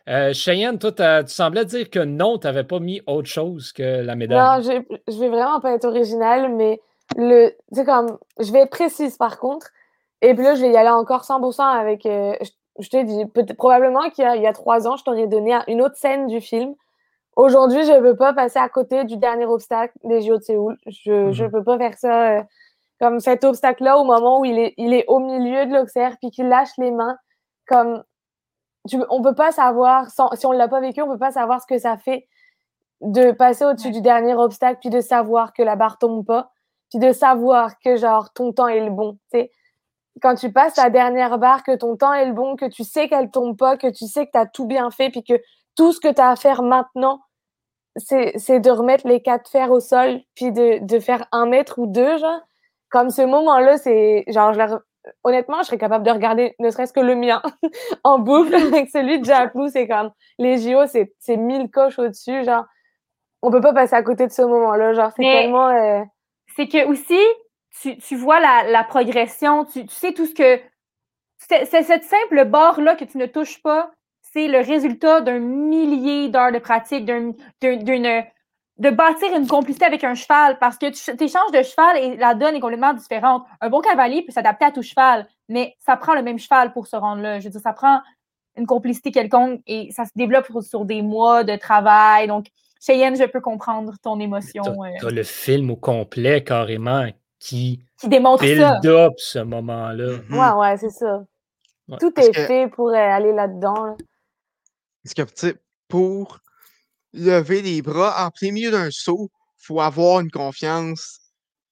Euh, 0.08 0.32
Cheyenne, 0.32 0.78
toi, 0.78 0.92
tu 0.92 1.28
semblais 1.32 1.64
dire 1.64 1.90
que 1.90 1.98
non, 2.00 2.38
tu 2.38 2.46
n'avais 2.46 2.64
pas 2.64 2.78
mis 2.80 3.02
autre 3.06 3.28
chose 3.28 3.72
que 3.72 4.02
la 4.02 4.14
médaille. 4.16 4.38
Non, 4.38 4.62
je, 4.62 4.96
je 5.12 5.18
vais 5.18 5.28
vraiment 5.28 5.60
pas 5.60 5.72
être 5.72 5.84
originale, 5.84 6.52
mais 6.54 6.80
le, 7.16 7.50
comme, 7.84 8.18
je 8.38 8.50
vais 8.52 8.60
être 8.60 8.70
précise 8.70 9.16
par 9.16 9.38
contre. 9.38 9.68
Et 10.22 10.34
puis 10.34 10.42
là, 10.44 10.54
je 10.54 10.62
vais 10.62 10.70
y 10.70 10.76
aller 10.76 10.88
encore 10.90 11.24
100% 11.24 11.62
avec, 11.62 12.06
euh, 12.06 12.34
je, 12.40 12.50
je 12.78 12.88
t'ai 12.88 13.04
dit, 13.04 13.24
probablement 13.58 14.08
qu'il 14.10 14.24
y 14.24 14.26
a, 14.26 14.36
il 14.36 14.42
y 14.42 14.46
a 14.46 14.52
trois 14.52 14.86
ans, 14.88 14.96
je 14.96 15.04
t'aurais 15.04 15.26
donné 15.26 15.52
un- 15.54 15.64
une 15.66 15.82
autre 15.82 15.96
scène 15.96 16.26
du 16.26 16.40
film. 16.40 16.74
Aujourd'hui, 17.36 17.84
je 17.84 17.92
ne 17.92 18.00
peux 18.00 18.16
pas 18.16 18.32
passer 18.32 18.58
à 18.58 18.68
côté 18.68 19.04
du 19.04 19.16
dernier 19.16 19.46
obstacle 19.46 19.94
des 20.04 20.22
JO 20.22 20.38
de 20.38 20.42
Séoul. 20.42 20.76
Je 20.86 21.12
ne 21.12 21.44
Mhm. 21.44 21.50
peux 21.50 21.64
pas 21.64 21.78
faire 21.78 21.96
ça 21.98 22.30
euh, 22.38 22.42
comme 23.00 23.18
cet 23.20 23.44
obstacle-là 23.44 23.98
au 23.98 24.04
moment 24.04 24.40
où 24.40 24.44
il 24.44 24.58
est, 24.58 24.74
il 24.76 24.92
est 24.92 25.04
au 25.08 25.20
milieu 25.20 25.66
de 25.66 25.72
l'Auxerre 25.74 26.16
puis 26.20 26.30
qu'il 26.30 26.48
lâche 26.48 26.70
les 26.78 26.90
mains. 26.90 27.16
Comme, 27.66 28.02
tu, 28.88 28.98
on 29.10 29.22
peut 29.22 29.34
pas 29.34 29.52
savoir, 29.52 30.10
sans, 30.10 30.30
si 30.34 30.46
on 30.46 30.52
ne 30.52 30.58
l'a 30.58 30.68
pas 30.68 30.80
vécu, 30.80 31.02
on 31.02 31.08
peut 31.08 31.18
pas 31.18 31.32
savoir 31.32 31.60
ce 31.60 31.66
que 31.66 31.78
ça 31.78 31.96
fait 31.98 32.26
de 33.00 33.32
passer 33.32 33.64
au-dessus 33.64 33.88
Ouais. 33.88 33.92
du 33.92 34.00
dernier 34.02 34.34
obstacle, 34.34 34.78
puis 34.80 34.90
de 34.90 35.00
savoir 35.00 35.52
que 35.52 35.62
la 35.62 35.76
barre 35.76 35.98
tombe 35.98 36.24
pas, 36.26 36.52
puis 36.90 36.98
de 36.98 37.12
savoir 37.12 37.78
que 37.80 37.96
genre 37.96 38.32
ton 38.32 38.52
temps 38.52 38.68
est 38.68 38.80
le 38.84 38.90
bon. 38.90 39.14
tu 39.32 39.40
sais. 39.40 39.50
Quand 40.22 40.34
tu 40.34 40.52
passes 40.52 40.76
la 40.76 40.90
dernière 40.90 41.38
barre, 41.38 41.62
que 41.62 41.74
ton 41.76 41.96
temps 41.96 42.12
est 42.14 42.26
le 42.26 42.32
bon, 42.32 42.56
que 42.56 42.66
tu 42.66 42.84
sais 42.84 43.08
qu'elle 43.08 43.30
tombe 43.30 43.56
pas, 43.56 43.76
que 43.76 43.86
tu 43.88 44.06
sais 44.06 44.26
que 44.26 44.32
tu 44.32 44.38
as 44.38 44.46
tout 44.46 44.66
bien 44.66 44.90
fait, 44.90 45.10
puis 45.10 45.22
que 45.24 45.40
tout 45.76 45.92
ce 45.92 46.00
que 46.00 46.12
tu 46.12 46.20
as 46.20 46.30
à 46.30 46.36
faire 46.36 46.62
maintenant, 46.62 47.20
c'est 47.96 48.60
de 48.60 48.70
remettre 48.70 49.06
les 49.08 49.22
quatre 49.22 49.50
fers 49.50 49.70
au 49.70 49.80
sol, 49.80 50.20
puis 50.34 50.52
de, 50.52 50.78
de 50.84 51.00
faire 51.00 51.26
un 51.32 51.46
mètre 51.46 51.78
ou 51.78 51.86
deux, 51.86 52.18
genre. 52.18 52.40
Comme 52.90 53.10
ce 53.10 53.22
moment-là, 53.22 53.78
c'est 53.78 54.24
genre, 54.28 54.52
je 54.52 54.58
honnêtement, 55.24 55.58
je 55.62 55.66
serais 55.66 55.78
capable 55.78 56.04
de 56.04 56.10
regarder 56.10 56.54
ne 56.58 56.70
serait-ce 56.70 56.92
que 56.92 57.00
le 57.00 57.14
mien 57.14 57.42
en 58.04 58.18
boucle 58.18 58.54
avec 58.74 58.90
celui 58.90 59.20
de 59.20 59.24
Japlou. 59.24 59.68
C'est 59.68 59.86
comme 59.88 60.10
les 60.38 60.58
JO, 60.58 60.86
c'est 60.86 61.36
mille 61.36 61.70
coches 61.70 61.98
au-dessus, 61.98 62.44
genre. 62.44 62.64
On 63.42 63.50
peut 63.50 63.60
pas 63.62 63.72
passer 63.72 63.94
à 63.96 64.02
côté 64.02 64.26
de 64.26 64.32
ce 64.32 64.42
moment-là, 64.42 64.92
genre. 64.94 65.12
C'est 65.16 65.22
tellement. 65.42 65.68
euh, 65.68 66.02
c'est 66.56 66.68
que 66.68 66.86
aussi, 66.86 67.18
tu, 67.80 67.96
tu 67.98 68.16
vois 68.16 68.40
la, 68.40 68.64
la 68.70 68.84
progression, 68.84 69.64
tu, 69.64 69.86
tu 69.86 69.94
sais 69.94 70.12
tout 70.12 70.26
ce 70.26 70.34
que. 70.34 70.60
C'est 71.38 71.64
c'est 71.64 71.82
cette 71.82 72.04
simple 72.04 72.44
barre-là 72.44 72.96
que 72.96 73.04
tu 73.04 73.16
ne 73.16 73.24
touches 73.26 73.62
pas, 73.62 73.90
c'est 74.20 74.46
le 74.46 74.58
résultat 74.58 75.22
d'un 75.22 75.38
millier 75.38 76.28
d'heures 76.28 76.52
de 76.52 76.58
pratique, 76.58 77.04
d'un- 77.06 77.32
d'un- 77.62 77.76
d'une. 77.76 78.24
De 78.80 78.90
bâtir 78.90 79.34
une 79.36 79.46
complicité 79.46 79.84
avec 79.84 80.02
un 80.04 80.14
cheval 80.14 80.58
parce 80.58 80.78
que 80.78 80.86
tu 80.90 81.22
échanges 81.24 81.52
de 81.52 81.62
cheval 81.62 81.98
et 81.98 82.16
la 82.16 82.34
donne 82.34 82.56
est 82.56 82.60
complètement 82.60 82.94
différente. 82.94 83.44
Un 83.60 83.68
bon 83.68 83.80
cavalier 83.80 84.22
peut 84.22 84.32
s'adapter 84.32 84.64
à 84.64 84.70
tout 84.72 84.82
cheval, 84.82 85.28
mais 85.48 85.76
ça 85.78 85.96
prend 85.96 86.14
le 86.14 86.22
même 86.22 86.38
cheval 86.38 86.72
pour 86.72 86.86
se 86.86 86.96
rendre 86.96 87.22
là. 87.22 87.38
Je 87.40 87.44
veux 87.44 87.50
dire, 87.50 87.60
ça 87.60 87.72
prend 87.74 88.00
une 88.56 88.66
complicité 88.66 89.12
quelconque 89.12 89.60
et 89.66 89.90
ça 89.92 90.04
se 90.06 90.10
développe 90.16 90.46
sur, 90.46 90.62
sur 90.62 90.84
des 90.86 91.02
mois 91.02 91.44
de 91.44 91.56
travail. 91.56 92.26
Donc, 92.26 92.46
Cheyenne, 92.80 93.16
je 93.16 93.24
peux 93.24 93.40
comprendre 93.42 93.92
ton 94.02 94.18
émotion 94.18 94.62
T'as, 94.64 94.70
euh, 94.72 94.90
t'as 95.00 95.10
le 95.10 95.22
film 95.22 95.70
au 95.70 95.76
complet 95.76 96.42
carrément 96.42 97.06
qui 97.38 97.80
qui 97.98 98.08
démontre 98.08 98.42
ça. 98.42 98.80
build 98.80 98.86
up 98.86 99.12
ce 99.18 99.38
moment-là. 99.40 100.16
Mhm. 100.28 100.38
Ouais, 100.38 100.52
ouais, 100.58 100.76
c'est 100.78 100.88
ça. 100.90 101.22
Ouais. 101.88 101.98
Tout 101.98 102.18
est 102.18 102.32
que- 102.32 102.40
fait 102.46 102.68
pour 102.68 102.88
euh, 102.88 102.94
aller 102.94 103.32
là-dedans. 103.32 103.84
là. 103.84 103.94
Parce 105.04 105.14
que, 105.14 105.22
tu 105.22 105.30
sais, 105.34 105.56
pour 105.88 106.38
lever 107.12 107.62
les 107.62 107.82
bras 107.82 108.24
en 108.26 108.30
plein 108.30 108.52
milieu 108.52 108.70
d'un 108.70 108.90
saut, 108.90 109.30
faut 109.58 109.80
avoir 109.80 110.20
une 110.20 110.30
confiance 110.30 111.20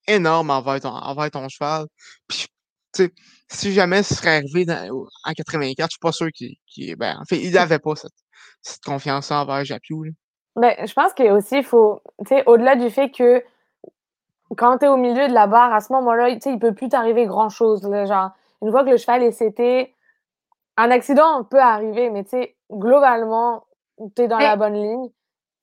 énorme 0.07 0.49
envers 0.49 0.79
ton, 0.81 0.89
envers 0.89 1.31
ton 1.31 1.47
cheval. 1.49 1.85
Puis, 2.27 2.47
tu 2.93 3.05
sais, 3.05 3.13
si 3.49 3.71
jamais 3.73 4.03
ce 4.03 4.15
serait 4.15 4.37
arrivé 4.37 4.65
dans- 4.65 5.05
en 5.25 5.31
84, 5.33 5.89
je 5.89 5.93
suis 5.93 5.99
pas 5.99 6.11
sûr 6.11 6.27
qu'il, 6.31 6.55
qu'il- 6.67 6.95
ben, 6.95 7.17
en 7.19 7.25
fait, 7.25 7.37
il 7.37 7.51
n'avait 7.53 7.79
pas 7.79 7.95
cette, 7.95 8.11
cette 8.61 8.83
confiance-là 8.83 9.41
envers 9.41 9.63
Japiou. 9.65 10.03
là. 10.03 10.11
Ben, 10.55 10.75
je 10.85 10.93
pense 10.93 11.13
que 11.13 11.23
aussi, 11.31 11.57
il 11.57 11.63
faut, 11.63 12.01
tu 12.25 12.29
sais, 12.35 12.43
au-delà 12.47 12.75
du 12.75 12.89
fait 12.89 13.09
que 13.11 13.43
quand 14.57 14.79
tu 14.79 14.85
es 14.85 14.87
au 14.87 14.97
milieu 14.97 15.27
de 15.27 15.33
la 15.33 15.47
barre, 15.47 15.73
à 15.73 15.79
ce 15.79 15.93
moment-là, 15.93 16.33
tu 16.33 16.41
sais, 16.41 16.51
il 16.53 16.59
peut 16.59 16.73
plus 16.73 16.89
t'arriver 16.89 17.25
grand-chose. 17.27 17.81
Genre, 17.83 18.31
une 18.61 18.71
fois 18.71 18.83
que 18.83 18.89
le 18.89 18.97
cheval 18.97 19.23
est 19.23 19.31
cété, 19.31 19.95
un 20.75 20.91
accident 20.91 21.43
peut 21.43 21.59
arriver, 21.61 22.09
mais 22.09 22.23
tu 22.23 22.31
sais, 22.31 22.55
globalement, 22.71 23.65
tu 24.15 24.23
es 24.23 24.27
dans 24.27 24.37
Mais- 24.37 24.43
la 24.45 24.55
bonne 24.55 24.73
ligne. 24.73 25.09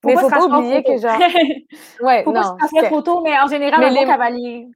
Faut 0.07 0.09
Mais 0.09 0.15
pas 0.15 0.21
faut 0.21 0.29
se 0.29 0.35
pas 0.35 0.45
oublier 0.45 0.83
que 0.83 0.87
photo? 0.97 1.01
genre. 1.01 1.19
Ouais, 2.01 2.23
Faut 2.23 2.31
pas 2.33 2.43
non. 2.43 2.57
se 2.59 2.67
c'est- 2.67 2.87
trop 2.87 3.01
tôt, 3.01 3.21
mais 3.21 3.37
en 3.39 3.47
général, 3.47 3.79
Mais 3.79 3.87
un 3.87 3.93
bon 3.93 3.99
les- 4.01 4.05
cavalier? 4.07 4.67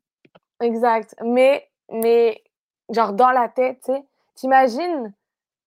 Exact. 0.62 1.16
Mais, 1.24 1.68
mais, 1.92 2.44
genre, 2.90 3.14
dans 3.14 3.32
la 3.32 3.50
tête, 3.50 3.80
tu 3.86 3.94
sais, 3.94 4.04
t'imagines 4.36 5.14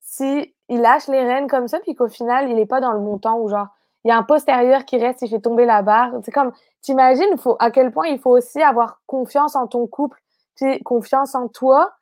si 0.01 0.55
il 0.69 0.81
lâche 0.81 1.09
les 1.09 1.23
rênes 1.25 1.49
comme 1.49 1.69
ça, 1.69 1.81
puis 1.81 1.95
qu'au 1.95 2.09
final, 2.09 2.51
il 2.51 2.59
est 2.59 2.67
pas 2.67 2.81
dans 2.81 2.93
le 2.93 3.01
montant 3.01 3.39
ou 3.39 3.49
genre, 3.49 3.69
il 4.05 4.09
y 4.09 4.13
a 4.13 4.17
un 4.19 4.23
postérieur 4.23 4.85
qui 4.85 4.99
reste, 4.99 5.23
il 5.23 5.29
fait 5.31 5.41
tomber 5.41 5.65
la 5.67 5.83
barre. 5.83 6.13
C'est 6.25 6.33
comme, 6.33 6.53
t'imagines 6.83 7.37
faut, 7.39 7.57
à 7.61 7.71
quel 7.71 7.91
point 7.93 8.09
il 8.09 8.19
faut 8.21 8.31
aussi 8.31 8.63
avoir 8.63 9.01
confiance 9.07 9.57
en 9.57 9.67
ton 9.67 9.87
couple, 9.87 10.21
puis 10.57 10.83
confiance 10.85 11.35
en 11.35 11.49
toi 11.49 11.93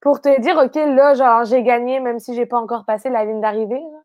pour 0.00 0.20
te 0.20 0.40
dire, 0.40 0.56
OK, 0.58 0.74
là, 0.76 1.14
genre, 1.14 1.44
j'ai 1.44 1.62
gagné, 1.62 2.00
même 2.00 2.18
si 2.20 2.34
j'ai 2.34 2.46
pas 2.46 2.58
encore 2.58 2.84
passé 2.84 3.10
la 3.10 3.24
ligne 3.24 3.40
d'arrivée. 3.40 3.80
là. 3.80 3.98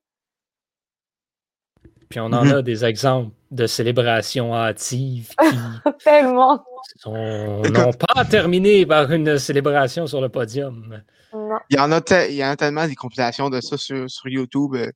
Puis 2.09 2.19
on 2.19 2.25
en 2.27 2.45
Mhm. 2.45 2.53
a 2.55 2.61
des 2.61 2.85
exemples 2.85 3.31
de 3.51 3.67
célébrations 3.67 4.53
hâtives 4.55 5.29
qui 5.29 5.35
Tellement. 6.03 6.63
sont- 6.97 7.61
Écoute. 7.63 7.77
n'ont 7.77 7.93
pas 7.93 8.23
terminé 8.25 8.85
par 8.85 9.11
une 9.11 9.37
célébration 9.37 10.07
sur 10.07 10.21
le 10.21 10.29
podium. 10.29 11.01
Non. 11.33 11.57
Il 11.69 11.77
y 11.77 11.79
en 11.79 11.91
a, 11.91 11.99
te- 12.01 12.29
il 12.29 12.35
y 12.35 12.45
en 12.45 12.49
a 12.49 12.55
tellement 12.55 12.87
des 12.87 12.95
compilations 12.95 13.49
de 13.49 13.59
ça 13.61 13.77
sur, 13.77 14.09
sur 14.09 14.27
YouTube. 14.29 14.75
euh, 14.75 14.89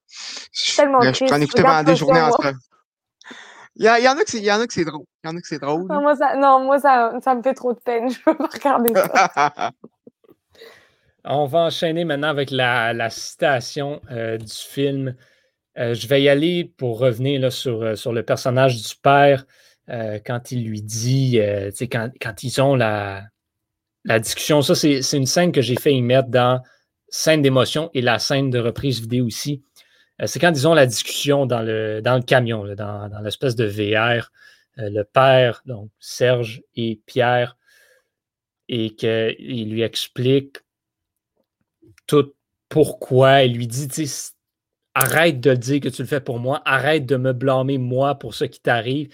je- 0.54 0.76
Tellement 0.78 1.02
je 1.02 1.10
écoutais 1.10 1.26
Regarde 1.36 1.47
pendant 1.56 1.84
des 1.84 1.95
journées 1.95 2.21
il 3.78 3.86
y, 3.86 3.88
a- 3.88 4.00
il 4.00 4.04
y 4.06 4.08
en 4.10 4.12
a 4.17 4.24
que 4.24 4.30
c'est 4.30 4.38
il 4.39 4.43
y 4.43 4.52
en 4.52 4.60
a 4.60 4.67
que 4.67 4.74
c'est 4.74 4.84
drôle. 4.84 5.06
Il 5.24 5.30
y 5.30 5.34
en 5.34 5.38
a 5.38 5.41
que 5.41 5.47
c'est 5.47 5.60
drôle. 5.60 5.88
Non, 5.88 6.02
moi, 6.02 6.15
ça, 6.15 6.36
non, 6.36 6.60
moi 6.63 6.78
ça, 6.80 7.13
ça 7.24 7.36
me 7.36 7.41
fait 7.41 7.54
trop 7.54 7.71
de 7.74 7.80
peine. 7.80 8.10
Je 8.12 8.19
peux 8.24 8.36
pas 8.36 8.47
regarder 8.52 8.93
ça. 8.93 9.71
On 11.24 11.45
va 11.45 11.60
enchaîner 11.60 12.04
maintenant 12.04 12.30
avec 12.30 12.50
la, 12.52 12.93
la 12.93 13.10
citation 13.10 14.02
euh, 14.12 14.38
du 14.38 14.52
film. 14.52 15.15
Euh, 15.78 15.94
je 15.94 16.08
vais 16.08 16.22
y 16.22 16.30
aller 16.30 16.66
pour 16.66 17.00
revenir 17.00 17.42
euh, 17.44 17.96
sur 17.96 18.14
le 18.14 18.24
personnage 18.24 18.76
du 18.82 18.96
père 19.02 19.46
euh, 19.90 20.20
quand 20.26 20.52
il 20.52 20.66
lui 20.66 20.82
dit, 20.82 21.40
quand, 21.90 22.12
quand 22.22 22.44
ils 22.44 22.62
ont 22.62 22.76
la, 22.76 23.24
discussion. 24.20 24.62
Ça, 24.62 24.76
c'est 24.76 25.02
une 25.14 25.26
scène 25.26 25.52
que 25.52 25.62
j'ai 25.62 25.76
fait 25.76 25.94
y 25.94 26.02
mettre 26.02 26.30
dans 26.30 26.62
scène 27.08 27.42
d'émotion 27.42 27.90
et 27.94 28.02
la 28.02 28.20
scène 28.20 28.50
de 28.50 28.60
reprise 28.60 29.02
vidéo 29.02 29.26
aussi. 29.26 29.64
C'est 30.26 30.40
quand 30.40 30.52
ils 30.52 30.68
ont 30.68 30.76
la 30.76 30.86
discussion 30.86 31.48
dans 31.48 31.62
le, 31.62 32.02
camion, 32.22 32.64
dans, 32.76 33.10
dans 33.10 33.20
l'espèce 33.22 33.56
de 33.56 33.66
VR. 33.66 34.32
le 34.78 35.04
père, 35.04 35.62
donc 35.66 35.90
Serge 36.00 36.62
et 36.76 37.02
Pierre, 37.06 37.58
et 38.70 38.94
qu'il 38.96 39.72
lui 39.72 39.82
explique 39.82 40.60
tout 42.06 42.34
pourquoi. 42.70 43.44
Il 43.44 43.56
lui 43.56 43.68
dit, 43.68 43.88
tu 43.88 44.06
arrête 44.93 45.39
de 45.39 45.51
le 45.51 45.58
dire 45.58 45.80
que 45.80 45.89
tu 45.89 46.01
le 46.01 46.08
fais 46.08 46.21
pour 46.21 46.39
moi, 46.39 46.62
arrête 46.65 47.06
de 47.06 47.15
me 47.15 47.34
blâmer 47.34 47.77
moi 47.77 48.15
pour 48.15 48.34
ce 48.34 48.45
qui 48.45 48.60
t'arrive. 48.60 49.10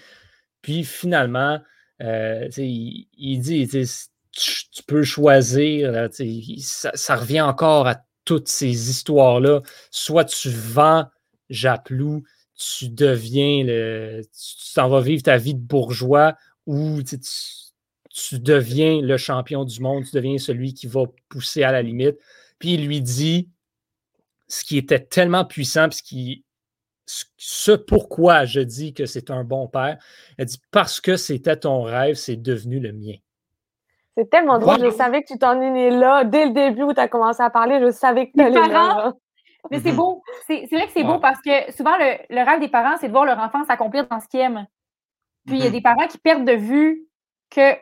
Puis 0.62 0.84
finalement, 0.84 1.60
euh, 2.02 2.48
il, 2.56 3.38
dit, 3.40 3.68
tu, 3.68 4.82
peux 4.86 5.02
choisir, 5.02 6.08
ça, 6.60 7.16
revient 7.16 7.40
encore 7.40 7.86
à 7.86 7.96
toutes 8.24 8.48
ces 8.48 8.90
histoires-là. 8.90 9.62
Soit 9.90 10.24
tu 10.24 10.50
vends 10.50 11.06
Japlou, 11.50 12.24
tu 12.54 12.88
deviens 12.88 13.64
le. 13.64 14.22
Tu 14.22 14.74
t'en 14.74 14.88
vas 14.88 15.00
vivre 15.00 15.22
ta 15.22 15.38
vie 15.38 15.54
de 15.54 15.60
bourgeois 15.60 16.34
ou 16.66 17.00
tu 17.02 18.38
deviens 18.38 19.00
le 19.00 19.16
champion 19.16 19.64
du 19.64 19.80
monde, 19.80 20.04
tu 20.04 20.14
deviens 20.14 20.38
celui 20.38 20.74
qui 20.74 20.86
va 20.86 21.04
pousser 21.28 21.62
à 21.62 21.72
la 21.72 21.82
limite. 21.82 22.16
Puis 22.58 22.74
il 22.74 22.86
lui 22.86 23.00
dit 23.00 23.48
ce 24.48 24.64
qui 24.64 24.78
était 24.78 25.00
tellement 25.00 25.44
puissant, 25.44 25.88
puis 25.88 25.98
ce 25.98 26.02
qui. 26.02 26.44
ce- 27.06 27.24
Ce 27.36 27.72
pourquoi 27.72 28.44
je 28.44 28.60
dis 28.60 28.92
que 28.94 29.06
c'est 29.06 29.30
un 29.30 29.44
bon 29.44 29.66
père, 29.68 29.98
elle 30.36 30.46
dit 30.46 30.60
parce 30.70 31.00
que 31.00 31.16
c'était 31.16 31.56
ton 31.56 31.82
rêve, 31.82 32.14
c'est 32.16 32.36
devenu 32.36 32.80
le 32.80 32.92
mien. 32.92 33.14
C'est 34.16 34.28
tellement 34.30 34.58
drôle. 34.58 34.80
Wow. 34.82 34.90
Je 34.90 34.96
savais 34.96 35.22
que 35.22 35.28
tu 35.32 35.38
t'en 35.38 35.60
es 35.60 35.90
là. 35.90 36.24
Dès 36.24 36.46
le 36.46 36.52
début 36.52 36.82
où 36.82 36.92
tu 36.92 37.00
as 37.00 37.08
commencé 37.08 37.40
à 37.42 37.50
parler, 37.50 37.78
je 37.80 37.90
savais 37.92 38.26
que 38.26 38.32
tu 38.36 38.42
allais 38.42 38.68
là. 38.68 39.12
Mais 39.70 39.80
c'est 39.80 39.90
Mhm. 39.92 39.96
beau. 39.96 40.22
C'est 40.46 40.66
vrai 40.72 40.86
que 40.86 40.92
c'est 40.92 41.04
beau 41.04 41.18
parce 41.18 41.40
que 41.40 41.72
souvent, 41.72 41.96
le, 41.98 42.16
le 42.34 42.44
rêve 42.44 42.60
des 42.60 42.68
parents, 42.68 42.96
c'est 43.00 43.06
de 43.08 43.12
voir 43.12 43.24
leur 43.26 43.38
enfant 43.38 43.64
s'accomplir 43.64 44.06
dans 44.08 44.18
ce 44.20 44.26
qu'ils 44.28 44.40
aiment. 44.40 44.66
Puis 45.46 45.56
il 45.56 45.62
y 45.62 45.66
a 45.66 45.66
Mhm. 45.68 45.72
des 45.72 45.80
parents 45.82 46.06
qui 46.08 46.18
perdent 46.18 46.44
de 46.46 46.52
vue 46.52 47.06
que 47.50 47.74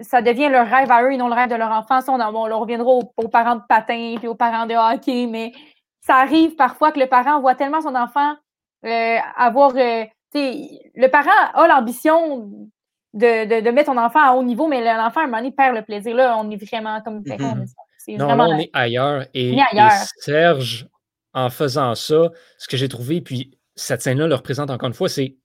ça 0.00 0.22
devient 0.22 0.48
leur 0.48 0.66
rêve 0.68 0.90
à 0.90 1.02
eux 1.02 1.12
et 1.12 1.16
non 1.16 1.28
le 1.28 1.34
rêve 1.34 1.50
de 1.50 1.54
leur 1.56 1.70
enfant. 1.70 2.00
Ça, 2.00 2.12
on, 2.12 2.20
on 2.20 2.60
reviendra 2.60 2.90
aux, 2.90 3.12
aux 3.16 3.28
parents 3.28 3.56
de 3.56 3.62
patin 3.68 4.14
puis 4.18 4.26
aux 4.28 4.34
parents 4.34 4.66
de 4.66 4.74
hockey, 4.74 5.26
mais 5.26 5.52
ça 6.06 6.16
arrive 6.16 6.54
parfois 6.56 6.92
que 6.92 7.00
le 7.00 7.06
parent 7.06 7.40
voit 7.40 7.54
tellement 7.54 7.80
son 7.80 7.94
enfant 7.94 8.36
euh, 8.84 9.16
avoir. 9.36 9.74
euh, 9.76 10.04
tu 10.32 10.38
sais, 10.40 10.90
le 10.94 11.08
parent 11.08 11.30
a 11.54 11.66
l'ambition 11.68 12.48
de, 13.14 13.44
de, 13.46 13.64
de 13.64 13.70
mettre 13.70 13.92
son 13.92 13.98
enfant 13.98 14.20
à 14.20 14.32
haut 14.34 14.42
niveau, 14.42 14.66
mais 14.66 14.82
l'enfant, 14.82 15.20
à 15.20 15.22
un 15.22 15.26
moment 15.26 15.38
donné, 15.38 15.52
perd 15.52 15.74
le 15.76 15.82
plaisir. 15.82 16.14
Là, 16.14 16.36
on 16.38 16.50
est 16.50 16.56
vraiment 16.64 17.00
comme. 17.00 17.22
est- 17.24 17.38
C'est 17.98 18.16
Non, 18.16 18.26
vraiment. 18.26 18.46
là, 18.48 18.56
on 18.56 18.58
est 18.58 18.70
ailleurs. 18.74 19.24
Et, 19.32 19.52
On 19.52 19.56
est 19.58 19.78
ailleurs. 19.78 19.92
et 19.92 20.20
Serge, 20.20 20.86
en 21.32 21.48
faisant 21.48 21.94
ça, 21.94 22.30
ce 22.58 22.68
que 22.68 22.76
j'ai 22.76 22.88
trouvé, 22.88 23.20
puis 23.22 23.58
cette 23.76 24.02
scène-là 24.02 24.26
le 24.26 24.34
représente 24.34 24.70
encore 24.70 24.88
une 24.88 24.94
fois, 24.94 25.08
c'est 25.08 25.36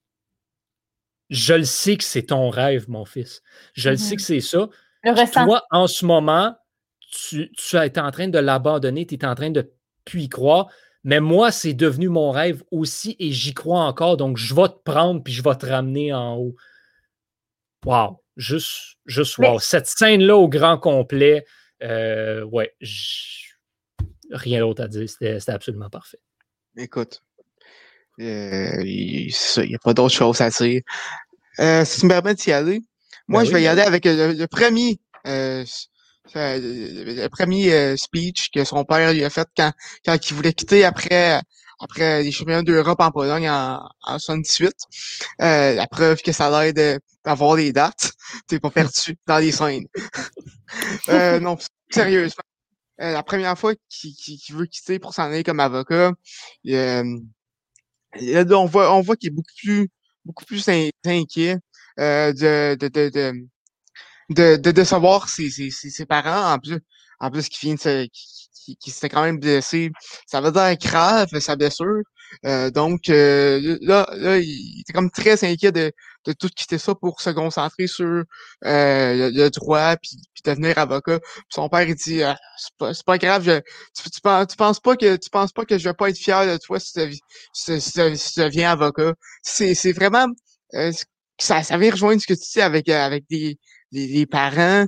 je 1.30 1.54
le 1.54 1.64
sais 1.64 1.96
que 1.96 2.04
c'est 2.04 2.24
ton 2.24 2.50
rêve, 2.50 2.90
mon 2.90 3.06
fils. 3.06 3.42
Je 3.76 3.92
le 3.92 3.98
sais 3.98 4.12
Mhm. 4.14 4.18
que 4.18 4.22
c'est 4.24 4.40
ça. 4.42 4.68
le. 5.04 5.46
Toi, 5.46 5.64
en 5.72 5.88
ce 5.88 6.06
moment, 6.06 6.56
tu, 7.12 7.52
tu 7.54 7.78
as 7.78 7.86
été 7.86 8.00
en 8.00 8.12
train 8.12 8.28
de 8.28 8.40
l'abandonner, 8.40 9.06
tu 9.06 9.16
es 9.16 9.26
en 9.26 9.36
train 9.36 9.52
de 9.52 9.72
plus 10.10 10.24
y 10.24 10.30
croire. 10.30 10.68
Mais 11.06 11.20
moi, 11.22 11.52
c'est 11.52 11.74
devenu 11.74 12.10
mon 12.10 12.32
rêve 12.32 12.62
aussi 12.72 13.16
et 13.20 13.32
j'y 13.32 13.54
crois 13.54 13.82
encore. 13.82 14.18
Donc, 14.18 14.38
je 14.38 14.54
vais 14.54 14.68
te 14.68 14.78
prendre 14.84 15.24
puis 15.24 15.32
je 15.34 15.42
vais 15.42 15.56
te 15.56 15.66
ramener 15.66 16.14
en 16.14 16.36
haut. 16.36 16.56
Wow! 17.86 18.22
Juste, 18.36 18.98
juste 19.06 19.38
Mais- 19.40 19.50
wow. 19.50 19.60
Cette 19.60 19.88
scène-là 19.88 20.36
au 20.36 20.50
grand 20.50 20.78
complet, 20.78 21.46
euh, 21.84 22.44
ouais, 22.44 22.74
j- 22.82 23.46
rien 24.32 24.60
d'autre 24.60 24.84
à 24.84 24.88
dire. 24.88 25.10
C'était 25.10 25.40
absolument 25.50 25.90
parfait. 25.90 26.20
Écoute, 26.78 27.22
euh, 28.20 28.82
il 28.84 29.32
n'y 29.58 29.76
a 29.76 29.80
pas 29.80 29.94
d'autre 29.94 30.14
chose 30.14 30.42
à 30.42 30.50
dire. 30.50 30.82
Euh, 31.60 31.84
si 31.86 32.02
tu 32.02 32.06
me 32.06 32.12
permets 32.12 32.36
d'y 32.36 32.52
aller, 32.52 32.82
moi, 33.28 33.42
Ben 33.42 33.46
je 33.46 33.50
oui, 33.52 33.56
vais 33.56 33.64
y 33.64 33.68
aller 33.68 33.82
avec 33.82 34.06
le, 34.06 34.34
le 34.34 34.48
premier, 34.48 35.00
le 36.36 37.28
premier 37.28 37.74
euh, 37.74 37.98
speech 37.98 38.50
que 38.54 38.64
son 38.64 38.84
père 38.86 39.14
lui 39.14 39.24
a 39.24 39.30
fait 39.30 39.48
quand, 39.56 39.72
quand 40.06 40.30
il 40.30 40.34
voulait 40.36 40.54
quitter 40.54 40.84
après, 40.86 41.42
après 41.80 42.24
les 42.24 42.32
championnats 42.32 42.64
d'Europe 42.64 43.00
en 43.00 43.12
Pologne 43.12 43.50
en, 43.50 43.82
en 44.04 44.20
78. 44.20 44.74
Euh, 45.42 45.74
la 45.76 45.88
preuve 45.88 46.22
que 46.22 46.32
ça 46.32 46.50
l'aide 46.50 47.00
d'avoir 47.26 47.56
des 47.56 47.72
dates. 47.74 48.12
T'es 48.48 48.60
pas 48.60 48.70
perdu 48.70 49.18
dans 49.28 49.38
les 49.40 49.52
scènes. 49.52 49.86
euh, 51.10 51.40
non, 51.40 51.58
sérieusement. 51.90 52.44
Euh, 53.02 53.14
la 53.14 53.24
première 53.24 53.58
fois 53.58 53.74
qu'il 53.90 54.16
veut 54.52 54.66
quitter 54.66 55.00
pour 55.00 55.14
s'en 55.14 55.24
aller 55.24 55.44
comme 55.44 55.60
avocat, 55.62 56.14
euh, 56.68 57.04
on 58.16 58.66
voit, 58.66 58.94
on 58.96 59.02
voit 59.02 59.16
qu'il 59.16 59.30
est 59.30 59.36
beaucoup 59.36 59.54
plus, 59.58 59.90
beaucoup 60.26 60.46
plus 60.46 60.68
in- 60.68 60.90
inquiet 61.06 61.58
euh, 62.00 62.34
de, 62.34 62.76
de, 62.76 63.10
de, 63.10 63.48
de, 64.30 64.56
de, 64.56 64.58
de 64.58 64.72
décevoir 64.72 65.30
ses, 65.30 65.50
ses, 65.50 65.72
ses, 65.72 66.06
parents, 66.06 66.54
en 66.54 66.60
plus, 66.60 66.80
en 67.20 67.32
plus 67.32 67.50
qui 67.50 67.66
vient 67.66 67.76
de 67.76 67.80
se, 67.80 68.06
qui, 68.08 68.78
qui, 68.78 68.92
s'était 68.92 69.10
quand 69.10 69.24
même 69.24 69.40
blessé. 69.40 69.92
Ça 70.28 70.42
veut 70.42 70.52
dire 70.52 70.76
grave, 70.78 71.28
sa 71.40 71.56
blessure. 71.56 72.02
Euh, 72.46 72.70
donc, 72.70 73.10
euh, 73.10 73.78
là, 73.82 74.08
là, 74.16 74.38
il 74.38 74.82
était 74.82 74.94
comme 74.94 75.10
très 75.10 75.44
inquiet 75.44 75.72
de, 75.72 75.92
de 76.26 76.34
tout 76.34 76.50
quitter 76.50 76.78
ça 76.78 76.94
pour 76.96 77.22
se 77.22 77.32
concentrer 77.32 77.88
sur 77.88 78.06
euh, 78.06 78.24
le, 78.64 79.30
le 79.32 79.50
droit 79.50 79.96
puis, 79.98 80.18
puis 80.34 80.44
devenir 80.46 80.78
avocat. 80.78 81.20
Puis 81.20 81.44
son 81.50 81.70
père 81.70 81.88
il 81.90 81.96
dit 81.96 82.22
Ah, 82.24 82.38
c'est 82.58 82.78
pas, 82.78 82.94
c'est 82.94 83.06
pas 83.06 83.18
grave, 83.18 83.44
je, 83.44 83.60
tu, 84.00 84.10
tu, 84.12 84.22
penses, 84.22 84.48
tu 84.48 84.56
penses 84.58 84.80
pas 84.80 84.96
que 84.96 85.16
tu 85.16 85.30
penses 85.32 85.52
pas 85.52 85.66
que 85.66 85.78
je 85.80 85.90
vais 85.90 85.96
pas 85.96 86.10
être 86.10 86.18
fier 86.18 86.46
de 86.46 86.58
toi 86.58 86.80
si 86.80 86.94
tu, 86.94 87.14
si, 87.54 87.82
si 87.82 88.18
si 88.18 88.34
tu 88.34 88.40
deviens 88.42 88.72
avocat. 88.72 89.14
C'est, 89.44 89.74
c'est 89.76 89.94
vraiment 89.94 90.28
euh, 90.76 90.92
ça, 91.40 91.64
ça 91.64 91.78
vient 91.78 91.92
rejoindre 91.92 92.22
ce 92.22 92.28
que 92.28 92.34
tu 92.34 92.46
dis 92.54 92.62
avec, 92.62 92.90
euh, 92.90 93.00
avec 93.00 93.26
des, 93.30 93.58
des, 93.92 94.08
des 94.08 94.26
parents 94.26 94.86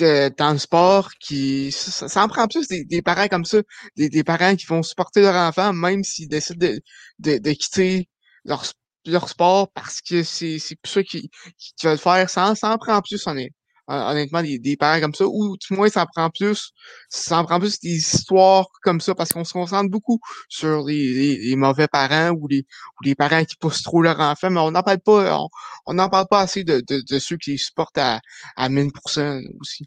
dans 0.00 0.52
le 0.52 0.58
sport 0.58 1.10
qui 1.20 1.72
ça, 1.72 2.08
ça 2.08 2.22
en 2.24 2.28
prend 2.28 2.46
plus 2.46 2.68
des, 2.68 2.84
des 2.84 3.02
parents 3.02 3.26
comme 3.28 3.44
ça, 3.44 3.58
des, 3.96 4.08
des 4.08 4.22
parents 4.24 4.54
qui 4.56 4.66
vont 4.66 4.82
supporter 4.82 5.22
leur 5.22 5.34
enfant 5.34 5.72
même 5.72 6.04
s'ils 6.04 6.28
décident 6.28 6.66
de, 6.66 6.80
de, 7.20 7.38
de 7.38 7.52
quitter 7.52 8.08
leur, 8.44 8.64
leur 9.06 9.28
sport 9.28 9.70
parce 9.72 10.00
que 10.02 10.22
c'est, 10.22 10.58
c'est 10.58 10.76
ça 10.84 11.02
qui, 11.02 11.30
qui, 11.58 11.86
veulent 11.86 11.98
faire. 11.98 12.28
Ça, 12.30 12.54
ça 12.54 12.72
en 12.74 12.78
prend 12.78 13.00
plus 13.02 13.26
honnêt- 13.26 13.50
honnêtement, 13.88 14.42
des, 14.42 14.58
des, 14.58 14.76
parents 14.76 15.00
comme 15.00 15.14
ça, 15.14 15.26
ou 15.26 15.56
du 15.56 15.74
moins, 15.74 15.88
ça 15.88 16.02
en 16.02 16.06
prend 16.06 16.30
plus, 16.30 16.72
ça 17.08 17.38
en 17.38 17.44
prend 17.44 17.58
plus 17.58 17.80
des 17.80 17.96
histoires 17.96 18.66
comme 18.82 19.00
ça, 19.00 19.14
parce 19.14 19.32
qu'on 19.32 19.44
se 19.44 19.52
concentre 19.52 19.90
beaucoup 19.90 20.20
sur 20.48 20.84
les, 20.84 21.54
mauvais 21.56 21.88
parents 21.88 22.30
ou 22.30 22.46
les, 22.48 22.60
ou 22.60 23.04
les 23.04 23.14
parents 23.14 23.44
qui 23.44 23.56
poussent 23.56 23.82
trop 23.82 24.02
leur 24.02 24.20
enfant, 24.20 24.50
mais 24.50 24.60
on 24.60 24.70
n'en 24.70 24.82
parle 24.82 25.00
pas, 25.00 25.40
on 25.86 25.94
n'en 25.94 26.08
parle 26.08 26.26
pas 26.28 26.40
assez 26.40 26.64
de, 26.64 26.82
de, 26.88 27.18
ceux 27.18 27.36
qui 27.36 27.52
les 27.52 27.58
supportent 27.58 27.98
à, 27.98 28.20
à 28.56 28.68
1000% 28.68 29.42
aussi. 29.60 29.84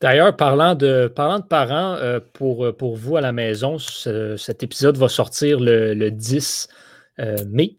D'ailleurs, 0.00 0.36
parlant 0.36 0.74
de, 0.74 1.06
parlant 1.14 1.38
de 1.38 1.46
parents, 1.46 1.94
euh, 1.94 2.20
pour, 2.34 2.76
pour 2.76 2.96
vous 2.96 3.16
à 3.16 3.20
la 3.20 3.32
maison, 3.32 3.78
cet 3.78 4.62
épisode 4.62 4.98
va 4.98 5.08
sortir 5.08 5.60
le, 5.60 5.94
le 5.94 6.10
10 6.10 6.68
euh, 7.20 7.36
mai. 7.48 7.78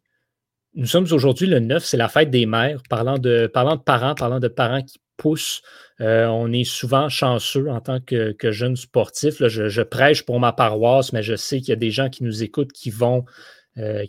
Nous 0.76 0.88
sommes 0.88 1.08
aujourd'hui 1.12 1.48
le 1.48 1.60
9, 1.60 1.84
c'est 1.84 1.98
la 1.98 2.10
fête 2.10 2.30
des 2.30 2.46
mères. 2.46 2.82
Parlant 2.90 3.18
de, 3.18 3.48
parlant 3.48 3.76
de 3.76 3.82
parents, 3.82 4.16
parlant 4.16 4.40
de 4.40 4.48
parents 4.48 4.82
qui 4.82 5.00
poussent, 5.18 5.62
euh, 6.02 6.26
on 6.28 6.52
est 6.52 6.64
souvent 6.64 7.10
chanceux 7.10 7.70
en 7.70 7.82
tant 7.82 8.00
que, 8.00 8.32
que 8.34 8.52
jeune 8.52 8.76
sportif. 8.76 9.46
je, 9.46 9.82
prêche 9.82 10.24
pour 10.24 10.40
ma 10.40 10.54
paroisse, 10.54 11.14
mais 11.14 11.24
je 11.24 11.36
sais 11.36 11.60
qu'il 11.60 11.70
y 11.70 11.74
a 11.74 11.78
des 11.78 11.92
gens 11.92 12.10
qui 12.10 12.24
nous 12.24 12.44
écoutent 12.44 12.72
qui 12.72 12.90
vont, 12.90 13.26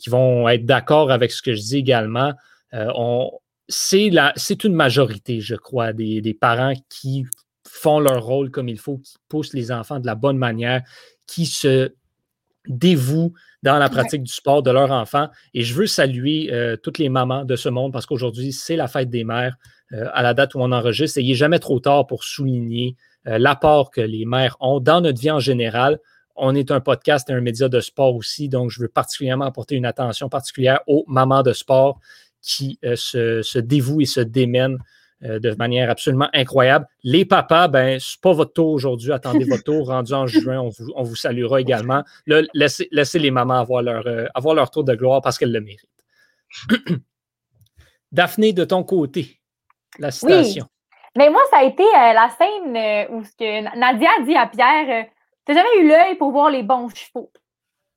qui 0.00 0.10
vont 0.10 0.48
être 0.48 0.64
d'accord 0.64 1.10
avec 1.10 1.32
ce 1.32 1.42
que 1.42 1.52
je 1.54 1.60
dis 1.60 1.78
également. 1.78 2.34
c'est 3.68 4.64
une 4.64 4.74
majorité, 4.74 5.40
je 5.40 5.56
crois, 5.56 5.92
des, 5.92 6.20
des 6.20 6.34
parents 6.34 6.74
qui 6.88 7.24
font 7.68 8.00
leur 8.00 8.24
rôle 8.24 8.50
comme 8.50 8.68
il 8.68 8.78
faut, 8.78 8.98
qui 8.98 9.16
poussent 9.28 9.54
les 9.54 9.70
enfants 9.72 10.00
de 10.00 10.06
la 10.06 10.14
bonne 10.14 10.38
manière, 10.38 10.82
qui 11.26 11.46
se 11.46 11.92
dévouent 12.68 13.32
dans 13.62 13.78
la 13.78 13.88
pratique 13.88 14.22
du 14.22 14.32
sport 14.32 14.62
de 14.62 14.70
leurs 14.70 14.90
enfants. 14.90 15.28
Et 15.54 15.62
je 15.62 15.74
veux 15.74 15.86
saluer 15.86 16.52
euh, 16.52 16.76
toutes 16.76 16.98
les 16.98 17.08
mamans 17.08 17.44
de 17.44 17.56
ce 17.56 17.68
monde 17.68 17.92
parce 17.92 18.06
qu'aujourd'hui, 18.06 18.52
c'est 18.52 18.76
la 18.76 18.88
fête 18.88 19.10
des 19.10 19.24
mères 19.24 19.56
euh, 19.56 19.75
à 19.92 20.22
la 20.22 20.34
date 20.34 20.54
où 20.54 20.60
on 20.60 20.72
enregistre. 20.72 21.18
Et 21.18 21.22
il 21.22 21.28
n'est 21.28 21.34
jamais 21.34 21.58
trop 21.58 21.80
tard 21.80 22.06
pour 22.06 22.24
souligner 22.24 22.96
euh, 23.28 23.38
l'apport 23.38 23.90
que 23.90 24.00
les 24.00 24.24
mères 24.24 24.56
ont 24.60 24.80
dans 24.80 25.00
notre 25.00 25.20
vie 25.20 25.30
en 25.30 25.40
général. 25.40 25.98
On 26.36 26.54
est 26.54 26.70
un 26.70 26.80
podcast 26.80 27.30
et 27.30 27.32
un 27.32 27.40
média 27.40 27.68
de 27.68 27.80
sport 27.80 28.14
aussi, 28.14 28.48
donc 28.48 28.70
je 28.70 28.82
veux 28.82 28.88
particulièrement 28.88 29.46
apporter 29.46 29.74
une 29.74 29.86
attention 29.86 30.28
particulière 30.28 30.80
aux 30.86 31.04
mamans 31.08 31.42
de 31.42 31.52
sport 31.52 31.98
qui 32.42 32.78
se, 32.82 33.40
se, 33.42 33.58
dévouent 33.58 34.02
et 34.02 34.06
se 34.06 34.20
démènent 34.20 34.78
euh, 35.24 35.38
de 35.38 35.52
manière 35.54 35.88
absolument 35.88 36.28
incroyable. 36.34 36.86
Les 37.02 37.24
papas, 37.24 37.68
ben, 37.68 37.98
c'est 37.98 38.20
pas 38.20 38.34
votre 38.34 38.52
tour 38.52 38.68
aujourd'hui. 38.68 39.12
Attendez 39.12 39.46
votre 39.46 39.62
tour. 39.62 39.86
Rendu 39.88 40.12
en 40.12 40.26
juin, 40.26 40.60
on 40.60 40.68
vous, 40.68 40.92
on 40.94 41.04
vous 41.04 41.16
saluera 41.16 41.58
également. 41.58 42.04
Là, 42.26 42.42
laissez, 42.52 43.18
les 43.18 43.30
mamans 43.30 43.60
avoir 43.60 43.80
leur, 43.80 44.06
euh, 44.06 44.26
avoir 44.34 44.54
leur 44.54 44.70
tour 44.70 44.84
de 44.84 44.94
gloire 44.94 45.22
parce 45.22 45.38
qu'elles 45.38 45.52
le 45.52 45.62
méritent. 45.62 45.88
Daphné, 48.12 48.52
de 48.52 48.64
ton 48.64 48.84
côté, 48.84 49.40
la 49.98 50.10
citation. 50.10 50.66
Mais 51.16 51.30
moi, 51.30 51.40
ça 51.50 51.58
a 51.58 51.64
été 51.64 51.82
euh, 51.82 52.12
la 52.12 52.28
scène 52.30 53.14
où 53.14 53.24
ce 53.24 53.32
que 53.36 53.78
Nadia 53.78 54.10
dit 54.24 54.36
à 54.36 54.46
Pierre 54.46 55.06
T'as 55.46 55.54
jamais 55.54 55.78
eu 55.78 55.88
l'œil 55.88 56.16
pour 56.16 56.32
voir 56.32 56.50
les 56.50 56.64
bons 56.64 56.88
chevaux. 56.88 57.30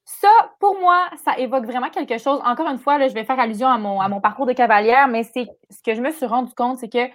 Ça, 0.05 0.29
pour 0.59 0.79
moi, 0.79 1.09
ça 1.25 1.37
évoque 1.37 1.65
vraiment 1.65 1.89
quelque 1.89 2.19
chose. 2.19 2.39
Encore 2.45 2.67
une 2.67 2.77
fois, 2.77 2.99
là, 2.99 3.07
je 3.07 3.13
vais 3.13 3.23
faire 3.23 3.39
allusion 3.39 3.67
à 3.67 3.77
mon, 3.77 3.99
à 3.99 4.07
mon 4.07 4.21
parcours 4.21 4.45
de 4.45 4.53
cavalière, 4.53 5.07
mais 5.07 5.23
c'est 5.23 5.47
ce 5.69 5.81
que 5.83 5.95
je 5.95 6.01
me 6.01 6.11
suis 6.11 6.27
rendu 6.27 6.53
compte, 6.53 6.77
c'est 6.77 6.89
que 6.89 7.07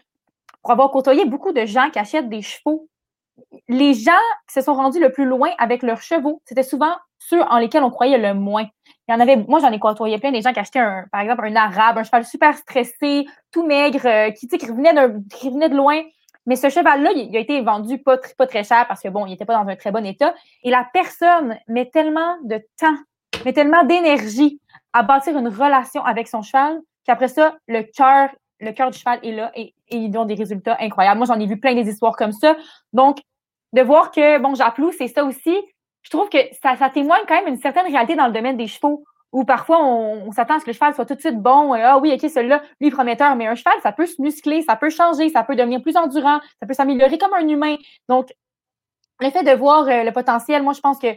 pour 0.60 0.72
avoir 0.72 0.90
côtoyé 0.90 1.24
beaucoup 1.24 1.52
de 1.52 1.64
gens 1.66 1.88
qui 1.90 2.00
achètent 2.00 2.28
des 2.28 2.42
chevaux, 2.42 2.88
les 3.68 3.94
gens 3.94 4.12
qui 4.48 4.54
se 4.54 4.60
sont 4.60 4.74
rendus 4.74 5.00
le 5.00 5.10
plus 5.10 5.24
loin 5.24 5.50
avec 5.58 5.82
leurs 5.82 6.02
chevaux, 6.02 6.42
c'était 6.44 6.62
souvent 6.62 6.94
ceux 7.18 7.42
en 7.42 7.58
lesquels 7.58 7.82
on 7.82 7.90
croyait 7.90 8.18
le 8.18 8.34
moins. 8.34 8.66
Il 9.08 9.12
y 9.12 9.14
en 9.14 9.20
avait, 9.20 9.36
moi, 9.36 9.60
j'en 9.60 9.72
ai 9.72 9.78
côtoyé 9.78 10.18
plein 10.18 10.32
des 10.32 10.42
gens 10.42 10.52
qui 10.52 10.60
achetaient, 10.60 10.84
par 11.10 11.20
exemple, 11.20 11.44
un 11.46 11.56
arabe, 11.56 11.98
un 11.98 12.04
cheval 12.04 12.24
super 12.24 12.56
stressé, 12.56 13.26
tout 13.50 13.66
maigre, 13.66 14.06
euh, 14.06 14.30
qui, 14.30 14.48
qui, 14.48 14.66
venait 14.66 14.94
qui 15.30 15.50
venait 15.50 15.68
de 15.68 15.76
loin. 15.76 16.02
Mais 16.46 16.56
ce 16.56 16.68
cheval-là, 16.68 17.12
il, 17.12 17.34
a 17.36 17.40
été 17.40 17.60
vendu 17.62 17.98
pas, 17.98 18.18
très 18.18 18.64
cher 18.64 18.86
parce 18.86 19.02
que 19.02 19.08
bon, 19.08 19.26
il 19.26 19.30
n'était 19.30 19.46
pas 19.46 19.62
dans 19.62 19.68
un 19.68 19.76
très 19.76 19.90
bon 19.90 20.04
état. 20.04 20.34
Et 20.62 20.70
la 20.70 20.86
personne 20.92 21.56
met 21.68 21.90
tellement 21.90 22.36
de 22.44 22.60
temps, 22.78 22.96
met 23.44 23.52
tellement 23.52 23.84
d'énergie 23.84 24.60
à 24.92 25.02
bâtir 25.02 25.36
une 25.36 25.48
relation 25.48 26.04
avec 26.04 26.28
son 26.28 26.42
cheval 26.42 26.80
qu'après 27.06 27.28
ça, 27.28 27.56
le 27.66 27.82
cœur, 27.82 28.28
le 28.60 28.72
cœur 28.72 28.90
du 28.90 28.98
cheval 28.98 29.20
est 29.22 29.32
là 29.32 29.52
ils 29.90 30.10
donnent 30.10 30.26
des 30.26 30.34
résultats 30.34 30.76
incroyables. 30.80 31.18
Moi, 31.18 31.26
j'en 31.26 31.40
ai 31.40 31.46
vu 31.46 31.58
plein 31.58 31.74
des 31.74 31.88
histoires 31.88 32.16
comme 32.16 32.32
ça. 32.32 32.56
Donc, 32.92 33.18
de 33.72 33.82
voir 33.82 34.10
que, 34.10 34.38
bon, 34.38 34.54
Japlou, 34.54 34.92
c'est 34.92 35.08
ça 35.08 35.24
aussi, 35.24 35.56
je 36.02 36.10
trouve 36.10 36.28
que 36.28 36.38
ça, 36.62 36.76
ça 36.76 36.90
témoigne 36.90 37.22
quand 37.26 37.34
même 37.34 37.48
une 37.48 37.60
certaine 37.60 37.86
réalité 37.86 38.14
dans 38.14 38.26
le 38.26 38.32
domaine 38.32 38.56
des 38.56 38.66
chevaux 38.66 39.04
où 39.32 39.44
parfois 39.44 39.84
on, 39.84 40.30
s'attend 40.30 40.54
à 40.54 40.60
ce 40.60 40.64
que 40.64 40.70
le 40.70 40.74
cheval 40.74 40.94
soit 40.94 41.06
tout 41.06 41.16
de 41.16 41.20
suite 41.20 41.40
bon. 41.40 41.72
ah 41.72 41.98
oui, 41.98 42.12
OK, 42.12 42.30
celui-là, 42.30 42.62
lui, 42.80 42.90
prometteur. 42.90 43.34
Mais 43.34 43.48
un 43.48 43.56
cheval, 43.56 43.74
ça 43.82 43.90
peut 43.90 44.06
se 44.06 44.22
muscler, 44.22 44.62
ça 44.62 44.76
peut 44.76 44.90
changer, 44.90 45.28
ça 45.28 45.42
peut 45.42 45.56
devenir 45.56 45.82
plus 45.82 45.96
endurant, 45.96 46.40
ça 46.60 46.68
peut 46.68 46.72
s'améliorer 46.72 47.18
comme 47.18 47.34
un 47.34 47.48
humain. 47.48 47.76
Donc, 48.08 48.32
le 49.18 49.30
fait 49.30 49.42
de 49.42 49.50
voir 49.50 49.88
euh, 49.88 50.04
le 50.04 50.12
potentiel, 50.12 50.62
moi, 50.62 50.72
je 50.72 50.80
pense 50.80 51.00
que, 51.00 51.08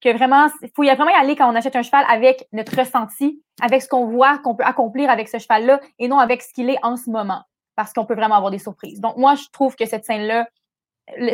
que 0.00 0.16
vraiment, 0.16 0.48
il 0.62 0.70
faut 0.74 0.82
vraiment 0.82 1.10
y 1.10 1.14
aller 1.14 1.36
quand 1.36 1.50
on 1.52 1.54
achète 1.54 1.76
un 1.76 1.82
cheval 1.82 2.06
avec 2.08 2.48
notre 2.52 2.74
ressenti, 2.74 3.42
avec 3.60 3.82
ce 3.82 3.88
qu'on 3.88 4.06
voit 4.06 4.38
qu'on 4.38 4.54
peut 4.54 4.64
accomplir 4.64 5.10
avec 5.10 5.28
ce 5.28 5.38
cheval-là 5.38 5.80
et 5.98 6.08
non 6.08 6.18
avec 6.18 6.40
ce 6.40 6.54
qu'il 6.54 6.70
est 6.70 6.78
en 6.82 6.96
ce 6.96 7.10
moment. 7.10 7.42
Parce 7.78 7.92
qu'on 7.92 8.04
peut 8.04 8.16
vraiment 8.16 8.34
avoir 8.34 8.50
des 8.50 8.58
surprises. 8.58 9.00
Donc, 9.00 9.16
moi, 9.18 9.36
je 9.36 9.44
trouve 9.52 9.76
que 9.76 9.86
cette 9.86 10.04
scène-là, 10.04 10.48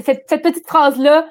cette, 0.02 0.26
petite 0.26 0.66
phrase-là 0.66 1.26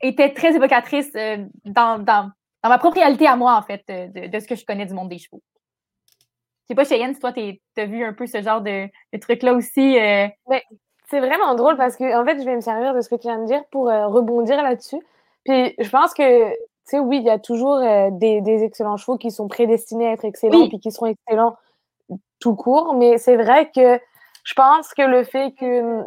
était 0.00 0.34
très 0.34 0.56
évocatrice 0.56 1.08
euh, 1.14 1.44
dans, 1.64 2.02
dans, 2.02 2.32
dans 2.64 2.68
ma 2.68 2.78
propre 2.78 2.96
réalité 2.96 3.28
à 3.28 3.36
moi, 3.36 3.54
en 3.54 3.62
fait, 3.62 3.84
de, 3.86 4.40
ce 4.40 4.44
que 4.44 4.56
je 4.56 4.66
connais 4.66 4.84
du 4.84 4.92
monde 4.92 5.08
des 5.08 5.18
chevaux. 5.18 5.40
Je 6.08 6.66
sais 6.66 6.74
pas, 6.74 6.82
Cheyenne, 6.82 7.14
si 7.14 7.20
toi, 7.20 7.32
tu 7.32 7.60
as 7.76 7.86
vu 7.86 8.04
un 8.04 8.12
peu 8.12 8.26
ce 8.26 8.42
genre 8.42 8.60
de, 8.60 8.88
de 9.12 9.18
truc-là 9.20 9.54
aussi. 9.54 10.00
Euh... 10.00 10.26
c'est 11.08 11.20
vraiment 11.20 11.54
drôle 11.54 11.76
parce 11.76 11.94
que, 11.94 12.20
en 12.20 12.24
fait, 12.24 12.40
je 12.40 12.44
vais 12.44 12.56
me 12.56 12.60
servir 12.60 12.92
de 12.92 13.02
ce 13.02 13.08
que 13.08 13.14
tu 13.14 13.28
viens 13.28 13.38
de 13.38 13.46
dire 13.46 13.62
pour 13.70 13.88
euh, 13.88 14.08
rebondir 14.08 14.60
là-dessus. 14.64 15.00
Puis, 15.44 15.76
je 15.78 15.90
pense 15.90 16.12
que, 16.12 16.50
tu 16.50 16.56
sais, 16.86 16.98
oui, 16.98 17.18
il 17.18 17.24
y 17.24 17.30
a 17.30 17.38
toujours 17.38 17.76
euh, 17.76 18.08
des, 18.10 18.40
des, 18.40 18.64
excellents 18.64 18.96
chevaux 18.96 19.16
qui 19.16 19.30
sont 19.30 19.46
prédestinés 19.46 20.08
à 20.08 20.12
être 20.14 20.24
excellents 20.24 20.68
puis 20.68 20.80
qui 20.80 20.90
seront 20.90 21.06
excellents 21.06 21.56
tout 22.40 22.56
court. 22.56 22.94
Mais 22.94 23.18
c'est 23.18 23.36
vrai 23.36 23.70
que 23.70 24.00
je 24.46 24.54
pense 24.54 24.94
que 24.94 25.02
le 25.02 25.24
fait 25.24 25.52
que 25.58 26.04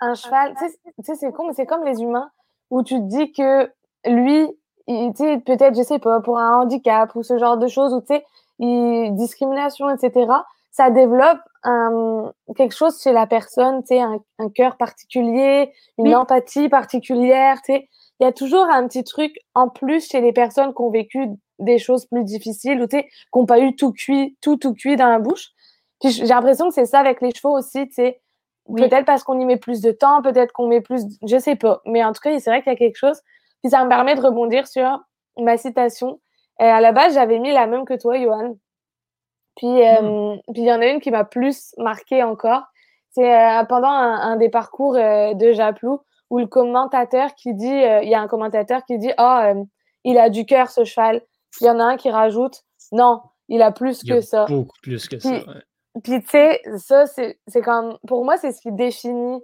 un 0.00 0.14
cheval, 0.14 0.54
tu 0.58 1.04
sais, 1.04 1.14
c'est 1.14 1.32
con, 1.32 1.46
mais 1.46 1.52
c'est 1.52 1.66
comme 1.66 1.84
les 1.84 2.00
humains 2.00 2.30
où 2.70 2.82
tu 2.82 2.94
te 2.94 3.04
dis 3.04 3.32
que 3.32 3.70
lui, 4.06 4.48
peut-être, 4.86 5.76
je 5.76 5.82
sais 5.82 5.98
pas, 5.98 6.20
pour 6.20 6.38
un 6.38 6.62
handicap 6.62 7.14
ou 7.14 7.22
ce 7.22 7.38
genre 7.38 7.58
de 7.58 7.66
choses, 7.66 7.92
ou 7.92 8.00
tu 8.00 8.14
sais, 8.14 9.10
discrimination, 9.12 9.90
etc., 9.90 10.32
ça 10.70 10.90
développe 10.90 11.40
un, 11.62 12.32
quelque 12.56 12.74
chose 12.74 13.00
chez 13.02 13.12
la 13.12 13.26
personne, 13.26 13.82
tu 13.82 13.88
sais, 13.88 14.00
un, 14.00 14.18
un 14.38 14.48
cœur 14.48 14.78
particulier, 14.78 15.72
une 15.98 16.14
empathie 16.14 16.70
particulière, 16.70 17.60
tu 17.62 17.74
sais. 17.74 17.88
Il 18.18 18.24
y 18.24 18.26
a 18.26 18.32
toujours 18.32 18.64
un 18.64 18.86
petit 18.88 19.04
truc 19.04 19.32
en 19.54 19.68
plus 19.68 20.08
chez 20.08 20.22
les 20.22 20.32
personnes 20.32 20.72
qui 20.72 20.80
ont 20.80 20.90
vécu 20.90 21.28
des 21.58 21.78
choses 21.78 22.06
plus 22.06 22.24
difficiles 22.24 22.80
ou 22.80 22.86
tu 22.86 22.96
sais, 22.96 23.04
qui 23.04 23.38
n'ont 23.38 23.44
pas 23.44 23.60
eu 23.60 23.76
tout 23.76 23.92
cuit, 23.92 24.38
tout, 24.40 24.56
tout 24.56 24.72
cuit 24.72 24.96
dans 24.96 25.08
la 25.08 25.18
bouche. 25.18 25.50
Puis 26.00 26.10
j'ai 26.10 26.26
l'impression 26.26 26.68
que 26.68 26.74
c'est 26.74 26.86
ça 26.86 27.00
avec 27.00 27.20
les 27.20 27.34
chevaux 27.34 27.56
aussi, 27.56 27.88
tu 27.88 27.94
sais. 27.94 28.20
Peut-être 28.74 29.04
parce 29.04 29.22
qu'on 29.22 29.38
y 29.38 29.44
met 29.44 29.58
plus 29.58 29.80
de 29.80 29.92
temps, 29.92 30.22
peut-être 30.22 30.52
qu'on 30.52 30.66
met 30.66 30.80
plus, 30.80 31.02
je 31.24 31.38
sais 31.38 31.54
pas. 31.54 31.82
Mais 31.86 32.04
en 32.04 32.12
tout 32.12 32.20
cas, 32.20 32.36
c'est 32.40 32.50
vrai 32.50 32.62
qu'il 32.62 32.72
y 32.72 32.74
a 32.74 32.78
quelque 32.78 32.96
chose 32.96 33.20
puis 33.62 33.70
ça 33.70 33.84
me 33.84 33.88
permet 33.88 34.14
de 34.14 34.20
rebondir 34.20 34.66
sur 34.66 35.00
ma 35.38 35.56
citation. 35.56 36.20
Et 36.60 36.64
à 36.64 36.80
la 36.80 36.92
base, 36.92 37.14
j'avais 37.14 37.38
mis 37.38 37.52
la 37.52 37.66
même 37.66 37.84
que 37.84 37.98
toi, 38.00 38.16
Johan. 38.18 38.56
Puis 39.56 39.66
euh, 39.66 40.34
hmm. 40.36 40.40
puis 40.52 40.62
il 40.62 40.66
y 40.66 40.72
en 40.72 40.80
a 40.80 40.86
une 40.86 41.00
qui 41.00 41.10
m'a 41.10 41.24
plus 41.24 41.74
marqué 41.78 42.22
encore. 42.22 42.62
C'est 43.10 43.34
euh, 43.34 43.64
pendant 43.64 43.88
un, 43.88 44.36
des 44.36 44.50
parcours 44.50 44.94
euh, 44.94 45.34
de 45.34 45.52
Japlou 45.52 46.00
où 46.28 46.38
le 46.38 46.46
commentateur 46.46 47.34
qui 47.34 47.54
dit, 47.54 47.66
il 47.66 48.08
y 48.08 48.14
a 48.14 48.20
un 48.20 48.26
commentateur 48.26 48.84
qui 48.84 48.98
dit, 48.98 49.12
oh, 49.16 49.64
il 50.04 50.18
a 50.18 50.28
du 50.28 50.44
cœur 50.44 50.70
ce 50.70 50.84
cheval. 50.84 51.22
Il 51.60 51.66
y 51.66 51.70
en 51.70 51.78
a 51.78 51.84
un 51.84 51.96
qui 51.96 52.10
rajoute, 52.10 52.64
non, 52.90 53.22
il 53.48 53.62
a 53.62 53.70
plus 53.70 54.02
que 54.02 54.20
ça. 54.20 54.44
Beaucoup 54.46 54.76
plus 54.82 55.08
que 55.08 55.20
ça. 55.20 55.40
Puis 56.02 56.20
tu 56.22 56.28
sais, 56.28 56.60
ça 56.78 57.06
c'est 57.06 57.62
comme, 57.62 57.98
pour 58.06 58.24
moi, 58.24 58.36
c'est 58.36 58.52
ce 58.52 58.60
qui 58.60 58.72
définit 58.72 59.42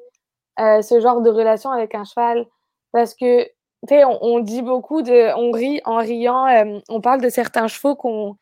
ce 0.59 1.00
genre 1.00 1.22
de 1.22 1.30
relation 1.30 1.70
avec 1.70 1.94
un 1.94 2.05
cheval, 2.05 2.46
parce 2.92 3.14
que 3.14 3.48
on, 3.90 4.40
dit 4.40 4.62
beaucoup 4.62 5.03
de. 5.03 5.34
On 5.36 5.50
rit 5.50 5.80
en 5.84 5.96
riant, 5.96 6.46
euh, 6.46 6.78
on 6.88 7.00
parle 7.00 7.20
de 7.20 7.28
certains 7.28 7.66
chevaux 7.68 7.96
qu'on. 7.96 8.36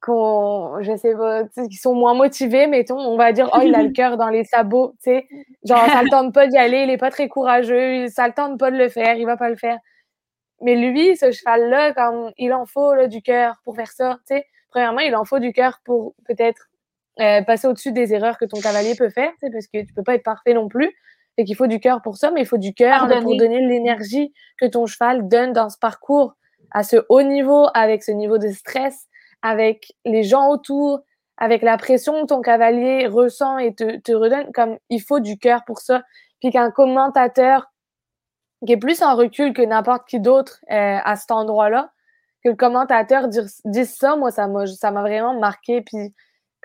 qu'on 0.00 0.80
je 0.82 0.96
sais 0.96 1.14
pas, 1.14 1.44
qui 1.68 1.76
sont 1.76 1.94
moins 1.94 2.14
motivés, 2.14 2.66
mettons. 2.66 2.98
On 2.98 3.16
va 3.16 3.32
dire, 3.32 3.50
oh, 3.54 3.60
il 3.62 3.74
a 3.74 3.82
le 3.82 3.90
cœur 3.90 4.16
dans 4.16 4.28
les 4.28 4.44
sabots, 4.44 4.94
tu 5.02 5.10
sais. 5.10 5.28
Genre, 5.64 5.86
ça 5.86 6.02
le 6.02 6.10
tente 6.10 6.34
pas 6.34 6.46
d'y 6.46 6.58
aller, 6.58 6.82
il 6.82 6.90
est 6.90 6.98
pas 6.98 7.10
très 7.10 7.28
courageux, 7.28 8.08
ça 8.08 8.26
le 8.26 8.34
tente 8.34 8.58
pas 8.58 8.70
de 8.70 8.76
le 8.76 8.88
faire, 8.88 9.16
il 9.16 9.26
va 9.26 9.36
pas 9.36 9.50
le 9.50 9.56
faire. 9.56 9.78
Mais 10.60 10.74
lui, 10.74 11.16
ce 11.16 11.30
cheval-là, 11.30 11.92
il 12.38 12.52
en 12.52 12.66
faut 12.66 13.06
du 13.06 13.22
cœur 13.22 13.60
pour 13.64 13.76
faire 13.76 13.92
ça, 13.92 14.18
tu 14.26 14.36
sais. 14.36 14.46
Premièrement, 14.70 15.00
il 15.00 15.14
en 15.16 15.24
faut 15.24 15.38
du 15.38 15.52
cœur 15.52 15.80
pour 15.84 16.14
peut-être 16.26 16.67
euh, 17.20 17.42
passer 17.42 17.66
au-dessus 17.66 17.92
des 17.92 18.14
erreurs 18.14 18.38
que 18.38 18.44
ton 18.44 18.60
cavalier 18.60 18.94
peut 18.94 19.10
faire, 19.10 19.32
parce 19.40 19.66
que 19.66 19.84
tu 19.84 19.92
peux 19.92 20.02
pas 20.02 20.14
être 20.14 20.22
parfait 20.22 20.54
non 20.54 20.68
plus 20.68 20.94
et 21.36 21.44
qu'il 21.44 21.56
faut 21.56 21.66
du 21.66 21.80
cœur 21.80 22.02
pour 22.02 22.16
ça, 22.16 22.30
mais 22.30 22.40
il 22.40 22.46
faut 22.46 22.58
du 22.58 22.74
cœur 22.74 23.06
pour 23.22 23.36
donner 23.36 23.60
l'énergie 23.60 24.32
que 24.58 24.66
ton 24.66 24.86
cheval 24.86 25.28
donne 25.28 25.52
dans 25.52 25.70
ce 25.70 25.78
parcours 25.78 26.34
à 26.72 26.82
ce 26.82 26.96
haut 27.08 27.22
niveau, 27.22 27.68
avec 27.74 28.02
ce 28.02 28.10
niveau 28.10 28.38
de 28.38 28.48
stress, 28.48 29.06
avec 29.42 29.92
les 30.04 30.24
gens 30.24 30.48
autour, 30.48 31.00
avec 31.36 31.62
la 31.62 31.78
pression 31.78 32.22
que 32.22 32.26
ton 32.26 32.40
cavalier 32.40 33.06
ressent 33.06 33.58
et 33.58 33.74
te, 33.74 33.98
te 33.98 34.12
redonne, 34.12 34.52
comme 34.52 34.76
il 34.90 35.00
faut 35.00 35.20
du 35.20 35.38
cœur 35.38 35.64
pour 35.64 35.78
ça. 35.78 36.02
Puis 36.40 36.50
qu'un 36.50 36.70
commentateur 36.70 37.70
qui 38.66 38.72
est 38.72 38.76
plus 38.76 39.02
en 39.02 39.14
recul 39.14 39.52
que 39.52 39.62
n'importe 39.62 40.08
qui 40.08 40.20
d'autre 40.20 40.60
euh, 40.70 40.98
à 41.02 41.16
cet 41.16 41.30
endroit-là, 41.30 41.92
que 42.44 42.50
le 42.50 42.56
commentateur 42.56 43.28
dise, 43.28 43.60
dise 43.64 43.94
ça, 43.94 44.16
moi, 44.16 44.30
ça 44.30 44.48
m'a 44.48 44.66
ça 44.66 44.90
m'a 44.90 45.02
vraiment 45.02 45.38
marqué. 45.38 45.80
Puis 45.82 46.14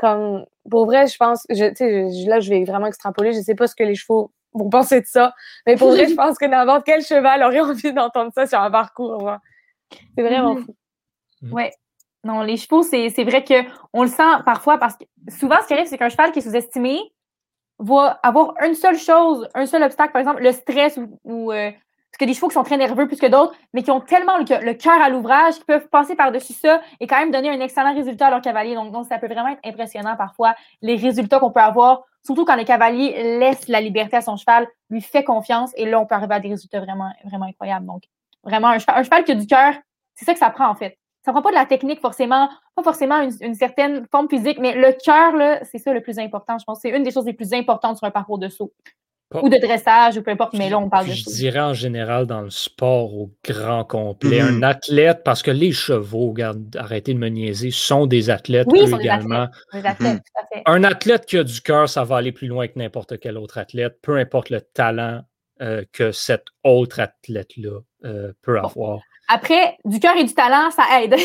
comme 0.04 0.46
pour 0.70 0.86
vrai, 0.86 1.08
je 1.08 1.16
pense, 1.18 1.46
je, 1.50 1.66
tu 1.70 1.76
sais, 1.78 2.12
je- 2.12 2.30
là, 2.30 2.40
je 2.42 2.50
vais 2.50 2.64
vraiment 2.66 2.88
extrapoler, 2.88 3.34
je 3.34 3.40
sais 3.42 3.56
pas 3.56 3.68
ce 3.68 3.76
que 3.76 3.84
les 3.84 3.96
chevaux 3.96 4.32
vont 4.54 4.70
penser 4.70 5.02
de 5.02 5.06
ça, 5.08 5.34
mais 5.66 5.78
pour 5.78 5.90
vrai, 5.90 6.08
je 6.08 6.16
pense 6.16 6.38
que 6.38 6.46
n'importe 6.46 6.84
quel 6.86 7.02
cheval 7.04 7.42
aurait 7.44 7.62
envie 7.62 7.94
d'entendre 7.94 8.32
ça 8.36 8.46
sur 8.48 8.60
un 8.60 8.70
parcours. 8.72 9.32
C'est 10.18 10.24
vraiment 10.24 10.56
Mhm. 10.56 10.64
fou. 10.66 10.76
Ouais. 11.52 11.72
Non, 12.26 12.42
les 12.42 12.58
chevaux, 12.58 12.84
c'est 12.84 13.10
c'est 13.10 13.24
vrai 13.26 13.44
qu'on 13.44 14.04
le 14.04 14.10
sent 14.10 14.34
parfois 14.46 14.78
parce 14.78 14.96
que 14.98 15.06
souvent, 15.40 15.58
ce 15.62 15.68
qui 15.68 15.74
arrive, 15.74 15.88
c'est 15.88 15.98
qu'un 15.98 16.10
cheval 16.10 16.32
qui 16.32 16.40
est 16.40 16.42
sous-estimé 16.44 17.00
va 17.80 18.20
avoir 18.24 18.54
une 18.64 18.76
seule 18.76 18.98
chose, 18.98 19.48
un 19.56 19.66
seul 19.66 19.84
obstacle, 19.84 20.14
par 20.14 20.20
exemple, 20.22 20.42
le 20.44 20.52
stress 20.52 20.98
ou. 20.98 21.20
ou, 21.26 21.52
euh, 21.52 21.72
parce 22.14 22.20
que 22.20 22.26
des 22.26 22.36
chevaux 22.36 22.48
qui 22.48 22.54
sont 22.54 22.64
très 22.64 22.78
nerveux 22.78 23.08
plus 23.08 23.18
que 23.18 23.26
d'autres, 23.26 23.56
mais 23.74 23.82
qui 23.82 23.90
ont 23.90 24.00
tellement 24.00 24.38
le, 24.38 24.74
cœur- 24.74 25.02
à 25.02 25.10
l'ouvrage 25.10 25.56
qu'ils 25.56 25.66
peuvent 25.66 25.88
passer 25.88 26.16
par-dessus 26.16 26.54
ça 26.54 26.80
et 27.00 27.08
quand 27.08 27.18
même 27.18 27.32
donner 27.32 27.50
un 27.50 27.60
excellent 27.60 27.96
résultat 27.96 28.28
à 28.28 28.30
leur 28.30 28.42
cavalier. 28.42 28.76
Donc, 28.76 28.92
donc 28.92 29.08
ça 29.08 29.18
peut 29.18 29.26
vraiment 29.26 29.50
être 29.50 29.62
impressionnant 29.66 30.16
parfois, 30.16 30.54
les 30.84 30.96
résultats 30.96 31.40
qu'on 31.40 31.50
peut 31.50 31.60
avoir, 31.60 32.04
surtout 32.24 32.46
quand 32.46 32.56
le 32.56 32.66
cavalier 32.66 33.40
laisse 33.40 33.68
la 33.68 33.82
liberté 33.82 34.16
à 34.18 34.22
son 34.22 34.38
cheval, 34.38 34.68
lui 34.92 35.02
fait 35.02 35.24
confiance 35.24 35.72
et 35.76 35.90
là, 35.90 36.00
on 36.00 36.06
peut 36.06 36.14
arriver 36.14 36.36
à 36.36 36.40
des 36.40 36.50
résultats 36.50 36.82
vraiment, 36.82 37.12
vraiment 37.26 37.48
incroyables. 37.48 37.88
Donc, 37.88 38.04
vraiment, 38.44 38.68
un 38.68 38.78
cheval, 38.78 38.96
un 39.00 39.04
cheval 39.04 39.24
qui 39.24 39.32
a 39.32 39.36
du 39.36 39.48
cœur, 39.48 39.74
c'est 40.14 40.26
ça 40.26 40.34
que 40.34 40.40
ça 40.40 40.52
prend 40.52 40.70
en 40.70 40.76
fait. 40.76 41.00
Ça 41.26 41.32
prend 41.32 41.42
pas 41.42 41.50
de 41.50 41.56
la 41.56 41.66
technique 41.66 42.00
forcément, 42.00 42.48
pas 42.76 42.84
forcément 42.84 43.22
une, 43.22 43.32
une 43.42 43.56
certaine 43.56 44.06
forme 44.12 44.30
physique, 44.30 44.60
mais 44.60 44.76
le 44.76 44.92
cœur, 45.04 45.62
c'est 45.64 45.80
ça 45.80 45.92
le 45.92 46.02
plus 46.02 46.20
important. 46.20 46.60
Je 46.60 46.64
pense 46.64 46.80
c'est 46.80 46.92
une 46.92 47.02
des 47.02 47.12
choses 47.12 47.26
les 47.26 47.34
plus 47.34 47.54
importantes 47.54 47.98
sur 47.98 48.06
un 48.06 48.12
parcours 48.12 48.38
de 48.38 48.50
saut. 48.50 48.72
Ou 49.42 49.50
de 49.50 49.58
dressage, 49.58 50.18
ou 50.18 50.22
peu 50.22 50.32
importe, 50.32 50.54
mais 50.54 50.70
là, 50.70 50.78
on 50.80 50.90
parle 50.90 51.08
de 51.08 51.14
je 51.14 51.24
dirais 51.26 51.60
en 51.60 51.74
général 51.74 52.28
dans 52.28 52.42
le 52.42 52.50
sport 52.50 53.14
au 53.16 53.32
grand 53.44 53.84
complet, 53.84 54.42
Mhm. 54.42 54.58
un 54.58 54.64
athlète, 54.64 55.22
parce 55.24 55.42
que 55.42 55.52
les 55.52 55.72
chevaux, 55.72 56.30
regarde, 56.30 56.76
arrêtez 56.78 57.14
de 57.14 57.20
me 57.20 57.30
niaiser, 57.30 57.72
sont 57.72 58.06
des 58.06 58.30
athlètes 58.30 58.68
Oui, 58.72 58.82
eux 58.84 58.88
sont 58.88 58.98
des 58.98 59.04
également. 59.04 59.48
Les 59.74 59.86
athlètes, 59.86 60.18
tout 60.24 60.42
à 60.42 60.56
fait. 60.56 60.62
Un 60.66 60.84
athlète 60.84 61.26
qui 61.26 61.38
a 61.38 61.44
du 61.44 61.62
cœur, 61.62 61.90
ça 61.90 62.04
va 62.04 62.18
aller 62.18 62.32
plus 62.32 62.48
loin 62.48 62.68
que 62.68 62.78
n'importe 62.78 63.20
quel 63.20 63.38
autre 63.38 63.58
athlète, 63.58 63.98
peu 64.02 64.18
importe 64.18 64.50
le 64.50 64.62
talent 64.62 65.22
euh, 65.62 65.84
que 65.94 66.12
cet 66.12 66.46
autre 66.64 67.00
athlète-là 67.00 67.80
euh, 68.06 68.34
peut 68.42 68.58
avoir. 68.60 69.00
Après, 69.30 69.78
du 69.86 70.00
cœur 70.00 70.18
et 70.18 70.24
du 70.26 70.34
talent, 70.34 70.70
ça 70.72 70.84
aide. 71.02 71.16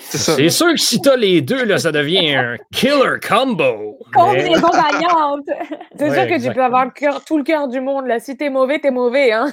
C'est 0.00 0.50
sûr 0.50 0.66
que 0.72 0.76
si 0.76 1.00
t'as 1.00 1.16
les 1.16 1.40
deux, 1.40 1.64
là, 1.64 1.78
ça 1.78 1.92
devient 1.92 2.34
un 2.34 2.56
killer 2.72 3.20
combo. 3.26 3.98
Mais- 4.06 4.12
Combinaison 4.12 4.68
gagnante. 4.70 5.44
C'est 5.96 6.08
Ouais, 6.08 6.14
sûr 6.14 6.22
que 6.24 6.28
tu 6.28 6.34
exactement. 6.34 6.54
peux 6.54 6.64
avoir 6.64 6.84
le 6.86 6.90
cœur, 6.90 7.24
tout 7.24 7.38
le 7.38 7.44
cœur 7.44 7.68
du 7.68 7.80
monde. 7.80 8.06
Là. 8.06 8.18
Si 8.18 8.36
t'es 8.36 8.50
mauvais, 8.50 8.80
t'es 8.80 8.90
mauvais. 8.90 9.32
Hein? 9.32 9.52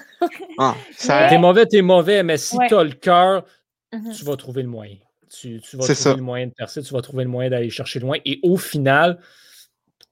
Ah, 0.57 0.75
ça- 0.97 1.27
T'es 1.29 1.37
mauvais, 1.37 1.65
t'es 1.67 1.81
mauvais, 1.83 2.23
mais 2.23 2.37
si 2.37 2.57
Ouais. 2.57 2.67
t'as 2.67 2.83
le 2.83 2.91
cœur, 2.93 3.45
Mhm. 3.93 4.11
tu 4.13 4.25
vas 4.25 4.35
trouver 4.35 4.63
le 4.63 4.69
moyen. 4.69 4.95
Tu, 5.29 5.61
tu 5.61 5.75
vas 5.77 5.83
trouver 5.83 5.95
ça. 5.95 6.15
le 6.15 6.21
moyen 6.21 6.47
de 6.47 6.53
percer, 6.53 6.81
tu 6.81 6.93
vas 6.93 7.01
trouver 7.01 7.23
le 7.23 7.29
moyen 7.29 7.49
d'aller 7.51 7.69
chercher 7.69 7.99
loin. 7.99 8.17
Et 8.25 8.39
au 8.43 8.57
final, 8.57 9.19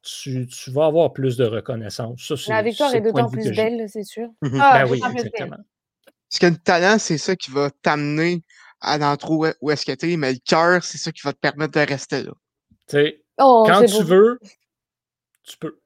tu, 0.04 0.46
tu 0.48 0.70
vas 0.72 0.86
avoir 0.86 1.12
plus 1.14 1.38
de 1.38 1.46
reconnaissance. 1.46 2.22
Ça, 2.28 2.36
c'est- 2.38 2.52
La 2.52 2.62
victoire 2.62 2.92
c'est 2.92 2.98
est 2.98 3.02
d'autant 3.02 3.26
de 3.26 3.32
vue 3.32 3.38
plus 3.42 3.50
que 3.50 3.54
j'ai. 3.56 3.64
belle, 3.64 3.86
c'est 3.90 4.04
sûr. 4.04 4.28
Mhm. 4.42 4.60
Ah, 4.62 4.84
Ben 4.84 4.92
oui, 4.92 5.00
d'autant 5.00 5.14
plus 5.16 5.30
belle. 5.38 5.58
Parce 6.34 6.40
que 6.40 6.46
le 6.58 6.58
talent, 6.58 6.98
c'est 6.98 7.20
ça 7.20 7.36
qui 7.36 7.52
va 7.52 7.70
t'amener 7.84 8.42
à 8.82 8.98
l'endroit 8.98 9.50
où- 9.62 9.68
où 9.68 9.72
est-ce 9.72 9.86
que 9.86 9.92
t'es, 9.92 10.18
mais 10.18 10.34
le 10.34 10.40
cœur, 10.44 10.84
c'est 10.84 10.98
ça 10.98 11.12
qui 11.12 11.22
va 11.24 11.32
te 11.32 11.38
permettre 11.38 11.74
de 11.80 11.86
rester 11.86 12.24
là. 12.24 12.32
Tu 12.90 12.98
sais, 12.98 13.22
Oh, 13.38 13.64
quand 13.68 13.86
tu 13.86 13.94
beau. 13.94 14.04
veux, 14.04 14.40
tu 15.44 15.58
peux. 15.58 15.78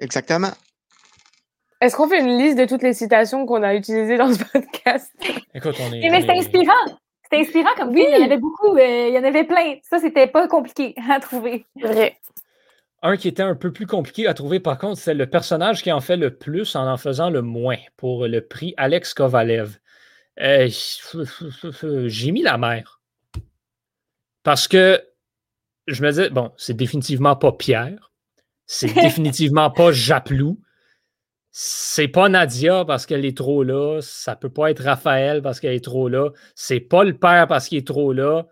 Exactement. 0.00 0.50
Est-ce 1.80 1.94
qu'on 1.96 2.08
fait 2.08 2.18
une 2.20 2.36
liste 2.38 2.58
de 2.58 2.64
toutes 2.64 2.82
les 2.82 2.92
citations 2.92 3.46
qu'on 3.46 3.62
a 3.62 3.74
utilisées 3.74 4.16
dans 4.16 4.32
ce 4.32 4.38
podcast? 4.44 5.12
Écoute, 5.54 5.76
on 5.80 5.92
est. 5.92 6.10
Mais 6.10 6.22
c'est 6.22 6.26
est- 6.28 6.38
inspirant. 6.38 6.98
C'était 7.22 7.42
inspirant 7.46 7.74
comme 7.76 7.90
Oui. 7.90 8.00
oui. 8.04 8.06
Il 8.10 8.18
y 8.18 8.22
en 8.22 8.24
avait 8.26 8.38
beaucoup. 8.38 8.76
euh, 8.76 9.08
il 9.08 9.14
y 9.14 9.18
en 9.18 9.24
avait 9.24 9.44
plein. 9.44 9.76
Ça, 9.88 9.98
c'était 10.00 10.26
pas 10.26 10.48
compliqué 10.48 10.94
à 11.10 11.20
trouver. 11.20 11.66
Vrai. 11.80 12.16
Un 13.02 13.16
qui 13.16 13.28
était 13.28 13.42
un 13.42 13.54
peu 13.54 13.72
plus 13.72 13.86
compliqué 13.86 14.26
à 14.26 14.34
trouver, 14.34 14.58
par 14.60 14.76
contre, 14.78 14.98
c'est 15.00 15.14
le 15.14 15.26
personnage 15.28 15.82
qui 15.82 15.92
en 15.92 16.00
fait 16.00 16.16
le 16.16 16.36
plus 16.36 16.74
en 16.74 16.90
en 16.90 16.96
faisant 16.96 17.30
le 17.30 17.42
moins 17.42 17.76
pour 17.96 18.26
le 18.26 18.40
prix 18.40 18.74
Alex 18.76 19.14
Kovalev. 19.14 19.78
Euh, 20.40 20.68
J'ai 22.06 22.32
mis 22.32 22.42
la 22.42 22.58
mer. 22.58 23.00
Parce 24.42 24.68
que 24.68 25.02
je 25.86 26.02
me 26.02 26.10
disais, 26.10 26.30
bon, 26.30 26.52
c'est 26.56 26.74
définitivement 26.74 27.36
pas 27.36 27.52
Pierre. 27.52 28.12
C'est 28.66 28.92
définitivement 28.94 29.70
pas 29.70 29.92
Japlou. 29.92 30.60
C'est 31.50 32.08
pas 32.08 32.28
Nadia 32.28 32.84
parce 32.84 33.06
qu'elle 33.06 33.24
est 33.24 33.36
trop 33.36 33.62
là. 33.62 34.00
Ça 34.00 34.34
peut 34.34 34.50
pas 34.50 34.70
être 34.70 34.82
Raphaël 34.82 35.40
parce 35.40 35.60
qu'elle 35.60 35.74
est 35.74 35.84
trop 35.84 36.08
là. 36.08 36.30
C'est 36.54 36.80
pas 36.80 37.04
le 37.04 37.16
père 37.16 37.46
parce 37.46 37.68
qu'il 37.68 37.78
est 37.78 37.86
trop 37.86 38.12
là. 38.12 38.46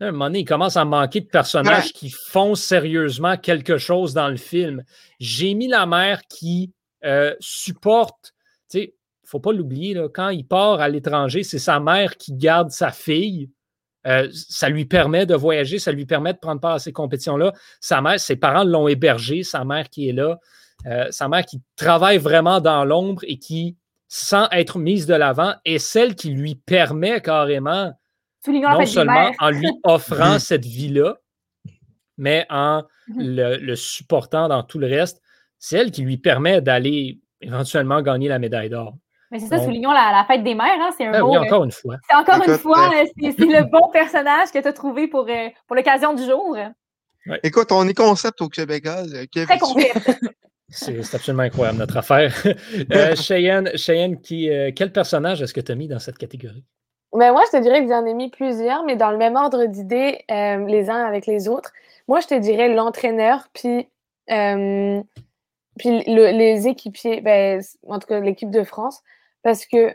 Là, 0.00 0.06
à 0.06 0.08
un 0.10 0.12
moment 0.12 0.26
donné, 0.26 0.40
il 0.40 0.44
commence 0.44 0.76
à 0.76 0.84
manquer 0.84 1.20
de 1.20 1.26
personnages 1.26 1.92
qui 1.92 2.10
font 2.10 2.54
sérieusement 2.54 3.36
quelque 3.36 3.78
chose 3.78 4.14
dans 4.14 4.28
le 4.28 4.36
film. 4.36 4.84
J'ai 5.18 5.54
mis 5.54 5.68
la 5.68 5.86
mère 5.86 6.22
qui 6.28 6.72
euh, 7.04 7.34
supporte, 7.40 8.34
tu 8.70 8.78
sais, 8.78 8.94
faut 9.28 9.40
pas 9.40 9.52
l'oublier, 9.52 9.94
là, 9.94 10.08
quand 10.08 10.30
il 10.30 10.44
part 10.46 10.80
à 10.80 10.88
l'étranger, 10.88 11.42
c'est 11.42 11.58
sa 11.58 11.80
mère 11.80 12.16
qui 12.16 12.32
garde 12.32 12.70
sa 12.70 12.90
fille. 12.90 13.50
Euh, 14.06 14.28
ça 14.32 14.68
lui 14.68 14.84
permet 14.86 15.26
de 15.26 15.34
voyager, 15.34 15.78
ça 15.78 15.92
lui 15.92 16.06
permet 16.06 16.32
de 16.32 16.38
prendre 16.38 16.60
part 16.60 16.74
à 16.74 16.78
ces 16.78 16.92
compétitions-là. 16.92 17.52
Sa 17.80 18.00
mère, 18.00 18.18
ses 18.18 18.36
parents 18.36 18.64
l'ont 18.64 18.88
hébergé, 18.88 19.42
sa 19.42 19.64
mère 19.64 19.90
qui 19.90 20.08
est 20.08 20.12
là, 20.12 20.38
euh, 20.86 21.08
sa 21.10 21.28
mère 21.28 21.44
qui 21.44 21.60
travaille 21.76 22.18
vraiment 22.18 22.60
dans 22.60 22.84
l'ombre 22.84 23.22
et 23.26 23.38
qui, 23.38 23.76
sans 24.06 24.48
être 24.50 24.78
mise 24.78 25.06
de 25.06 25.14
l'avant, 25.14 25.54
est 25.64 25.78
celle 25.78 26.14
qui 26.14 26.30
lui 26.30 26.54
permet 26.54 27.20
carrément 27.20 27.92
non 28.78 28.78
seulement 28.86 29.30
en 29.40 29.50
lui 29.50 29.68
offrant 29.84 30.34
Mhm. 30.34 30.38
cette 30.38 30.64
vie-là, 30.64 31.16
mais 32.16 32.46
en 32.50 32.84
Mhm. 33.08 33.16
le, 33.36 33.56
le 33.56 33.76
supportant 33.76 34.48
dans 34.48 34.62
tout 34.62 34.78
le 34.78 34.86
reste. 34.86 35.20
C'est 35.58 35.76
elle 35.76 35.90
qui 35.90 36.02
lui 36.02 36.16
permet 36.18 36.60
d'aller 36.62 37.20
éventuellement 37.40 38.00
gagner 38.00 38.28
la 38.28 38.38
médaille 38.38 38.70
d'or. 38.70 38.94
Mais 39.30 39.38
c'est 39.40 39.46
ça, 39.46 39.56
Donc- 39.56 39.66
soulignons 39.66 39.90
la, 39.92 40.10
la 40.12 40.24
fête 40.26 40.42
des 40.42 40.54
mères. 40.54 40.66
Hein, 40.80 40.90
c'est 40.96 41.06
un 41.06 41.12
Ben 41.12 41.20
beau. 41.20 41.30
oui, 41.30 41.36
euh, 41.36 41.40
encore 41.42 41.64
une 41.64 41.72
fois. 41.72 41.96
c'est 42.08 42.16
encore 42.16 42.42
une 42.46 42.56
fois, 42.58 42.90
euh, 42.94 43.04
euh, 43.24 43.32
c'est 43.38 43.44
le 43.44 43.64
bon 43.70 43.88
personnage 43.92 44.50
que 44.52 44.58
tu 44.58 44.66
as 44.68 44.72
trouvé 44.72 45.06
pour, 45.08 45.26
euh, 45.28 45.48
pour 45.66 45.76
l'occasion 45.76 46.14
du 46.14 46.24
jour. 46.24 46.56
Écoute, 47.42 47.70
on 47.72 47.86
est 47.86 47.94
concept 47.94 48.40
au 48.40 48.48
Québécois. 48.48 49.02
Kevin. 49.30 49.46
Très 49.48 49.58
confiante. 49.58 49.92
C'est 50.70 50.98
absolument 51.14 51.44
incroyable, 51.44 51.78
notre 51.78 51.96
affaire. 51.96 52.34
euh, 52.92 53.14
Cheyenne, 53.16 53.70
Cheyenne 53.74 54.20
qui, 54.20 54.50
euh, 54.50 54.70
quel 54.76 54.92
personnage 54.92 55.40
est-ce 55.40 55.54
que 55.54 55.62
tu 55.62 55.72
as 55.72 55.74
mis 55.74 55.88
dans 55.88 55.98
cette 55.98 56.18
catégorie? 56.18 56.62
Ben 57.14 57.32
moi, 57.32 57.42
je 57.50 57.56
te 57.56 57.62
dirais 57.62 57.82
que 57.82 57.88
j'en 57.88 58.04
ai 58.04 58.12
mis 58.12 58.28
plusieurs, 58.28 58.84
mais 58.84 58.94
dans 58.96 59.10
le 59.10 59.16
même 59.16 59.34
ordre 59.36 59.64
d'idées, 59.64 60.24
euh, 60.30 60.66
les 60.66 60.90
uns 60.90 61.04
avec 61.06 61.24
les 61.26 61.48
autres. 61.48 61.72
Moi, 62.06 62.20
je 62.20 62.26
te 62.26 62.34
dirais 62.34 62.68
l'entraîneur, 62.74 63.48
puis, 63.54 63.88
euh, 64.30 65.00
puis 65.78 66.04
le- 66.06 66.32
les 66.36 66.68
équipiers, 66.68 67.22
ben, 67.22 67.62
en 67.86 67.98
tout 67.98 68.06
cas 68.06 68.20
l'équipe 68.20 68.50
de 68.50 68.62
France, 68.62 69.02
parce 69.42 69.66
que 69.66 69.94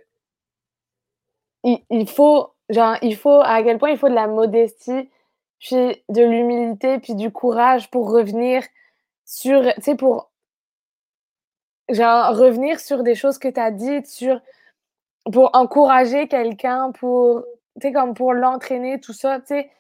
il, 1.64 1.80
il 1.90 2.08
faut, 2.10 2.54
genre, 2.70 2.98
il 3.02 3.16
faut, 3.16 3.42
à 3.42 3.64
quel 3.64 3.78
point 3.78 3.92
il 3.92 3.98
faut 3.98 4.10
de 4.10 4.14
la 4.16 4.28
modestie, 4.28 5.10
puis 5.60 6.04
de 6.10 6.24
l'humilité, 6.24 7.00
puis 7.00 7.16
du 7.16 7.32
courage 7.32 7.90
pour 7.90 8.12
revenir 8.12 8.64
sur, 9.26 9.62
tu 9.76 9.82
sais, 9.82 9.96
pour, 9.96 10.32
genre, 11.90 12.36
revenir 12.38 12.80
sur 12.80 13.04
des 13.04 13.16
choses 13.16 13.38
que 13.38 13.48
tu 13.48 13.60
as 13.60 13.72
dites, 13.72 14.08
sur, 14.08 14.40
pour 15.32 15.52
encourager 15.54 16.28
quelqu'un, 16.28 16.92
pour, 16.92 17.44
tu 17.82 17.88
sais, 17.88 17.94
comme 17.94 18.14
pour 18.14 18.34
l'entraîner, 18.34 19.00
tout 19.00 19.14
ça, 19.14 19.40
tu 19.40 19.48
sais. 19.48 19.72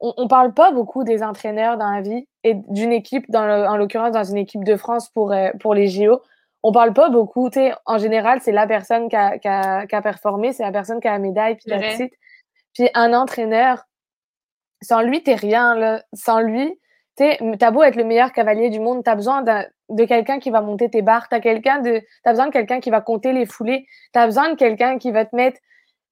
On, 0.00 0.14
on 0.16 0.28
parle 0.28 0.52
pas 0.54 0.72
beaucoup 0.72 1.04
des 1.04 1.22
entraîneurs 1.22 1.78
dans 1.78 1.90
la 1.90 2.02
vie 2.02 2.26
et 2.44 2.54
d'une 2.54 2.92
équipe, 2.92 3.30
dans 3.30 3.44
en 3.68 3.76
l'occurrence 3.76 4.12
dans 4.12 4.24
une 4.24 4.38
équipe 4.38 4.64
de 4.64 4.76
France 4.76 5.08
pour, 5.10 5.32
euh, 5.32 5.50
pour 5.60 5.74
les 5.74 5.88
JO. 5.88 6.20
On 6.62 6.72
parle 6.72 6.92
pas 6.92 7.08
beaucoup, 7.10 7.50
tu 7.50 7.58
sais. 7.60 7.72
En 7.86 7.98
général, 7.98 8.40
c'est 8.40 8.52
la 8.52 8.66
personne 8.66 9.08
qui 9.08 9.16
a, 9.16 9.38
qui 9.38 9.48
a- 9.48 9.86
qui 9.86 9.94
a 9.94 10.02
performé, 10.02 10.52
c'est 10.52 10.62
la 10.62 10.72
personne 10.72 11.00
qui 11.00 11.08
a 11.08 11.12
la 11.12 11.18
médaille, 11.18 11.56
puis 11.56 11.70
la. 11.70 11.78
Puis 12.74 12.88
un 12.94 13.12
entraîneur, 13.12 13.84
sans 14.80 15.02
lui, 15.02 15.22
t'es 15.22 15.34
rien, 15.34 15.74
là. 15.74 16.02
Sans 16.14 16.40
lui, 16.40 16.78
t'as 17.16 17.70
beau 17.70 17.82
être 17.82 17.96
le 17.96 18.04
meilleur 18.04 18.32
cavalier 18.32 18.70
du 18.70 18.80
monde, 18.80 19.04
t'as 19.04 19.14
besoin 19.14 19.42
de 19.42 20.04
quelqu'un 20.04 20.38
qui 20.38 20.50
va 20.50 20.60
monter 20.62 20.88
tes 20.88 21.02
barres, 21.02 21.28
t'as 21.28 21.40
quelqu'un 21.40 21.80
de, 21.80 22.00
t'as 22.24 22.30
besoin 22.30 22.46
de 22.46 22.52
quelqu'un 22.52 22.80
qui 22.80 22.90
va 22.90 23.00
compter 23.00 23.32
les 23.32 23.44
foulées, 23.46 23.86
t'as 24.12 24.26
besoin 24.26 24.50
de 24.50 24.56
quelqu'un 24.56 24.98
qui 24.98 25.10
va 25.12 25.24
te 25.26 25.36
mettre 25.36 25.60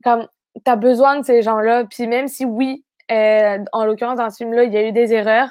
comme, 0.05 0.26
t'as 0.64 0.76
besoin 0.76 1.18
de 1.20 1.24
ces 1.24 1.42
gens-là. 1.42 1.84
Puis 1.84 2.07
même 2.07 2.28
si 2.28 2.44
oui, 2.44 2.84
euh, 3.11 3.59
en 3.72 3.84
l'occurrence 3.86 4.18
dans 4.18 4.28
ce 4.30 4.36
film-là, 4.36 4.64
il 4.64 4.72
y 4.74 4.76
a 4.76 4.86
eu 4.86 4.92
des 4.92 5.14
erreurs, 5.14 5.48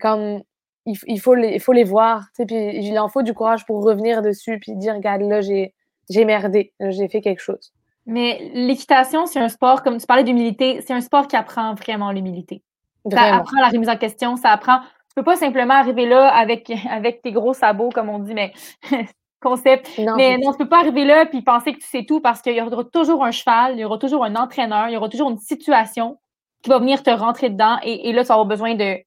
comme 0.00 0.42
il, 0.86 1.20
faut 1.20 1.34
les, 1.34 1.54
il 1.54 1.60
faut 1.60 1.72
les 1.72 1.84
voir, 1.84 2.22
tu 2.34 2.42
sais, 2.42 2.46
puis 2.46 2.86
il 2.86 2.98
en 2.98 3.08
faut 3.08 3.22
du 3.22 3.34
courage 3.34 3.64
pour 3.66 3.84
revenir 3.84 4.22
dessus, 4.22 4.58
puis 4.60 4.74
dire, 4.76 4.94
regarde, 4.94 5.22
là, 5.22 5.40
j'ai, 5.40 5.74
j'ai 6.08 6.24
merdé, 6.24 6.72
j'ai 6.80 7.08
fait 7.08 7.20
quelque 7.20 7.40
chose. 7.40 7.72
Mais 8.06 8.50
l'équitation, 8.54 9.26
c'est 9.26 9.38
un 9.38 9.48
sport, 9.48 9.82
comme 9.82 9.98
tu 9.98 10.06
parlais 10.06 10.24
d'humilité, 10.24 10.80
c'est 10.86 10.94
un 10.94 11.00
sport 11.00 11.28
qui 11.28 11.36
apprend 11.36 11.74
vraiment 11.74 12.12
l'humilité. 12.12 12.62
Ça 13.10 13.36
apprend 13.36 13.60
la 13.60 13.68
remise 13.68 13.88
en 13.88 13.96
question, 13.96 14.36
ça 14.36 14.50
apprend. 14.50 14.80
Tu 14.80 15.14
peux 15.14 15.22
pas 15.22 15.36
simplement 15.36 15.74
arriver 15.74 16.06
là 16.06 16.28
avec, 16.28 16.70
avec 16.90 17.22
tes 17.22 17.32
gros 17.32 17.54
sabots, 17.54 17.90
comme 17.90 18.08
on 18.08 18.18
dit, 18.18 18.34
mais 18.34 18.52
concept. 19.40 19.90
mais 19.98 20.38
non, 20.38 20.52
tu 20.52 20.58
peux 20.58 20.68
pas 20.68 20.80
arriver 20.80 21.04
là 21.04 21.24
puis 21.24 21.42
penser 21.42 21.72
que 21.72 21.78
tu 21.78 21.86
sais 21.86 22.04
tout 22.04 22.20
parce 22.20 22.42
qu'il 22.42 22.54
y 22.54 22.60
aura 22.60 22.84
toujours 22.84 23.24
un 23.24 23.30
cheval, 23.30 23.74
il 23.74 23.80
y 23.80 23.84
aura 23.84 23.96
toujours 23.96 24.24
un 24.24 24.36
entraîneur, 24.36 24.88
il 24.88 24.92
y 24.92 24.96
aura 24.96 25.08
toujours 25.08 25.30
une 25.30 25.38
situation 25.38 26.18
qui 26.62 26.68
va 26.68 26.78
venir 26.78 27.02
te 27.02 27.10
rentrer 27.10 27.48
dedans 27.48 27.78
et, 27.82 28.12
là, 28.12 28.22
tu 28.22 28.28
vas 28.28 28.34
avoir 28.34 28.46
besoin 28.46 28.74
de. 28.74 28.98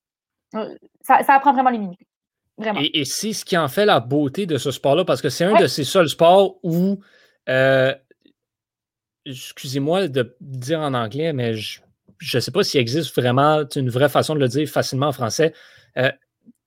Ça, 1.04 1.20
apprend 1.28 1.54
vraiment 1.54 1.70
les 1.70 1.78
minutes. 1.78 2.00
Vraiment. 2.58 2.82
Et, 2.82 3.06
c'est 3.06 3.34
ce 3.34 3.46
qui 3.46 3.58
en 3.58 3.68
fait 3.68 3.86
la 3.86 4.00
beauté 4.00 4.46
de 4.46 4.58
ce 4.58 4.72
sport-là 4.72 5.06
parce 5.06 5.22
que 5.22 5.30
c'est 5.30 5.44
un 5.44 5.60
de 5.60 5.68
ces 5.68 5.84
seuls 5.84 6.10
sports 6.10 6.56
où. 6.64 7.00
Euh, 7.50 7.94
excusez-moi 9.26 10.08
de 10.08 10.36
dire 10.42 10.80
en 10.80 10.94
anglais, 10.94 11.34
mais 11.34 11.56
je 11.56 11.82
ne 12.34 12.40
sais 12.40 12.52
pas 12.52 12.64
s'il 12.64 12.80
existe 12.80 13.16
vraiment 13.16 13.64
une 13.76 13.90
vraie 13.90 14.10
façon 14.10 14.36
de 14.36 14.40
le 14.40 14.48
dire 14.48 14.68
facilement 14.68 15.08
en 15.08 15.12
français. 15.14 15.54
Euh, 15.98 16.12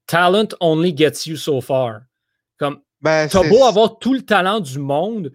talent 0.07 0.49
only 0.61 0.97
gets 0.97 1.27
you 1.27 1.37
so 1.37 1.61
far. 1.61 2.01
Comme, 2.59 2.81
ben, 3.01 3.29
tu 3.29 3.37
as 3.37 3.49
beau 3.49 3.65
avoir 3.65 3.99
tout 3.99 4.15
le 4.15 4.23
talent 4.23 4.61
du 4.61 4.79
monde, 4.79 5.33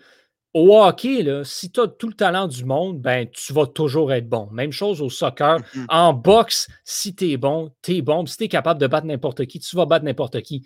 au 0.54 0.78
hockey, 0.78 1.24
là, 1.24 1.43
si 1.43 1.72
tu 1.72 1.80
as 1.80 1.88
tout 1.88 2.08
le 2.08 2.14
talent 2.14 2.47
du 2.47 2.66
monde, 2.66 2.99
ben, 2.99 3.28
tu 3.30 3.54
vas 3.54 3.68
toujours 3.68 4.12
être 4.12 4.28
bon. 4.28 4.49
Même 4.52 4.72
chose 4.72 5.02
au 5.02 5.10
soccer. 5.10 5.60
Mm-hmm. 5.60 5.86
En 5.89 6.14
boxe, 6.14 6.68
si 6.84 7.16
tu 7.16 7.32
es 7.32 7.38
bon, 7.38 7.72
tu 7.82 7.97
es 7.97 8.02
bon. 8.02 8.26
Si 8.26 8.38
tu 8.38 8.43
es 8.45 8.47
capable 8.47 8.80
de 8.80 8.88
battre 8.88 9.08
n'importe 9.08 9.45
qui, 9.45 9.60
tu 9.60 9.76
vas 9.76 9.86
battre 9.86 10.06
n'importe 10.06 10.41
qui. 10.41 10.66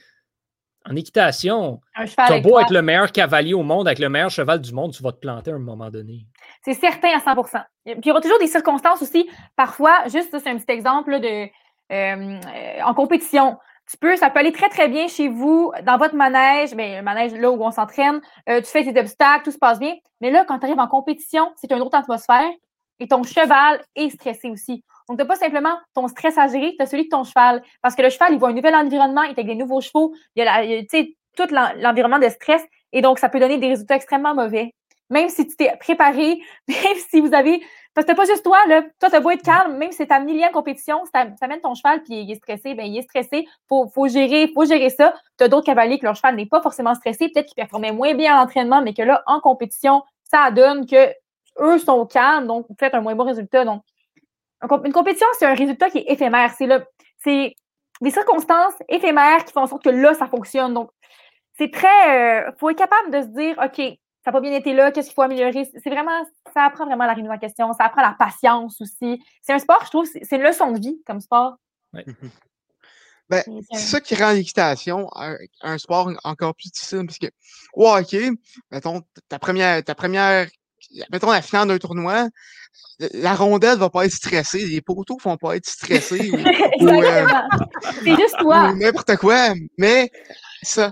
En 0.87 0.95
équitation, 0.95 1.81
tu 1.95 2.13
as 2.17 2.39
beau 2.41 2.59
être 2.59 2.71
le 2.71 2.83
meilleur 2.83 3.11
cavalier 3.11 3.55
au 3.55 3.63
monde, 3.63 3.87
avec 3.87 3.97
le 3.97 4.07
meilleur 4.07 4.29
cheval 4.29 4.61
du 4.61 4.71
monde, 4.71 4.93
tu 4.93 5.01
vas 5.01 5.11
te 5.11 5.17
planter 5.17 5.49
à 5.49 5.55
un 5.55 5.59
moment 5.59 5.89
donné. 5.89 6.27
C'est 6.63 6.75
certain 6.75 7.09
à 7.09 7.19
100% 7.19 7.63
Puis 7.85 7.95
il 8.03 8.07
y 8.07 8.11
aura 8.11 8.21
toujours 8.21 8.37
des 8.37 8.47
circonstances 8.47 9.01
aussi. 9.01 9.27
Parfois, 9.55 10.03
juste 10.09 10.37
c'est 10.37 10.47
un 10.47 10.57
petit 10.57 10.71
exemple 10.71 11.19
de, 11.19 11.49
euh, 11.91 12.81
en 12.83 12.93
compétition. 12.93 13.57
Tu 13.89 13.97
peux, 13.97 14.15
ça 14.15 14.29
peut 14.29 14.39
aller 14.39 14.51
très, 14.51 14.69
très 14.69 14.87
bien 14.87 15.07
chez 15.07 15.27
vous, 15.27 15.71
dans 15.83 15.97
votre 15.97 16.15
manège, 16.15 16.73
mais 16.73 16.97
le 16.97 17.03
manège 17.03 17.33
là 17.33 17.51
où 17.51 17.63
on 17.63 17.71
s'entraîne, 17.71 18.19
euh, 18.49 18.59
tu 18.59 18.67
fais 18.67 18.83
tes 18.83 18.99
obstacles, 18.99 19.43
tout 19.43 19.51
se 19.51 19.57
passe 19.57 19.79
bien. 19.79 19.93
Mais 20.21 20.31
là, 20.31 20.43
quand 20.47 20.57
tu 20.59 20.65
arrives 20.65 20.79
en 20.79 20.87
compétition, 20.87 21.51
c'est 21.55 21.71
une 21.71 21.81
autre 21.81 21.97
atmosphère 21.97 22.49
et 22.99 23.07
ton 23.07 23.23
cheval 23.23 23.83
est 23.95 24.09
stressé 24.09 24.49
aussi. 24.49 24.83
Donc, 25.07 25.17
tu 25.17 25.23
n'as 25.23 25.27
pas 25.27 25.35
simplement 25.35 25.77
ton 25.93 26.07
stress 26.07 26.37
à 26.37 26.47
gérer, 26.47 26.73
tu 26.77 26.81
as 26.81 26.87
celui 26.87 27.03
de 27.03 27.09
ton 27.09 27.23
cheval. 27.23 27.61
Parce 27.81 27.95
que 27.95 28.01
le 28.01 28.09
cheval, 28.09 28.33
il 28.33 28.39
voit 28.39 28.49
un 28.49 28.53
nouvel 28.53 28.73
environnement, 28.73 29.21
il 29.23 29.29
est 29.29 29.39
avec 29.39 29.47
des 29.47 29.55
nouveaux 29.55 29.81
chevaux, 29.81 30.13
il 30.35 30.43
y 30.43 30.47
a, 30.47 30.63
tout 31.35 31.47
l'environnement 31.51 32.19
de 32.19 32.29
stress 32.29 32.63
et 32.93 33.01
donc 33.01 33.19
ça 33.19 33.29
peut 33.29 33.39
donner 33.39 33.57
des 33.57 33.67
résultats 33.67 33.95
extrêmement 33.95 34.33
mauvais. 34.33 34.73
Même 35.09 35.29
si 35.29 35.45
tu 35.45 35.55
t'es 35.55 35.75
préparé, 35.77 36.41
même 36.67 36.97
si 37.09 37.19
vous 37.19 37.33
avez 37.33 37.61
parce 37.95 38.05
que 38.05 38.11
c'est 38.11 38.15
pas 38.15 38.25
juste 38.25 38.43
toi, 38.43 38.57
là. 38.67 38.81
Toi, 38.99 39.09
t'as 39.09 39.21
beau 39.21 39.31
être 39.31 39.41
calme, 39.41 39.77
même 39.77 39.91
si 39.91 39.97
c'est 39.97 40.07
ta 40.07 40.19
millième 40.19 40.51
compétition, 40.51 41.05
si 41.05 41.11
t'amènes 41.11 41.61
ton 41.61 41.75
cheval 41.75 42.03
puis 42.03 42.15
il 42.21 42.31
est 42.31 42.35
stressé, 42.35 42.75
ben 42.75 42.85
il 42.85 42.97
est 42.97 43.03
stressé. 43.03 43.47
Faut, 43.69 43.87
faut 43.87 44.09
gérer, 44.09 44.51
faut 44.53 44.65
gérer 44.65 44.89
ça. 44.89 45.15
T'as 45.37 45.47
d'autres 45.47 45.65
cavaliers 45.65 45.97
que 45.97 46.05
leur 46.05 46.15
cheval 46.15 46.35
n'est 46.35 46.45
pas 46.45 46.61
forcément 46.61 46.93
stressé, 46.93 47.29
peut-être 47.29 47.45
qu'ils 47.45 47.55
performaient 47.55 47.93
moins 47.93 48.13
bien 48.13 48.37
en 48.37 48.43
entraînement, 48.43 48.81
mais 48.81 48.93
que 48.93 49.01
là, 49.01 49.23
en 49.27 49.39
compétition, 49.39 50.03
ça 50.29 50.51
donne 50.51 50.85
que 50.85 51.09
eux 51.61 51.77
sont 51.79 52.05
calmes, 52.05 52.47
donc 52.47 52.65
vous 52.67 52.75
faites 52.77 52.93
un 52.93 53.01
moins 53.01 53.15
bon 53.15 53.23
résultat. 53.23 53.63
Donc, 53.63 53.81
une 54.83 54.91
compétition, 54.91 55.27
c'est 55.39 55.45
un 55.45 55.53
résultat 55.53 55.89
qui 55.89 55.99
est 55.99 56.11
éphémère. 56.11 56.51
C'est 56.57 56.67
là, 56.67 56.81
c'est 57.23 57.55
des 58.01 58.11
circonstances 58.11 58.73
éphémères 58.89 59.45
qui 59.45 59.53
font 59.53 59.61
en 59.61 59.67
sorte 59.67 59.83
que 59.83 59.89
là, 59.89 60.13
ça 60.13 60.27
fonctionne. 60.27 60.73
Donc, 60.73 60.89
c'est 61.57 61.71
très. 61.71 62.43
Euh, 62.47 62.51
faut 62.59 62.69
être 62.69 62.77
capable 62.77 63.11
de 63.11 63.21
se 63.21 63.27
dire, 63.27 63.55
OK, 63.63 63.97
ça 64.25 64.31
n'a 64.31 64.39
pas 64.39 64.41
bien 64.41 64.53
été 64.53 64.73
là, 64.73 64.91
qu'est-ce 64.91 65.09
qu'il 65.09 65.13
faut 65.13 65.21
améliorer? 65.21 65.69
C'est 65.71 65.89
vraiment, 65.91 66.25
ça 66.51 66.65
apprend 66.65 66.87
vraiment 66.87 67.05
la 67.05 67.13
remise 67.13 67.29
en 67.29 67.37
question, 67.37 67.71
ça 67.73 67.85
apprend 67.85 68.01
la 68.01 68.15
patience 68.17 68.81
aussi. 68.81 69.21
C'est 69.43 69.53
un 69.53 69.59
sport, 69.59 69.81
je 69.85 69.89
trouve, 69.91 70.07
c'est 70.07 70.35
une 70.35 70.41
leçon 70.41 70.71
de 70.71 70.79
vie 70.79 70.99
comme 71.05 71.21
sport. 71.21 71.57
Ben, 73.27 73.41
c'est 73.71 73.79
ça 73.79 73.99
qui 73.99 74.13
rend 74.13 74.33
l'équitation 74.33 75.09
un, 75.15 75.77
sport 75.79 76.11
encore 76.23 76.53
plus 76.53 76.69
difficile 76.69 77.07
parce 77.07 77.17
que, 77.17 77.25
wow, 77.73 77.97
OK, 77.97 78.15
mettons, 78.69 79.01
ta 79.27 79.39
première, 79.39 79.83
ta 79.83 79.95
première, 79.95 80.47
mettons 81.11 81.31
la 81.31 81.41
finale 81.41 81.67
d'un 81.69 81.79
tournoi, 81.79 82.29
la 82.99 83.33
rondelle 83.33 83.79
va 83.79 83.89
pas 83.89 84.05
être 84.05 84.11
stressée, 84.11 84.67
les 84.67 84.79
poteaux 84.79 85.17
vont 85.23 85.37
pas 85.37 85.55
être 85.55 85.65
stressés. 85.65 86.29
ou, 86.81 86.87
euh, 86.87 87.27
c'est 88.03 88.15
juste 88.15 88.35
toi. 88.37 88.71
N'importe 88.73 89.15
quoi. 89.15 89.55
Mais 89.79 90.11
ça. 90.65 90.91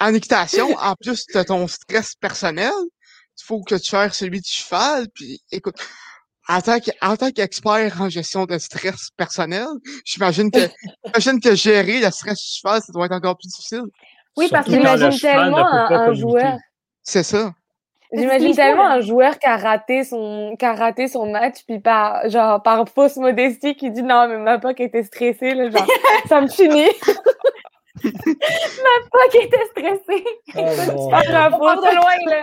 En 0.00 0.12
équitation, 0.14 0.74
en 0.78 0.94
plus 0.94 1.26
de 1.26 1.42
ton 1.42 1.66
stress 1.66 2.14
personnel, 2.14 2.72
il 3.38 3.44
faut 3.44 3.62
que 3.62 3.76
tu 3.76 3.90
fasses 3.90 4.18
celui 4.18 4.40
du 4.40 4.50
cheval. 4.50 5.06
Puis, 5.14 5.40
écoute, 5.50 5.76
en 6.48 6.60
tant, 6.60 7.30
qu'expert 7.30 8.00
en 8.00 8.08
gestion 8.08 8.46
de 8.46 8.58
stress 8.58 9.10
personnel, 9.16 9.66
j'imagine 10.04 10.50
que, 10.50 10.60
j'imagine 11.04 11.40
que 11.40 11.54
gérer 11.54 12.00
le 12.00 12.10
stress 12.10 12.38
du 12.38 12.58
cheval, 12.58 12.80
ça 12.80 12.92
doit 12.92 13.06
être 13.06 13.12
encore 13.12 13.36
plus 13.36 13.48
difficile. 13.48 13.84
Oui, 14.36 14.48
parce 14.50 14.66
que 14.66 14.72
j'imagine 14.72 15.18
tellement 15.18 15.66
un, 15.66 16.12
joueur. 16.14 16.56
C'est 17.02 17.22
ça. 17.22 17.52
J'imagine 18.12 18.54
tellement 18.54 18.86
un 18.86 19.00
joueur 19.00 19.38
qui 19.38 19.46
a 19.46 19.58
raté 19.58 20.04
son, 20.04 20.56
qui 20.58 20.64
a 20.64 20.72
raté 20.72 21.08
son 21.08 21.30
match, 21.30 21.56
puis 21.66 21.80
par, 21.80 22.28
genre, 22.30 22.62
par 22.62 22.88
fausse 22.88 23.16
modestie, 23.16 23.74
qui 23.74 23.90
dit 23.90 24.02
non, 24.02 24.26
mais 24.28 24.38
ma 24.38 24.58
poque 24.58 24.80
était 24.80 25.02
stressée, 25.02 25.54
là, 25.54 25.70
genre, 25.70 25.86
ça 26.28 26.40
me 26.40 26.48
finit. 26.48 26.88
Ma 28.04 29.08
poque 29.10 29.34
était 29.42 29.64
stressée. 29.70 30.24
Oh, 30.56 31.08
pas 31.10 31.22
de 31.22 31.96
loin, 31.96 32.16
là. 32.26 32.42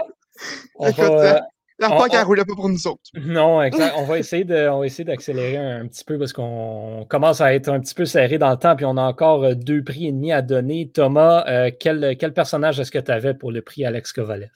Euh, 0.82 1.40
la 1.78 1.90
POC, 1.90 2.14
elle 2.14 2.24
roulait 2.24 2.46
pas 2.46 2.56
pour 2.56 2.70
nous 2.70 2.88
autres. 2.88 3.02
Non, 3.16 3.62
exact. 3.62 3.96
On 3.98 4.06
va 4.06 4.18
essayer 4.20 4.46
d'accélérer 4.46 5.58
un, 5.58 5.88
petit 5.88 6.04
peu 6.06 6.18
parce 6.18 6.32
qu'on 6.34 7.06
commence 7.10 7.42
à 7.42 7.54
être 7.54 7.70
un 7.70 7.80
petit 7.80 7.94
peu 7.96 8.06
serré 8.06 8.38
dans 8.38 8.52
le 8.52 8.58
temps, 8.58 8.76
puis 8.76 8.86
on 8.86 8.98
a 8.98 9.04
encore 9.04 9.44
euh, 9.44 9.56
deux 9.56 9.84
prix 9.84 10.08
et 10.08 10.12
demi 10.12 10.32
à 10.32 10.42
donner. 10.42 10.90
Thomas, 10.94 11.46
euh, 11.48 11.72
quel, 11.78 12.16
quel, 12.18 12.34
personnage 12.34 12.80
est-ce 12.80 12.92
que 12.92 13.00
tu 13.00 13.12
avais 13.12 13.34
pour 13.34 13.52
le 13.52 13.62
prix 13.62 13.86
Alex 13.86 14.14
Kovalev? 14.14 14.52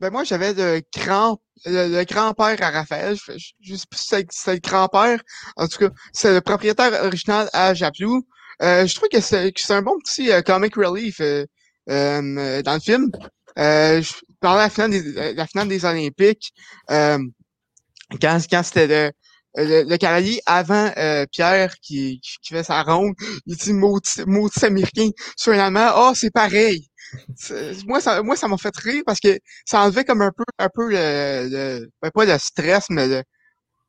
Ben 0.00 0.10
moi, 0.10 0.24
j'avais 0.24 0.52
le 0.52 0.82
grand 0.96 1.38
le, 1.64 2.04
grand-père 2.04 2.60
à 2.60 2.70
Raphaël. 2.70 3.16
Je, 3.16 3.32
je, 3.60 3.74
sais 3.76 3.86
pas 3.88 3.96
si 3.96 4.26
c'est 4.30 4.54
le 4.54 4.60
grand-père. 4.60 5.20
En 5.56 5.68
tout 5.68 5.78
cas, 5.78 5.94
c'est 6.12 6.34
le 6.34 6.40
propriétaire 6.40 7.04
original 7.04 7.48
à 7.52 7.74
Japlou. 7.74 8.26
Euh, 8.62 8.86
je 8.86 8.94
trouve 8.94 9.08
que 9.08 9.20
c'est 9.20 9.52
un 9.70 9.82
bon 9.82 9.98
petit 9.98 10.30
euh, 10.30 10.42
comic 10.42 10.76
relief 10.76 11.20
euh, 11.20 11.44
dans 11.88 12.74
le 12.74 12.80
film. 12.80 13.10
je 13.56 14.12
parlais 14.40 14.62
à 14.62 14.64
la 14.64 14.70
finale 14.70 14.90
des, 14.90 15.34
la 15.34 15.46
finale 15.46 15.68
des 15.68 15.84
Olympiques, 15.84 16.52
quand, 16.88 18.38
quand 18.50 18.62
c'était 18.62 19.12
le, 19.56 19.82
le, 19.84 19.96
cavalier 19.96 20.40
avant 20.46 20.90
Pierre 21.30 21.74
qui, 21.80 22.20
qui, 22.20 22.54
fait 22.54 22.62
sa 22.64 22.82
ronde, 22.82 23.14
il 23.46 23.56
dit 23.56 23.72
maudit, 23.72 24.64
américain 24.64 25.10
sur 25.36 25.52
un 25.52 25.58
allemand, 25.58 25.90
oh 25.96 26.12
c'est 26.14 26.30
pareil. 26.32 26.88
Moi 27.86 28.00
ça 28.00 28.22
moi 28.22 28.34
ça 28.34 28.48
m'a 28.48 28.56
fait 28.56 28.76
rire 28.76 29.02
parce 29.06 29.20
que 29.20 29.38
ça 29.64 29.82
enlevait 29.82 30.04
comme 30.04 30.22
un 30.22 30.32
peu 30.36 30.44
un 30.58 30.68
peu 30.74 30.88
le, 30.90 31.48
le 31.48 31.90
ben, 32.02 32.10
pas 32.10 32.24
le 32.24 32.36
stress 32.38 32.86
mais 32.90 33.06
le, 33.06 33.22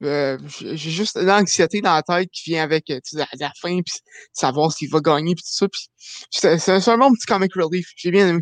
euh, 0.04 0.38
j'ai 0.48 0.76
juste 0.76 1.18
l'anxiété 1.22 1.82
dans 1.82 1.94
la 1.94 2.04
tête 2.04 2.30
qui 2.32 2.52
vient 2.52 2.64
avec 2.64 2.90
euh, 2.90 3.00
la, 3.14 3.28
la, 3.40 3.52
fin, 3.62 3.80
puis 3.82 3.96
savoir 4.34 4.72
s'il 4.72 4.90
va 4.90 5.00
gagner, 5.00 5.36
puis 5.36 5.44
tout 5.44 5.70
ça. 6.32 6.58
c'est 6.58 6.90
un 6.90 6.98
bon 6.98 7.14
petit 7.14 7.26
comic 7.26 7.54
relief. 7.56 7.88
J'ai 7.96 8.12
bien 8.12 8.28
aimé. 8.28 8.42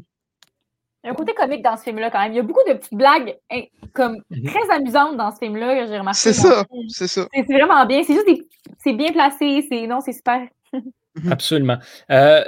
Il 1.03 1.07
y 1.07 1.09
a 1.09 1.11
un 1.11 1.15
côté 1.15 1.33
comique 1.33 1.61
dans 1.61 1.75
ce 1.75 1.83
film-là 1.83 2.09
quand 2.09 2.21
même. 2.21 2.31
Il 2.31 2.37
y 2.37 2.39
a 2.39 2.43
beaucoup 2.43 2.63
de 2.67 2.73
petites 2.73 2.93
blagues 2.93 3.35
hein, 3.51 3.63
comme 3.93 4.17
mhm. 4.29 4.45
très 4.45 4.69
amusantes 4.73 5.17
dans 5.17 5.31
ce 5.31 5.37
film-là, 5.37 5.85
j'ai 5.85 5.97
remarqué. 5.97 6.17
C'est 6.17 6.33
ça, 6.33 6.65
c'est 6.87 7.07
ça. 7.07 7.27
C'est 7.33 7.43
vraiment 7.43 7.85
bien. 7.85 8.03
C'est 8.03 8.13
juste 8.13 8.27
des... 8.27 8.41
c'est 8.79 8.93
bien 8.93 9.11
placé. 9.11 9.65
C'est 9.69 9.85
non, 9.85 9.99
c'est 9.99 10.13
super. 10.13 10.47
Mhm. 10.71 11.31
Absolument. 11.31 11.77
Euh, 12.09 12.43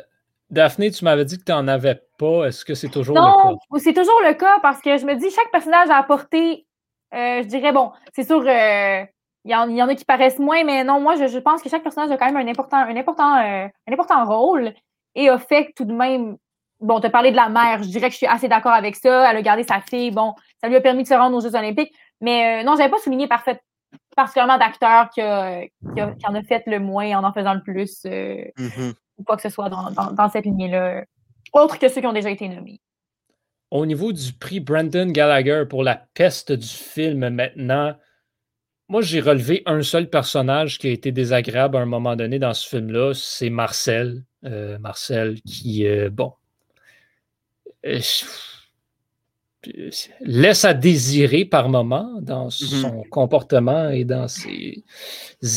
Daphné, 0.49 0.89
tu 0.89 1.03
m'avais 1.03 1.25
dit 1.25 1.37
que 1.37 1.43
tu 1.43 1.51
n'en 1.51 1.67
avais 1.67 2.01
pas. 2.17 2.45
Est-ce 2.45 2.63
que 2.63 2.75
c'est 2.75 2.89
toujours 2.89 3.15
le 3.15 3.21
cas? 3.21 3.27
Non, 3.27 3.57
c'est 3.77 3.93
toujours 3.93 4.21
le 4.25 4.33
cas 4.33 4.59
parce 4.61 4.81
que 4.81 4.97
je 4.97 5.05
me 5.05 5.15
dis 5.15 5.29
chaque 5.29 5.51
personnage 5.51 5.89
a 5.89 5.97
apporté 5.97 6.64
euh, 7.15 7.43
je 7.43 7.47
dirais, 7.47 7.71
bon, 7.71 7.91
c'est 8.13 8.23
sûr, 8.23 8.41
euh, 8.45 9.05
il 9.45 9.51
y, 9.51 9.55
en, 9.55 9.87
a 9.87 9.95
qui 9.95 10.05
paraissent 10.05 10.39
moins, 10.39 10.63
mais 10.63 10.83
non, 10.83 10.99
moi, 10.99 11.15
je, 11.15 11.37
pense 11.37 11.61
que 11.61 11.69
chaque 11.69 11.83
personnage 11.83 12.11
a 12.11 12.17
quand 12.17 12.25
même 12.31 12.37
un 12.37 12.49
important, 12.49 12.77
un 12.77 12.95
important, 12.95 13.37
euh, 13.37 13.67
un 13.87 13.93
important 13.93 14.25
rôle 14.25 14.73
et 15.13 15.29
a 15.29 15.37
fait 15.37 15.71
tout 15.75 15.85
de 15.85 15.93
même. 15.93 16.37
Bon, 16.81 16.99
tu 16.99 17.07
as 17.07 17.09
parlé 17.09 17.31
de 17.31 17.35
la 17.35 17.47
mère, 17.47 17.83
je 17.83 17.89
dirais 17.89 18.07
que 18.07 18.13
je 18.13 18.17
suis 18.17 18.27
assez 18.27 18.49
d'accord 18.49 18.73
avec 18.73 18.95
ça. 18.95 19.29
Elle 19.29 19.37
a 19.37 19.41
gardé 19.41 19.63
sa 19.63 19.79
fille, 19.81 20.11
bon, 20.11 20.33
ça 20.61 20.67
lui 20.67 20.75
a 20.75 20.81
permis 20.81 21.03
de 21.03 21.07
se 21.07 21.13
rendre 21.13 21.37
aux 21.37 21.41
Jeux 21.41 21.55
Olympiques. 21.55 21.93
Mais 22.21 22.63
non, 22.63 22.73
je 22.73 22.79
n'avais 22.79 22.91
pas 22.91 22.97
souligné 22.97 23.27
parfait, 23.27 23.61
particulièrement 24.15 24.57
d'acteurs 24.57 25.09
qui, 25.09 25.21
qui, 25.21 26.27
en 26.27 26.35
a 26.35 26.43
fait 26.43 26.63
le 26.65 26.79
moins 26.79 27.17
en 27.17 27.23
en 27.23 27.31
faisant 27.31 27.53
le 27.53 27.61
plus, 27.61 28.03
mm-hmm. 28.03 28.93
ou 29.17 29.23
quoi 29.23 29.37
que 29.37 29.41
ce 29.41 29.49
soit 29.49 29.69
dans, 29.69 29.89
dans 29.91 30.29
cette 30.29 30.45
lignée-là, 30.45 31.03
autre 31.53 31.79
que 31.79 31.87
ceux 31.87 32.01
qui 32.01 32.07
ont 32.07 32.13
déjà 32.13 32.29
été 32.29 32.49
nommés. 32.49 32.81
Au 33.75 33.85
niveau 33.85 34.13
du 34.13 34.31
prix 34.31 34.61
Brandon 34.61 35.07
Gallagher 35.07 35.65
pour 35.69 35.83
la 35.83 36.07
peste 36.13 36.53
du 36.53 36.65
film 36.65 37.27
maintenant, 37.27 37.93
moi 38.87 39.01
j'ai 39.01 39.19
relevé 39.19 39.63
un 39.65 39.81
seul 39.81 40.09
personnage 40.09 40.79
qui 40.79 40.87
a 40.87 40.91
été 40.91 41.11
désagréable 41.11 41.75
à 41.75 41.81
un 41.81 41.85
moment 41.85 42.15
donné 42.15 42.39
dans 42.39 42.53
ce 42.53 42.69
film-là, 42.69 43.11
c'est 43.13 43.49
Marcel. 43.49 44.23
Euh, 44.45 44.79
Marcel 44.79 45.41
qui, 45.41 45.85
euh, 45.87 46.09
bon, 46.09 46.31
euh, 47.85 47.99
laisse 50.21 50.63
à 50.63 50.73
désirer 50.73 51.43
par 51.43 51.67
moment 51.67 52.21
dans 52.21 52.49
son 52.49 53.03
comportement 53.11 53.89
et 53.89 54.05
dans 54.05 54.29
ses 54.29 54.85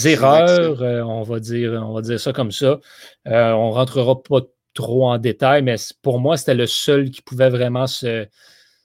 erreurs, 0.07 0.83
on, 1.07 1.23
va 1.23 1.39
dire, 1.39 1.71
on 1.87 1.93
va 1.93 2.03
dire 2.03 2.19
ça 2.19 2.33
comme 2.33 2.51
ça. 2.51 2.81
on 3.27 3.31
ne 3.31 3.73
rentrera 3.75 4.21
pas 4.21 4.41
trop 4.79 5.09
en 5.09 5.19
détail, 5.19 5.63
mais 5.63 5.75
pour 6.03 6.21
moi, 6.21 6.37
c'était 6.37 6.55
le 6.55 6.69
seul 6.69 7.11
qui 7.11 7.21
pouvait 7.21 7.51
vraiment 7.51 7.89
se, 7.89 8.29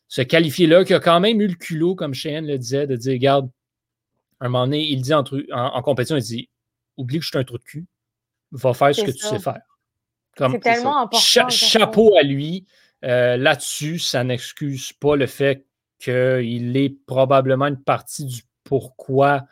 se 0.07 0.23
qualifier 0.23 0.65
là, 0.65 0.83
qui 0.83 0.95
a 0.95 0.99
quand 0.99 1.19
même 1.19 1.39
eu 1.39 1.47
le 1.47 1.53
culot, 1.53 1.93
comme 1.93 2.15
Cheyenne 2.15 2.47
le 2.47 2.57
disait, 2.57 2.87
de 2.87 2.95
dire, 2.95 3.13
regarde, 3.13 3.47
un 4.39 4.49
moment 4.49 4.65
donné, 4.65 4.81
il 4.81 5.03
dit 5.03 5.13
en, 5.13 5.23
en, 5.51 5.81
compétition, 5.83 6.17
il 6.17 6.23
dit, 6.23 6.49
oublie 6.97 7.19
que 7.19 7.23
je 7.23 7.29
suis 7.29 7.37
un 7.37 7.43
trou 7.43 7.59
de 7.59 7.63
cul, 7.63 7.85
va 8.51 8.73
faire 8.73 8.95
ce 8.95 9.03
que 9.03 9.11
tu 9.11 9.19
sais 9.19 9.37
faire. 9.37 9.61
C'est 10.35 10.59
tellement 10.61 11.03
important. 11.03 11.49
chapeau 11.49 12.15
à 12.17 12.23
lui. 12.23 12.65
Euh, 13.05 13.37
là-dessus, 13.37 13.99
ça 13.99 14.23
n'excuse 14.23 14.93
pas 14.93 15.15
le 15.15 15.27
fait 15.27 15.67
qu'il 15.99 16.75
est 16.75 16.97
probablement 17.05 17.67
une 17.67 17.81
partie 17.81 18.25
du 18.25 18.41
pourquoi 18.63 19.43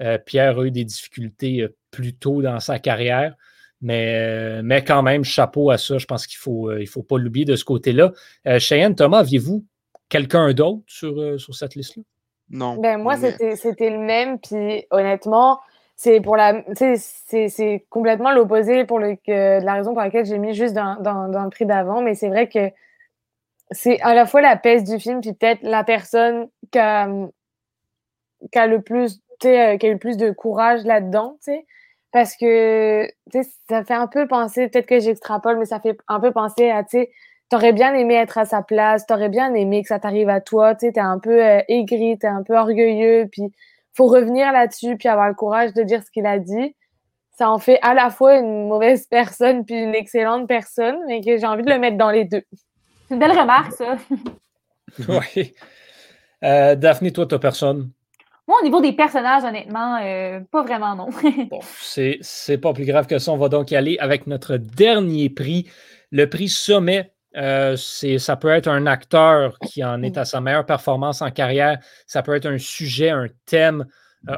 euh, 0.00 0.16
Pierre 0.16 0.58
a 0.58 0.64
eu 0.64 0.70
des 0.70 0.84
difficultés 0.84 1.62
euh, 1.62 1.76
plus 1.90 2.14
tôt 2.14 2.40
dans 2.40 2.60
sa 2.60 2.78
carrière. 2.78 3.34
Mais, 3.82 4.62
mais 4.62 4.84
quand 4.84 5.02
même, 5.02 5.24
chapeau 5.24 5.70
à 5.70 5.78
ça. 5.78 5.98
Je 5.98 6.06
pense 6.06 6.26
qu'il 6.26 6.38
ne 6.38 6.42
faut, 6.42 6.72
il 6.72 6.86
faut 6.86 7.02
pas 7.02 7.18
l'oublier 7.18 7.44
de 7.44 7.56
ce 7.56 7.64
côté-là. 7.64 8.12
Cheyenne, 8.58 8.94
Thomas, 8.94 9.18
aviez-vous 9.18 9.64
quelqu'un 10.08 10.52
d'autre 10.52 10.82
sur, 10.86 11.40
sur 11.40 11.54
cette 11.54 11.74
liste-là? 11.74 12.02
Non. 12.50 12.76
Ben, 12.76 12.98
moi, 12.98 13.16
c'était 13.16 13.90
le 13.90 13.98
même. 13.98 14.38
Puis 14.38 14.86
honnêtement, 14.90 15.58
c'est 15.96 16.20
pour 16.20 16.36
la 16.36 16.62
c'est 16.74 17.86
complètement 17.90 18.32
l'opposé 18.32 18.84
pour 18.84 18.98
le, 18.98 19.16
que, 19.16 19.64
la 19.64 19.74
raison 19.74 19.92
pour 19.92 20.02
laquelle 20.02 20.26
j'ai 20.26 20.38
mis 20.38 20.54
juste 20.54 20.74
dans, 20.74 21.00
dans, 21.00 21.28
dans, 21.28 21.44
le 21.44 21.50
prix 21.50 21.66
d'avant 21.66 22.02
mais 22.02 22.14
c'est 22.14 22.28
vrai 22.28 22.48
que 22.48 22.70
c'est 23.70 24.00
à 24.00 24.14
la 24.14 24.26
fois 24.26 24.40
la 24.40 24.56
peste 24.56 24.86
du 24.86 24.98
film, 24.98 25.20
puis 25.20 25.32
peut-être 25.32 25.62
la 25.62 25.84
personne 25.84 26.48
qui 26.70 26.78
a, 26.78 27.08
qui 28.50 28.58
a 28.58 28.66
le 28.66 28.82
plus, 28.82 29.20
euh, 29.44 29.76
qui 29.76 29.86
a 29.86 29.88
eu 29.88 29.92
le 29.92 29.98
plus 29.98 30.16
de 30.16 30.30
courage 30.30 30.84
là-dedans, 30.84 31.38
tu 31.42 31.52
sais. 31.52 31.66
Parce 32.12 32.36
que, 32.36 33.06
tu 33.32 33.42
sais, 33.42 33.50
ça 33.68 33.84
fait 33.84 33.94
un 33.94 34.06
peu 34.06 34.26
penser, 34.28 34.68
peut-être 34.68 34.86
que 34.86 35.00
j'extrapole, 35.00 35.58
mais 35.58 35.64
ça 35.64 35.80
fait 35.80 35.96
un 36.08 36.20
peu 36.20 36.30
penser 36.30 36.70
à, 36.70 36.84
tu 36.84 36.98
sais, 36.98 37.10
t'aurais 37.48 37.72
bien 37.72 37.94
aimé 37.94 38.14
être 38.14 38.38
à 38.38 38.44
sa 38.44 38.62
place, 38.62 39.06
t'aurais 39.06 39.28
bien 39.28 39.52
aimé 39.54 39.82
que 39.82 39.88
ça 39.88 39.98
t'arrive 39.98 40.28
à 40.28 40.40
toi, 40.40 40.74
tu 40.74 40.86
sais, 40.86 40.92
t'es 40.92 41.00
un 41.00 41.18
peu 41.18 41.42
euh, 41.44 41.60
aigri, 41.68 42.18
t'es 42.18 42.26
un 42.26 42.42
peu 42.42 42.56
orgueilleux, 42.56 43.28
puis 43.30 43.52
faut 43.94 44.06
revenir 44.06 44.52
là-dessus, 44.52 44.96
puis 44.96 45.08
avoir 45.08 45.28
le 45.28 45.34
courage 45.34 45.72
de 45.74 45.82
dire 45.82 46.02
ce 46.02 46.10
qu'il 46.10 46.26
a 46.26 46.38
dit. 46.38 46.74
Ça 47.36 47.50
en 47.50 47.58
fait 47.58 47.78
à 47.82 47.94
la 47.94 48.10
fois 48.10 48.36
une 48.36 48.68
mauvaise 48.68 49.06
personne 49.10 49.64
puis 49.64 49.74
une 49.74 49.94
excellente 49.94 50.46
personne, 50.46 50.98
mais 51.06 51.20
que 51.20 51.36
j'ai 51.36 51.46
envie 51.46 51.62
de 51.62 51.70
le 51.70 51.78
mettre 51.78 51.96
dans 51.96 52.10
les 52.10 52.24
deux. 52.24 52.42
C'est 53.08 53.14
une 53.14 53.20
belle 53.20 53.38
remarque, 53.38 53.72
ça. 53.72 53.96
oui. 55.08 55.54
Euh, 56.44 56.74
Daphné, 56.74 57.12
toi, 57.12 57.26
t'as 57.26 57.38
personne? 57.38 57.90
Moi, 58.48 58.58
au 58.60 58.64
niveau 58.64 58.80
des 58.80 58.92
personnages, 58.92 59.44
honnêtement, 59.44 59.98
euh, 60.02 60.40
pas 60.50 60.62
vraiment 60.62 60.96
non. 60.96 61.08
bon, 61.50 61.60
c'est 61.62 62.58
pas 62.60 62.72
plus 62.72 62.84
grave 62.84 63.06
que 63.06 63.18
ça. 63.18 63.30
On 63.32 63.36
va 63.36 63.48
donc 63.48 63.70
y 63.70 63.76
aller 63.76 63.96
avec 64.00 64.26
notre 64.26 64.56
dernier 64.56 65.30
prix, 65.30 65.70
le 66.10 66.28
prix 66.28 66.48
Sommet. 66.48 67.12
Euh, 67.36 67.76
ça 67.76 68.36
peut 68.36 68.48
être 68.48 68.68
un 68.68 68.86
acteur 68.86 69.58
qui 69.60 69.82
en 69.84 70.02
est 70.02 70.18
à 70.18 70.24
sa 70.24 70.40
meilleure 70.40 70.66
performance 70.66 71.22
en 71.22 71.30
carrière. 71.30 71.78
Ça 72.06 72.22
peut 72.22 72.34
être 72.34 72.46
un 72.46 72.58
sujet, 72.58 73.10
un 73.10 73.28
thème, 73.46 73.86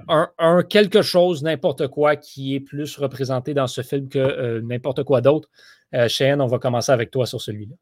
un, 0.09 0.29
un, 0.39 0.63
quelque 0.63 1.03
chose, 1.03 1.43
n'importe 1.43 1.89
quoi 1.89 2.15
qui 2.15 2.55
est 2.55 2.61
plus 2.61 2.97
représenté 2.99 3.53
dans 3.53 3.67
ce 3.67 3.81
film 3.81 4.09
que 4.09 4.61
n'importe 4.61 5.03
quoi 5.03 5.23
d'autre. 5.23 5.49
Cheyenne, 6.09 6.41
on 6.41 6.47
va 6.47 6.59
commencer 6.59 6.93
avec 6.93 7.11
toi 7.11 7.27
sur 7.27 7.41
celui-là. 7.41 7.75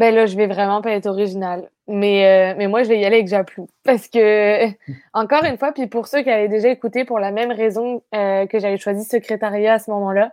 Ben 0.00 0.14
là, 0.14 0.24
je 0.24 0.34
vais 0.34 0.46
vraiment 0.46 0.80
pas 0.80 0.92
être 0.92 1.04
original. 1.04 1.68
Mais, 1.86 2.52
euh, 2.52 2.54
mais 2.56 2.68
moi, 2.68 2.84
je 2.84 2.88
vais 2.88 2.98
y 2.98 3.04
aller 3.04 3.16
avec 3.16 3.28
Japlou. 3.28 3.68
Parce 3.84 4.08
que, 4.08 4.66
encore 5.12 5.44
une 5.44 5.58
fois, 5.58 5.72
puis 5.72 5.88
pour 5.88 6.06
ceux 6.06 6.22
qui 6.22 6.30
avaient 6.30 6.48
déjà 6.48 6.70
écouté 6.70 7.04
pour 7.04 7.18
la 7.18 7.32
même 7.32 7.52
raison 7.52 8.02
euh, 8.14 8.46
que 8.46 8.58
j'avais 8.60 8.78
choisi 8.78 9.04
secrétariat 9.04 9.74
à 9.74 9.78
ce 9.78 9.90
moment-là, 9.90 10.32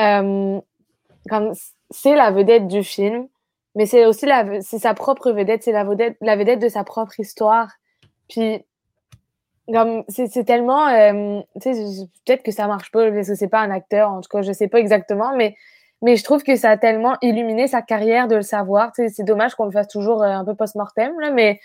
euh, 0.00 0.60
c'est 1.90 2.16
la 2.16 2.32
vedette 2.32 2.66
du 2.66 2.82
film, 2.82 3.28
mais 3.76 3.86
c'est 3.86 4.04
aussi 4.04 4.26
la, 4.26 4.60
c'est 4.62 4.80
sa 4.80 4.94
propre 4.94 5.30
vedette, 5.30 5.62
c'est 5.62 5.70
la 5.70 5.84
vedette, 5.84 6.16
la 6.20 6.34
vedette 6.34 6.58
de 6.58 6.68
sa 6.68 6.82
propre 6.82 7.20
histoire. 7.20 7.68
Puis, 8.28 8.64
comme, 9.72 10.02
c'est, 10.08 10.44
tellement, 10.44 10.88
euh, 10.88 11.40
peut-être 11.54 12.42
que 12.42 12.50
ça 12.50 12.66
marche 12.66 12.90
pas 12.90 13.12
parce 13.12 13.28
que 13.28 13.36
c'est 13.36 13.46
pas 13.46 13.60
un 13.60 13.70
acteur, 13.70 14.10
en 14.10 14.22
tout 14.22 14.28
cas, 14.28 14.42
je 14.42 14.50
sais 14.50 14.66
pas 14.66 14.80
exactement, 14.80 15.36
mais 15.36 15.54
mais 16.02 16.16
je 16.16 16.24
trouve 16.24 16.42
que 16.42 16.56
ça 16.56 16.70
a 16.70 16.76
tellement 16.76 17.16
illuminé 17.22 17.66
sa 17.66 17.82
carrière 17.82 18.28
de 18.28 18.36
le 18.36 18.42
savoir. 18.42 18.92
c'est 18.94 19.24
dommage 19.24 19.54
qu'on 19.54 19.64
le 19.64 19.72
fasse 19.72 19.88
toujours 19.88 20.22
euh, 20.22 20.28
un 20.28 20.44
peu 20.44 20.54
post-mortem, 20.54 21.12
mais, 21.34 21.60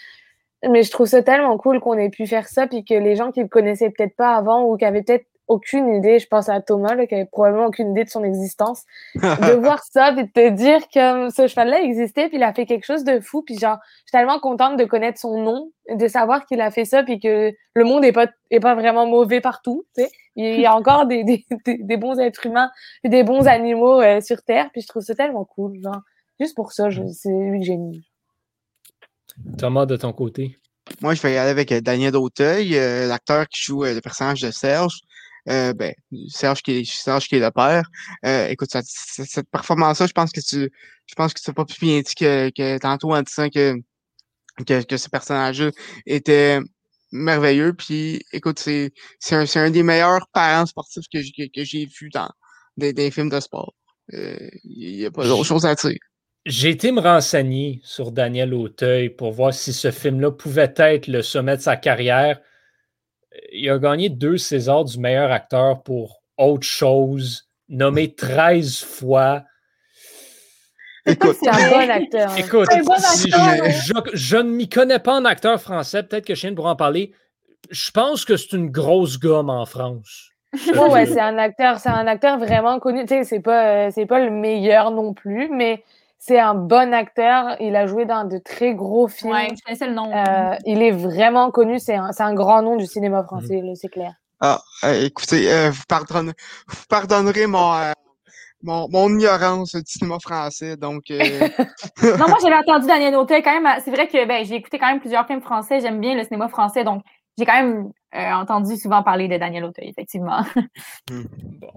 mais 0.69 0.83
je 0.83 0.91
trouve 0.91 1.07
ça 1.07 1.21
tellement 1.23 1.57
cool 1.57 1.79
qu'on 1.79 1.97
ait 1.97 2.09
pu 2.09 2.25
faire 2.27 2.47
ça, 2.47 2.67
puis 2.67 2.83
que 2.83 2.93
les 2.93 3.15
gens 3.15 3.31
qui 3.31 3.41
le 3.41 3.47
connaissaient 3.47 3.89
peut-être 3.89 4.15
pas 4.15 4.35
avant 4.35 4.63
ou 4.63 4.77
qui 4.77 4.85
avaient 4.85 5.03
peut-être 5.03 5.25
aucune 5.47 5.93
idée, 5.95 6.19
je 6.19 6.27
pense 6.27 6.49
à 6.49 6.61
Thomas, 6.61 6.95
là, 6.95 7.05
qui 7.05 7.15
avait 7.15 7.25
probablement 7.25 7.65
aucune 7.65 7.91
idée 7.91 8.03
de 8.03 8.09
son 8.09 8.23
existence, 8.23 8.83
de 9.15 9.53
voir 9.55 9.83
ça, 9.83 10.13
puis 10.13 10.25
de 10.25 10.31
te 10.31 10.49
dire 10.49 10.81
que 10.87 11.29
ce 11.29 11.47
cheval-là 11.47 11.81
existait, 11.81 12.29
puis 12.29 12.37
il 12.37 12.43
a 12.43 12.53
fait 12.53 12.65
quelque 12.65 12.85
chose 12.85 13.03
de 13.03 13.19
fou, 13.19 13.41
puis 13.41 13.57
genre, 13.57 13.77
je 13.81 14.09
suis 14.09 14.11
tellement 14.11 14.39
contente 14.39 14.77
de 14.77 14.85
connaître 14.85 15.19
son 15.19 15.37
nom, 15.37 15.71
de 15.89 16.07
savoir 16.07 16.45
qu'il 16.45 16.61
a 16.61 16.71
fait 16.71 16.85
ça, 16.85 17.03
puis 17.03 17.19
que 17.19 17.51
le 17.73 17.83
monde 17.83 18.05
est 18.05 18.11
pas, 18.11 18.27
est 18.51 18.59
pas 18.59 18.75
vraiment 18.75 19.05
mauvais 19.05 19.41
partout, 19.41 19.85
tu 19.95 20.03
sais. 20.03 20.11
Il 20.35 20.59
y 20.59 20.65
a 20.65 20.75
encore 20.75 21.05
des, 21.05 21.23
des, 21.23 21.45
des, 21.65 21.97
bons 21.97 22.19
êtres 22.19 22.45
humains 22.45 22.71
et 23.03 23.09
des 23.09 23.23
bons 23.23 23.47
animaux 23.47 24.01
euh, 24.01 24.21
sur 24.21 24.41
Terre, 24.43 24.69
puis 24.71 24.81
je 24.81 24.87
trouve 24.87 25.03
ça 25.03 25.15
tellement 25.15 25.45
cool, 25.45 25.79
genre. 25.81 26.01
Juste 26.39 26.55
pour 26.55 26.71
ça, 26.71 26.89
c'est 26.91 27.29
lui 27.29 27.59
que 27.59 27.65
j'ai 27.65 27.77
mis. 27.77 28.03
Thomas, 29.57 29.85
de 29.85 29.95
ton 29.95 30.13
côté? 30.13 30.57
Moi, 31.01 31.13
je 31.13 31.21
vais 31.21 31.33
y 31.33 31.37
aller 31.37 31.51
avec 31.51 31.71
euh, 31.71 31.79
Daniel 31.79 32.15
Auteuil, 32.15 32.75
euh, 32.75 33.07
l'acteur 33.07 33.47
qui 33.47 33.61
joue 33.61 33.83
le 33.83 33.99
personnage 34.01 34.41
de 34.41 34.51
Serge. 34.51 35.01
Euh, 35.49 35.73
ben, 35.73 35.93
Serge 36.29 36.61
qui 36.61 36.71
est, 36.71 36.85
Serge 36.85 37.27
qui 37.27 37.35
est 37.35 37.39
le 37.39 37.51
père. 37.51 37.89
Euh, 38.25 38.47
écoute, 38.47 38.69
cette 38.71 39.49
performance-là, 39.49 40.07
je 40.07 40.13
pense 40.13 40.31
que 40.31 40.39
tu, 40.39 40.71
je 41.05 41.15
pense 41.15 41.33
que 41.33 41.41
tu 41.41 41.53
pas 41.53 41.65
plus 41.65 41.79
bien 41.79 41.99
dit 41.99 42.15
que, 42.15 42.49
que 42.49 42.77
tantôt 42.77 43.13
en 43.13 43.21
disant 43.21 43.49
que, 43.49 43.75
que, 44.65 44.83
que 44.83 44.97
ce 44.97 45.09
personnage-là 45.09 45.71
était 46.05 46.59
merveilleux. 47.11 47.73
Puis, 47.73 48.21
écoute, 48.31 48.59
c'est, 48.59 48.93
c'est 49.19 49.35
un, 49.35 49.63
un, 49.63 49.69
des 49.69 49.83
meilleurs 49.83 50.27
parents 50.33 50.65
sportifs 50.65 51.05
que, 51.11 51.19
que, 51.19 51.49
que 51.53 51.63
j'ai 51.63 51.85
vu 51.85 52.09
dans 52.09 52.29
des, 52.77 52.93
des, 52.93 53.11
films 53.11 53.29
de 53.29 53.39
sport. 53.39 53.73
Il 54.09 54.19
euh, 54.19 54.49
n'y 54.65 55.05
a 55.05 55.11
pas 55.11 55.25
d'autre 55.25 55.43
chose 55.43 55.65
à 55.65 55.75
dire. 55.75 55.99
J'ai 56.45 56.71
été 56.71 56.91
me 56.91 56.99
renseigner 56.99 57.79
sur 57.83 58.11
Daniel 58.11 58.53
Auteuil 58.53 59.09
pour 59.09 59.31
voir 59.31 59.53
si 59.53 59.71
ce 59.71 59.91
film-là 59.91 60.31
pouvait 60.31 60.73
être 60.77 61.07
le 61.07 61.21
sommet 61.21 61.55
de 61.55 61.61
sa 61.61 61.77
carrière 61.77 62.39
il 63.51 63.69
a 63.69 63.77
gagné 63.77 64.09
deux 64.09 64.37
Césars 64.37 64.85
du 64.85 64.99
meilleur 64.99 65.31
acteur 65.31 65.83
pour 65.83 66.21
autre 66.37 66.67
chose, 66.67 67.47
nommé 67.69 68.13
13 68.15 68.79
fois. 68.79 69.43
Écoute, 71.05 71.35
c'est 71.41 71.49
un 71.49 71.69
bon 71.69 71.89
acteur. 71.89 72.31
Hein. 72.31 72.35
Écoute, 72.37 72.69
je, 74.13 74.37
ne 74.37 74.43
m'y 74.43 74.69
connais 74.69 74.99
pas 74.99 75.15
en 75.15 75.25
acteur 75.25 75.61
français, 75.61 76.03
peut-être 76.03 76.25
que 76.25 76.35
Chine 76.35 76.55
pourra 76.55 76.71
en 76.71 76.75
parler. 76.77 77.13
Je 77.69 77.91
pense 77.91 78.23
que 78.23 78.37
c'est 78.37 78.53
une 78.53 78.69
grosse 78.69 79.19
gomme 79.19 79.49
en 79.49 79.65
France. 79.65 80.29
ouais, 80.75 81.05
c'est 81.05 81.19
un 81.19 81.37
acteur, 81.37 81.79
c'est 81.79 81.89
un 81.89 82.07
acteur 82.07 82.37
vraiment 82.37 82.79
connu. 82.79 83.01
Tu 83.01 83.07
sais, 83.07 83.23
c'est 83.23 83.39
pas, 83.39 83.87
euh, 83.87 83.91
c'est 83.93 84.05
pas 84.05 84.19
le 84.19 84.29
meilleur 84.29 84.91
non 84.91 85.13
plus, 85.13 85.49
mais 85.49 85.83
c'est 86.25 86.39
un 86.39 86.55
bon 86.55 86.93
acteur. 86.93 87.57
Il 87.59 87.75
a 87.75 87.85
joué 87.85 88.05
dans 88.05 88.23
de 88.23 88.37
très 88.37 88.73
gros 88.73 89.09
films. 89.09 89.33
Ouais, 89.33 89.49
je 89.49 89.61
connaissais 89.61 89.87
le 89.87 89.93
nom. 89.93 90.09
Euh, 90.09 90.55
il 90.65 90.81
est 90.81 90.91
vraiment 90.91 91.51
connu. 91.51 91.79
C'est 91.79 91.95
un, 91.95 92.11
un, 92.17 92.33
grand 92.33 92.61
nom 92.61 92.77
du 92.77 92.85
cinéma 92.85 93.23
français, 93.25 93.61
mhm. 93.61 93.75
c'est 93.75 93.89
clair. 93.89 94.13
Ah, 94.39 94.61
euh, 94.85 95.03
écoutez, 95.03 95.51
euh, 95.51 95.69
vous, 95.69 95.83
pardonnerez, 95.85 96.35
vous 96.69 96.85
pardonnerez 96.87 97.45
mon, 97.45 97.73
mon, 98.61 98.87
mon, 98.89 99.09
ignorance 99.09 99.75
du 99.75 99.83
cinéma 99.85 100.17
français. 100.21 100.77
Donc, 100.77 101.03
non, 101.09 102.27
moi, 102.29 102.37
j'avais 102.41 102.55
entendu 102.55 102.87
Daniel 102.87 103.15
Auteuil 103.17 103.43
quand 103.43 103.59
même. 103.59 103.81
C'est 103.83 103.91
vrai 103.91 104.07
que 104.07 104.25
ben, 104.25 104.45
j'ai 104.45 104.55
écouté 104.55 104.79
quand 104.79 104.87
même 104.87 105.01
plusieurs 105.01 105.27
films 105.27 105.41
français. 105.41 105.81
J'aime 105.81 105.99
bien 105.99 106.15
le 106.15 106.23
cinéma 106.23 106.47
français. 106.47 106.85
Donc, 106.85 107.03
j'ai 107.37 107.45
quand 107.45 107.61
même 107.61 107.91
entendu 108.13 108.77
souvent 108.77 109.03
parler 109.03 109.27
de 109.27 109.35
Daniel 109.35 109.65
Auteuil, 109.65 109.89
effectivement. 109.89 110.43
Hmm. 111.11 111.23
Bon. 111.59 111.67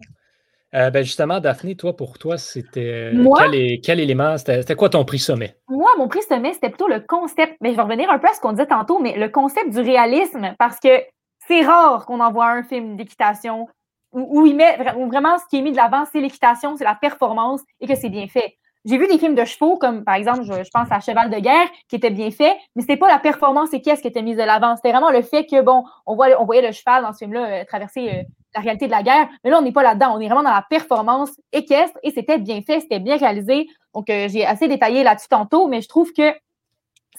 Euh, 0.75 0.91
ben 0.91 1.05
justement, 1.05 1.41
Daphné, 1.41 1.77
toi, 1.77 1.97
pour 1.97 2.19
toi, 2.19 2.39
c'était 2.39 3.13
quel, 3.37 3.81
quel, 3.81 4.01
élément, 4.01 4.37
c'était 4.37 4.75
quoi 4.75 4.91
ton 4.91 5.05
prix 5.05 5.19
sommet? 5.19 5.57
Moi, 5.69 5.91
mon 5.97 6.09
prix 6.09 6.23
sommet, 6.23 6.53
c'était 6.53 6.69
plutôt 6.69 6.89
le 6.89 7.01
concept. 7.01 7.57
Mais 7.61 7.71
je 7.71 7.77
vais 7.77 7.83
revenir 7.83 8.11
un 8.11 8.19
peu 8.19 8.29
à 8.29 8.35
ce 8.35 8.41
qu'on 8.41 8.53
disait 8.53 8.67
tantôt, 8.67 8.99
mais 8.99 9.17
le 9.17 9.29
concept 9.29 9.71
du 9.71 9.81
réalisme, 9.81 10.55
parce 10.59 10.79
que 10.81 11.03
c'est 11.47 11.63
rare 11.63 12.05
qu'on 12.07 12.21
envoie 12.21 12.49
un 12.49 12.63
film 12.63 12.97
d'équitation 12.97 13.69
où, 14.13 14.47
il 14.47 14.57
met 14.57 14.77
vraiment 14.77 15.39
ce 15.39 15.45
qui 15.51 15.59
est 15.59 15.63
mis 15.63 15.73
de 15.73 15.77
l'avant, 15.77 16.05
c'est 16.11 16.21
l'équitation, 16.21 16.77
c'est 16.77 16.85
la 16.85 16.95
performance 16.95 17.61
et 17.81 17.87
que 17.87 17.95
c'est 17.95 18.09
bien 18.09 18.27
fait. 18.29 18.57
J'ai 18.87 18.99
vu 18.99 19.09
des 19.09 19.19
films 19.19 19.35
de 19.35 19.45
chevaux, 19.45 19.77
comme 19.77 20.05
par 20.05 20.15
exemple, 20.15 20.45
je, 20.45 20.71
pense 20.73 20.87
à 20.93 21.01
Cheval 21.01 21.29
de 21.29 21.41
guerre, 21.41 21.67
qui 21.89 21.97
était 21.97 22.11
bien 22.11 22.31
fait, 22.31 22.57
mais 22.77 22.83
c'était 22.83 22.97
pas 22.97 23.09
la 23.09 23.19
performance 23.19 23.75
et 23.75 23.83
qu'est-ce 23.83 24.01
qui 24.01 24.07
était 24.07 24.23
mise 24.23 24.37
de 24.37 24.45
l'avant. 24.45 24.77
C'était 24.77 24.93
vraiment 24.93 25.11
le 25.11 25.23
fait 25.23 25.45
que, 25.45 25.61
bon, 25.61 25.83
on, 26.07 26.15
voyait 26.15 26.65
le 26.65 26.71
cheval 26.71 27.03
dans 27.03 27.13
ce 27.13 27.19
film-là 27.19 27.47
euh, 27.47 27.65
traverser 27.65 28.09
euh, 28.09 28.23
la 28.55 28.61
réalité 28.61 28.87
de 28.87 28.93
la 28.93 29.03
guerre, 29.03 29.29
mais 29.43 29.51
là, 29.51 29.59
on 29.59 29.63
n'est 29.63 29.73
pas 29.73 29.83
là-dedans. 29.83 30.15
On 30.17 30.21
est 30.21 30.27
vraiment 30.27 30.45
dans 30.45 30.55
la 30.55 30.65
performance 30.71 31.31
équestre 31.53 31.99
et 32.05 32.13
c'était 32.13 32.39
bien 32.39 32.63
fait, 32.63 32.79
c'était 32.79 33.01
bien 33.01 33.17
réalisé. 33.17 33.67
Donc, 33.93 34.09
euh, 34.09 34.29
j'ai 34.29 34.47
assez 34.47 34.69
détaillé 34.69 35.03
là-dessus 35.03 35.29
tantôt, 35.29 35.67
mais 35.67 35.83
je 35.83 35.89
trouve 35.89 36.13
que 36.13 36.33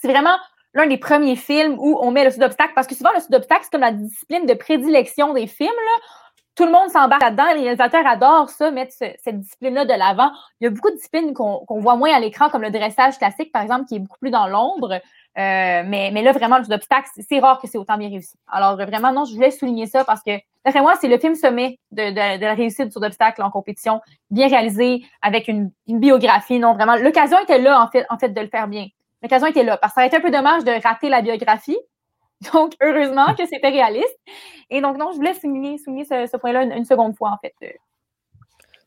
c'est 0.00 0.08
vraiment 0.08 0.36
l'un 0.72 0.86
des 0.86 0.96
premiers 0.96 1.36
films 1.36 1.76
où 1.78 1.98
on 2.00 2.10
met 2.10 2.24
le 2.24 2.30
saut 2.30 2.40
d'obstacle, 2.40 2.72
parce 2.74 2.86
que 2.86 2.94
souvent, 2.94 3.10
le 3.14 3.20
saut 3.20 3.28
d'obstacle, 3.30 3.60
c'est 3.64 3.70
comme 3.70 3.82
la 3.82 3.92
discipline 3.92 4.46
de 4.46 4.54
prédilection 4.54 5.34
des 5.34 5.46
films. 5.46 5.68
Là. 5.68 6.06
Tout 6.58 6.66
le 6.66 6.72
monde 6.72 6.90
s'embarque 6.90 7.22
là-dedans. 7.22 7.46
Les 7.54 7.60
réalisateurs 7.60 8.04
adorent 8.04 8.50
ça, 8.50 8.72
mettre 8.72 8.92
cette 8.92 9.38
discipline-là 9.38 9.84
de 9.84 9.92
l'avant. 9.92 10.32
Il 10.60 10.64
y 10.64 10.66
a 10.66 10.70
beaucoup 10.70 10.90
de 10.90 10.96
disciplines 10.96 11.32
qu'on 11.32 11.80
voit 11.80 11.94
moins 11.94 12.12
à 12.12 12.18
l'écran, 12.18 12.48
comme 12.48 12.62
le 12.62 12.72
dressage 12.72 13.16
classique, 13.16 13.52
par 13.52 13.62
exemple, 13.62 13.84
qui 13.84 13.94
est 13.94 13.98
beaucoup 14.00 14.18
plus 14.18 14.32
dans 14.32 14.48
l'ombre. 14.48 14.94
Euh, 14.94 14.98
mais, 15.86 16.10
là, 16.20 16.32
vraiment, 16.32 16.58
le 16.58 16.64
d'obstacle, 16.64 17.08
c'est 17.16 17.38
rare 17.38 17.60
que 17.60 17.68
c'est 17.68 17.78
autant 17.78 17.96
bien 17.96 18.08
réussi. 18.08 18.36
Alors, 18.50 18.74
vraiment, 18.74 19.12
non, 19.12 19.24
je 19.24 19.34
voulais 19.34 19.52
souligner 19.52 19.86
ça 19.86 20.04
parce 20.04 20.20
que, 20.20 20.32
d'après 20.64 20.80
moi, 20.80 20.94
c'est 21.00 21.06
le 21.06 21.18
film 21.18 21.36
sommet 21.36 21.78
de, 21.92 22.12
la 22.12 22.54
réussite 22.54 22.86
du 22.86 22.90
saut 22.90 22.98
d'obstacle 22.98 23.40
en 23.40 23.52
compétition, 23.52 24.00
bien 24.32 24.48
réalisé, 24.48 25.04
avec 25.22 25.46
une, 25.46 25.70
une 25.86 26.00
biographie. 26.00 26.58
Non, 26.58 26.74
vraiment, 26.74 26.96
l'occasion 26.96 27.38
était 27.38 27.60
là, 27.60 27.80
en 27.80 27.86
fait, 27.86 28.04
en 28.10 28.18
fait, 28.18 28.30
de 28.30 28.40
le 28.40 28.48
faire 28.48 28.66
bien. 28.66 28.88
L'occasion 29.22 29.46
était 29.46 29.62
là. 29.62 29.76
Parce 29.76 29.92
que 29.92 29.94
ça 29.94 30.00
aurait 30.00 30.08
été 30.08 30.16
un 30.16 30.20
peu 30.20 30.32
dommage 30.32 30.64
de 30.64 30.72
rater 30.82 31.08
la 31.08 31.22
biographie. 31.22 31.78
Donc, 32.52 32.74
heureusement 32.82 33.34
que 33.34 33.46
c'était 33.46 33.68
réaliste. 33.68 34.18
Et 34.70 34.80
donc, 34.80 34.96
non, 34.96 35.10
je 35.12 35.16
voulais 35.16 35.34
souligner, 35.34 35.78
souligner 35.78 36.04
ce, 36.04 36.36
point-là 36.36 36.62
une, 36.62 36.84
seconde 36.84 37.16
fois, 37.16 37.30
en 37.30 37.38
fait. 37.38 37.54
Euh, 37.62 37.72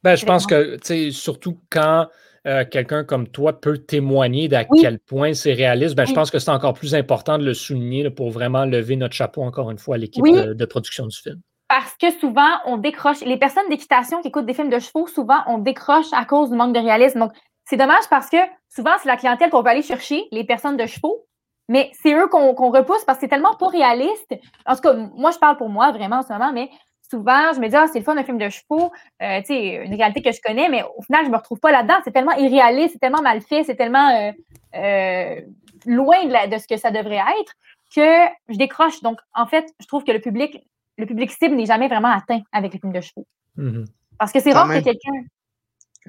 ben, 0.04 0.16
je 0.16 0.26
pense 0.26 0.48
que, 0.48 0.76
tu 0.76 0.80
sais, 0.84 1.12
surtout 1.12 1.60
quand 1.70 2.08
euh, 2.48 2.66
quelqu'un 2.66 3.04
comme 3.04 3.28
toi 3.28 3.60
peut 3.60 3.78
témoigner 3.78 4.48
d'à 4.48 4.66
quel 4.66 5.00
point 5.00 5.34
c'est 5.34 5.54
réaliste, 5.54 5.96
ben, 5.96 6.06
je 6.06 6.14
pense 6.14 6.32
que 6.32 6.40
c'est 6.40 6.50
encore 6.50 6.74
plus 6.74 6.96
important 6.96 7.38
de 7.38 7.46
le 7.46 7.54
souligner 7.54 8.10
pour 8.10 8.32
vraiment 8.32 8.66
lever 8.66 8.96
notre 8.96 9.14
chapeau, 9.14 9.44
encore 9.44 9.70
une 9.70 9.78
fois, 9.78 9.96
à 9.96 9.98
l'équipe 9.98 10.24
de, 10.24 10.66
production 10.66 11.06
du 11.06 11.16
film. 11.16 11.40
Parce 11.68 11.96
que 11.98 12.12
souvent, 12.20 12.50
on 12.66 12.78
décroche. 12.78 13.22
Les 13.22 13.38
personnes 13.38 13.70
d'équitation 13.70 14.22
qui 14.22 14.30
écoutent 14.30 14.46
des 14.46 14.54
films 14.54 14.70
de 14.70 14.80
chevaux, 14.80 15.08
souvent, 15.08 15.40
on 15.48 15.58
décroche 15.58 16.12
à 16.14 16.26
cause 16.26 16.50
du 16.50 16.56
manque 16.56 16.74
de 16.74 16.80
réalisme. 16.80 17.20
Donc, 17.20 17.32
c'est 17.66 17.78
dommage 17.78 18.04
parce 18.10 18.30
que 18.30 18.38
souvent, 18.70 18.92
c'est 19.02 19.08
la 19.08 19.18
clientèle 19.18 19.50
qu'on 19.50 19.64
peut 19.64 19.70
aller 19.70 19.82
chercher, 19.82 20.26
les 20.32 20.44
personnes 20.44 20.78
de 20.78 20.86
chevaux, 20.86 21.26
mais 21.72 21.90
c'est 22.04 22.14
eux 22.14 22.28
qu'on 22.28 22.70
repousse 22.70 23.06
parce 23.06 23.18
que 23.18 23.22
c'est 23.22 23.30
tellement 23.30 23.56
pas 23.56 23.70
réaliste. 23.70 24.36
En 24.66 24.76
tout 24.76 24.82
cas, 24.82 24.94
moi, 25.16 25.32
je 25.32 25.38
parle 25.38 25.56
pour 25.56 25.70
moi 25.70 25.94
vraiment 25.94 26.18
en 26.18 26.22
ce 26.22 26.34
moment, 26.34 26.52
mais 26.52 26.70
souvent, 27.10 27.54
je 27.54 27.62
me 27.62 27.70
dis, 27.70 27.76
ah, 27.78 27.88
c'est 27.88 28.00
le 28.00 28.04
fun 28.04 28.16
d'un 28.16 28.26
film 28.26 28.38
de 28.38 28.50
chevaux, 28.50 28.92
euh, 29.22 29.40
tu 29.40 29.46
sais, 29.46 29.76
une 29.86 29.96
réalité 29.96 30.22
que 30.22 30.34
je 30.34 30.42
connais, 30.44 30.68
mais 30.68 30.84
au 30.98 31.02
final, 31.02 31.24
je 31.26 31.32
me 31.32 31.38
retrouve 31.38 31.62
pas 31.62 31.72
là-dedans. 31.72 31.96
C'est 32.04 32.12
tellement 32.12 32.34
irréaliste, 32.34 32.92
c'est 32.92 33.00
tellement 33.00 33.22
mal 33.22 33.40
fait, 33.40 33.64
c'est 33.64 33.78
tellement 33.78 34.10
euh, 34.10 34.32
euh, 34.76 35.40
loin 35.86 36.26
de, 36.26 36.58
ce 36.58 36.68
que 36.68 36.76
ça 36.76 36.92
devrait 36.92 37.24
être 37.40 37.54
que 37.96 38.28
je 38.50 38.58
décroche. 38.58 39.02
Donc, 39.02 39.20
en 39.34 39.46
fait, 39.46 39.66
je 39.80 39.88
trouve 39.88 40.04
que 40.04 40.12
le 40.12 40.20
public, 40.20 40.58
le 40.98 41.06
public 41.06 41.32
cible 41.32 41.56
n'est 41.56 41.68
jamais 41.68 41.88
vraiment 41.88 42.12
atteint 42.12 42.42
avec 42.52 42.74
les 42.74 42.80
films 42.80 42.92
de 42.92 43.00
chevaux. 43.00 43.28
Mm-hmm. 43.58 43.86
Parce 44.20 44.34
que 44.34 44.42
c'est 44.42 44.52
rare 44.52 44.68
que 44.68 44.84
quelqu'un 44.84 45.24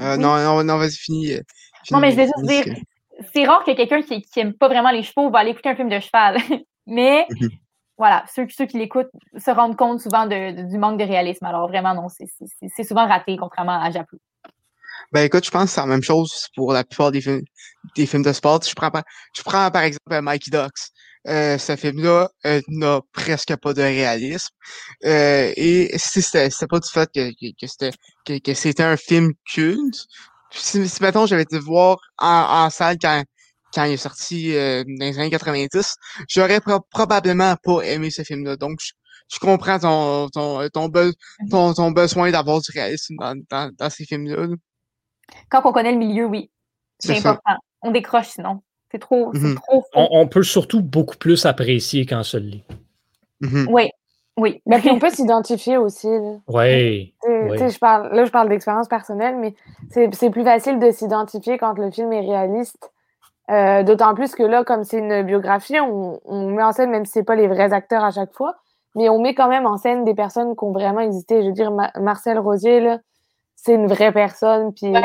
euh, 0.00 0.16
non, 0.16 0.36
non, 0.38 0.64
non, 0.64 0.78
vas-y, 0.78 0.96
finis. 0.96 1.36
non, 1.92 2.00
mais 2.00 2.10
je 2.10 2.16
vais 2.16 2.24
juste 2.24 2.46
dire, 2.46 2.64
c'est 3.32 3.44
rare 3.44 3.64
que 3.64 3.72
quelqu'un 3.72 4.02
qui 4.02 4.24
n'aime 4.36 4.54
pas 4.54 4.68
vraiment 4.68 4.90
les 4.90 5.02
chevaux 5.02 5.30
va 5.30 5.40
aller 5.40 5.50
écouter 5.50 5.70
un 5.70 5.76
film 5.76 5.88
de 5.88 6.00
cheval. 6.00 6.36
mais 6.86 7.26
mhm. 7.30 7.50
voilà, 7.98 8.24
ceux, 8.32 8.46
ceux 8.48 8.66
qui 8.66 8.78
l'écoutent 8.78 9.10
se 9.36 9.50
rendent 9.50 9.76
compte 9.76 10.00
souvent 10.00 10.26
du 10.26 10.78
manque 10.78 10.98
de 10.98 11.04
réalisme. 11.04 11.44
Alors 11.44 11.68
vraiment, 11.68 11.94
non, 11.94 12.08
c'est 12.08 12.84
souvent 12.84 13.06
raté, 13.06 13.36
contrairement 13.36 13.80
à 13.80 13.90
Japlou. 13.90 14.18
Ben 15.10 15.22
écoute, 15.22 15.44
je 15.44 15.50
pense 15.50 15.64
que 15.64 15.70
c'est 15.70 15.80
la 15.80 15.86
même 15.86 16.02
chose 16.02 16.48
pour 16.54 16.72
la 16.72 16.84
plupart 16.84 17.10
des 17.10 17.20
films, 17.20 17.42
des 17.96 18.06
films 18.06 18.22
de 18.22 18.32
sport. 18.32 18.60
Je 18.62 18.74
prends, 18.74 18.90
je 19.36 19.42
prends 19.42 19.70
par 19.70 19.82
exemple 19.82 20.20
Mikey 20.22 20.50
Ducks. 20.50 20.90
Euh, 21.28 21.56
ce 21.56 21.76
film-là 21.76 22.28
euh, 22.46 22.60
n'a 22.66 23.00
presque 23.12 23.54
pas 23.56 23.72
de 23.72 23.82
réalisme. 23.82 24.52
Euh, 25.04 25.52
et 25.56 25.96
c'était 25.96 26.48
pas 26.68 26.80
du 26.80 26.88
fait 26.90 27.08
que, 27.14 27.30
que, 27.30 27.66
c'était 27.66 27.92
que, 28.26 28.38
que 28.38 28.54
c'était 28.54 28.82
un 28.82 28.96
film 28.96 29.32
culte. 29.52 30.06
Si, 30.54 30.88
si 30.88 31.02
mettons 31.02 31.26
j'avais 31.26 31.42
été 31.42 31.58
voir 31.58 31.98
en, 32.18 32.64
en, 32.66 32.70
salle 32.70 32.96
quand, 33.00 33.22
quand 33.74 33.84
il 33.84 33.92
est 33.92 33.96
sorti 33.96 34.54
euh, 34.54 34.84
dans 34.84 35.06
les 35.06 35.18
années 35.18 35.30
90, 35.30 35.94
j'aurais 36.28 36.60
probablement 36.90 37.56
pas 37.62 37.80
aimé 37.82 38.10
ce 38.10 38.22
film-là. 38.22 38.56
Donc 38.56 38.78
je, 38.80 38.92
je 39.32 39.38
comprends 39.38 39.78
ton, 39.78 40.28
ton, 40.28 40.68
ton, 40.68 40.90
ton, 41.50 41.74
ton 41.74 41.90
besoin 41.90 42.30
d'avoir 42.30 42.60
du 42.60 42.70
réalisme 42.72 43.14
dans, 43.18 43.40
dans, 43.50 43.72
dans 43.76 43.90
ces 43.90 44.04
films-là. 44.04 44.48
Quand 45.48 45.62
on 45.64 45.72
connaît 45.72 45.92
le 45.92 45.98
milieu, 45.98 46.26
oui. 46.26 46.50
C'est 46.98 47.18
important. 47.18 47.56
On 47.80 47.90
décroche 47.90 48.28
sinon. 48.28 48.62
C'est 48.90 48.98
trop, 48.98 49.32
mmh 49.32 49.54
trop 49.54 49.84
on, 49.94 50.28
peut 50.28 50.42
surtout 50.42 50.82
beaucoup 50.82 51.16
plus 51.16 51.46
apprécier 51.46 52.04
quand 52.04 52.22
se 52.22 52.36
lit. 52.36 52.62
Oui, 53.40 53.88
oui. 54.36 54.62
Mais 54.66 54.78
puis 54.78 54.90
on 54.90 54.98
peut 54.98 55.10
s'identifier 55.10 55.76
aussi. 55.76 56.08
Oui. 56.48 57.14
Je 57.26 57.78
parle, 57.78 58.14
là, 58.14 58.24
je 58.24 58.30
parle 58.30 58.48
d'expérience 58.48 58.88
personnelle, 58.88 59.36
mais 59.36 59.54
c'est 59.90 60.30
plus 60.30 60.44
facile 60.44 60.78
de 60.78 60.90
s'identifier 60.90 61.58
quand 61.58 61.78
le 61.78 61.90
film 61.90 62.12
est 62.12 62.20
réaliste. 62.20 62.90
Euh, 63.50 63.82
d'autant 63.82 64.14
plus 64.14 64.34
que 64.34 64.42
là, 64.42 64.64
comme 64.64 64.84
c'est 64.84 64.98
une 64.98 65.22
biographie, 65.22 65.78
on, 65.80 66.20
on, 66.24 66.50
met 66.50 66.62
en 66.62 66.72
scène, 66.72 66.90
même 66.90 67.04
si 67.04 67.18
ce 67.18 67.20
pas 67.20 67.34
les 67.34 67.48
vrais 67.48 67.72
acteurs 67.72 68.04
à 68.04 68.10
chaque 68.10 68.32
fois, 68.32 68.56
mais 68.94 69.08
on 69.08 69.20
met 69.20 69.34
quand 69.34 69.48
même 69.48 69.66
en 69.66 69.76
scène 69.76 70.04
des 70.04 70.14
personnes 70.14 70.56
qui 70.56 70.64
ont 70.64 70.72
vraiment 70.72 71.00
existé. 71.00 71.42
Je 71.42 71.48
veux 71.48 71.52
dire, 71.52 71.72
Marcel 72.00 72.38
Rosier, 72.38 72.80
là, 72.80 72.98
c'est 73.64 73.74
une 73.74 73.86
vraie 73.86 74.12
personne. 74.12 74.74
Puis, 74.74 74.88
il, 74.88 74.96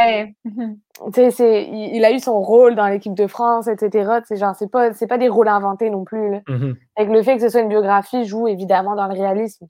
a 2.06 2.12
eu 2.12 2.20
son 2.20 2.42
rôle 2.42 2.76
dans 2.76 2.88
l'équipe 2.88 3.14
de 3.14 3.28
France, 3.28 3.68
etc. 3.68 4.22
C'est 4.28 4.38
genre, 4.38 4.56
c'est 4.58 4.70
pas, 4.72 4.90
pas 4.92 5.18
des 5.20 5.30
rôles 5.30 5.48
inventés 5.48 5.92
non 5.92 6.04
plus. 6.04 6.38
Mm-hmm. 6.48 6.76
Avec 6.96 7.12
le 7.12 7.22
fait 7.22 7.36
que 7.36 7.42
ce 7.42 7.50
soit 7.50 7.62
une 7.62 7.70
biographie 7.70 8.26
joue 8.26 8.48
évidemment 8.48 8.96
dans 8.96 9.08
le 9.08 9.14
réalisme. 9.14 9.68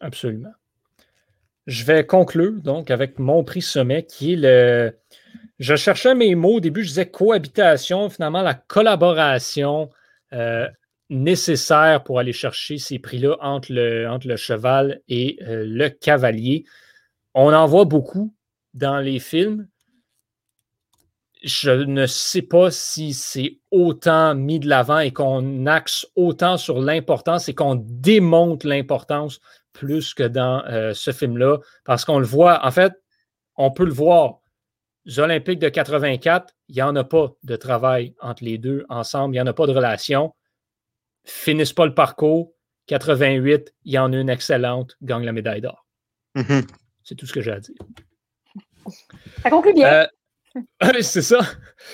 Absolument. 0.00 0.50
Je 1.68 1.84
vais 1.84 2.04
conclure 2.04 2.60
donc 2.60 2.90
avec 2.90 3.20
mon 3.20 3.44
prix 3.44 3.62
sommet 3.62 4.02
qui 4.02 4.32
est 4.32 4.36
le. 4.36 4.92
Je 5.60 5.76
cherchais 5.76 6.16
mes 6.16 6.34
mots. 6.34 6.56
Au 6.56 6.60
début, 6.60 6.82
je 6.82 6.88
disais 6.88 7.06
cohabitation. 7.06 8.10
Finalement, 8.10 8.42
la 8.42 8.54
collaboration 8.54 9.90
euh, 10.32 10.66
nécessaire 11.08 12.02
pour 12.02 12.18
aller 12.18 12.32
chercher 12.32 12.78
ces 12.78 12.98
prix-là 12.98 13.36
entre 13.40 13.72
le, 13.72 14.08
entre 14.08 14.26
le 14.26 14.34
cheval 14.34 15.00
et 15.08 15.38
euh, 15.46 15.62
le 15.64 15.88
cavalier. 15.88 16.64
On 17.34 17.52
en 17.52 17.66
voit 17.66 17.84
beaucoup 17.84 18.34
dans 18.74 18.98
les 18.98 19.18
films. 19.18 19.68
Je 21.42 21.70
ne 21.70 22.06
sais 22.06 22.42
pas 22.42 22.70
si 22.70 23.14
c'est 23.14 23.58
autant 23.70 24.34
mis 24.34 24.60
de 24.60 24.68
l'avant 24.68 25.00
et 25.00 25.12
qu'on 25.12 25.66
axe 25.66 26.06
autant 26.14 26.56
sur 26.56 26.80
l'importance 26.80 27.48
et 27.48 27.54
qu'on 27.54 27.74
démonte 27.74 28.62
l'importance 28.64 29.40
plus 29.72 30.14
que 30.14 30.22
dans 30.22 30.62
euh, 30.66 30.92
ce 30.94 31.10
film-là, 31.10 31.58
parce 31.84 32.04
qu'on 32.04 32.18
le 32.18 32.26
voit, 32.26 32.64
en 32.64 32.70
fait, 32.70 32.92
on 33.56 33.70
peut 33.70 33.84
le 33.84 33.92
voir. 33.92 34.38
Les 35.04 35.18
Olympiques 35.18 35.58
de 35.58 35.68
84, 35.68 36.54
il 36.68 36.76
n'y 36.76 36.82
en 36.82 36.94
a 36.94 37.02
pas 37.02 37.32
de 37.42 37.56
travail 37.56 38.14
entre 38.20 38.44
les 38.44 38.58
deux 38.58 38.84
ensemble, 38.88 39.34
il 39.34 39.38
n'y 39.38 39.42
en 39.42 39.46
a 39.46 39.52
pas 39.52 39.66
de 39.66 39.72
relation. 39.72 40.34
Finissent 41.24 41.72
pas 41.72 41.86
le 41.86 41.94
parcours. 41.94 42.52
88, 42.86 43.74
il 43.84 43.92
y 43.92 43.98
en 43.98 44.12
a 44.12 44.16
une 44.16 44.28
excellente, 44.28 44.96
gagne 45.02 45.24
la 45.24 45.32
médaille 45.32 45.60
d'or. 45.60 45.86
Mm-hmm. 46.36 46.66
C'est 47.04 47.14
tout 47.14 47.26
ce 47.26 47.32
que 47.32 47.40
j'ai 47.40 47.52
à 47.52 47.60
dire. 47.60 47.74
Ça 49.42 49.50
conclut 49.50 49.74
bien. 49.74 49.86
Euh, 49.88 50.06
c'est 51.02 51.22
ça. 51.22 51.40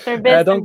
Un 0.05 0.17
bel 0.17 0.47
euh, 0.47 0.61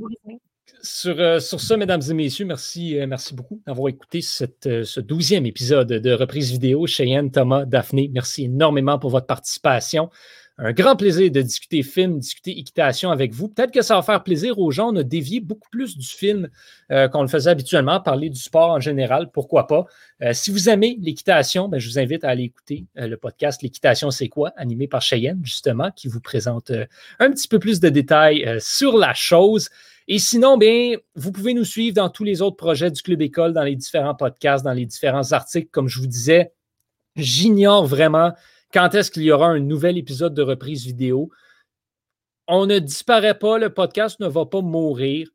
sur, 0.82 1.18
euh, 1.18 1.38
sur 1.38 1.60
ça, 1.60 1.76
mesdames 1.76 2.02
et 2.08 2.14
messieurs, 2.14 2.44
merci, 2.44 2.96
merci 3.06 3.34
beaucoup 3.34 3.62
d'avoir 3.66 3.88
écouté 3.88 4.20
cette, 4.20 4.84
ce 4.84 5.00
douzième 5.00 5.46
épisode 5.46 5.88
de 5.88 6.12
reprise 6.12 6.50
vidéo. 6.50 6.86
Cheyenne, 6.86 7.30
Thomas, 7.30 7.64
Daphné, 7.64 8.10
merci 8.12 8.44
énormément 8.44 8.98
pour 8.98 9.10
votre 9.10 9.26
participation 9.26 10.10
un 10.56 10.72
grand 10.72 10.94
plaisir 10.94 11.32
de 11.32 11.42
discuter 11.42 11.82
film, 11.82 12.20
discuter 12.20 12.56
équitation 12.56 13.10
avec 13.10 13.32
vous. 13.34 13.48
Peut-être 13.48 13.72
que 13.72 13.82
ça 13.82 13.96
va 13.96 14.02
faire 14.02 14.22
plaisir 14.22 14.58
aux 14.60 14.70
gens. 14.70 14.92
On 14.92 14.96
a 14.96 15.02
beaucoup 15.42 15.68
plus 15.70 15.98
du 15.98 16.06
film 16.06 16.48
euh, 16.92 17.08
qu'on 17.08 17.22
le 17.22 17.28
faisait 17.28 17.50
habituellement, 17.50 18.00
parler 18.00 18.30
du 18.30 18.38
sport 18.38 18.70
en 18.70 18.78
général, 18.78 19.30
pourquoi 19.32 19.66
pas? 19.66 19.84
Euh, 20.22 20.32
si 20.32 20.52
vous 20.52 20.68
aimez 20.68 20.96
l'équitation, 21.00 21.68
ben, 21.68 21.80
je 21.80 21.88
vous 21.88 21.98
invite 21.98 22.22
à 22.22 22.28
aller 22.28 22.44
écouter 22.44 22.86
euh, 22.98 23.08
le 23.08 23.16
podcast 23.16 23.62
L'équitation, 23.62 24.12
c'est 24.12 24.28
quoi, 24.28 24.52
animé 24.56 24.86
par 24.86 25.02
Cheyenne, 25.02 25.40
justement, 25.42 25.90
qui 25.90 26.06
vous 26.06 26.20
présente 26.20 26.70
un 27.18 27.30
petit 27.30 27.48
peu 27.48 27.58
plus 27.58 27.80
de 27.80 27.88
détails 27.88 28.58
sur 28.60 28.96
la 28.96 29.12
chose. 29.12 29.70
Et 30.06 30.18
sinon, 30.18 30.56
bien, 30.56 30.96
vous 31.16 31.32
pouvez 31.32 31.54
nous 31.54 31.64
suivre 31.64 31.96
dans 31.96 32.10
tous 32.10 32.24
les 32.24 32.42
autres 32.42 32.56
projets 32.56 32.90
du 32.90 33.02
Club 33.02 33.22
École, 33.22 33.54
dans 33.54 33.62
les 33.62 33.74
différents 33.74 34.14
podcasts, 34.14 34.64
dans 34.64 34.72
les 34.72 34.86
différents 34.86 35.32
articles. 35.32 35.68
Comme 35.70 35.88
je 35.88 35.98
vous 35.98 36.06
disais, 36.06 36.52
j'ignore 37.16 37.86
vraiment 37.86 38.32
quand 38.74 38.94
est-ce 38.96 39.12
qu'il 39.12 39.22
y 39.22 39.30
aura 39.30 39.46
un 39.46 39.60
nouvel 39.60 39.96
épisode 39.96 40.34
de 40.34 40.42
reprise 40.42 40.84
vidéo? 40.84 41.30
On 42.48 42.66
ne 42.66 42.80
disparaît 42.80 43.38
pas, 43.38 43.56
le 43.56 43.70
podcast 43.70 44.18
ne 44.18 44.26
va 44.26 44.46
pas 44.46 44.62
mourir. 44.62 45.28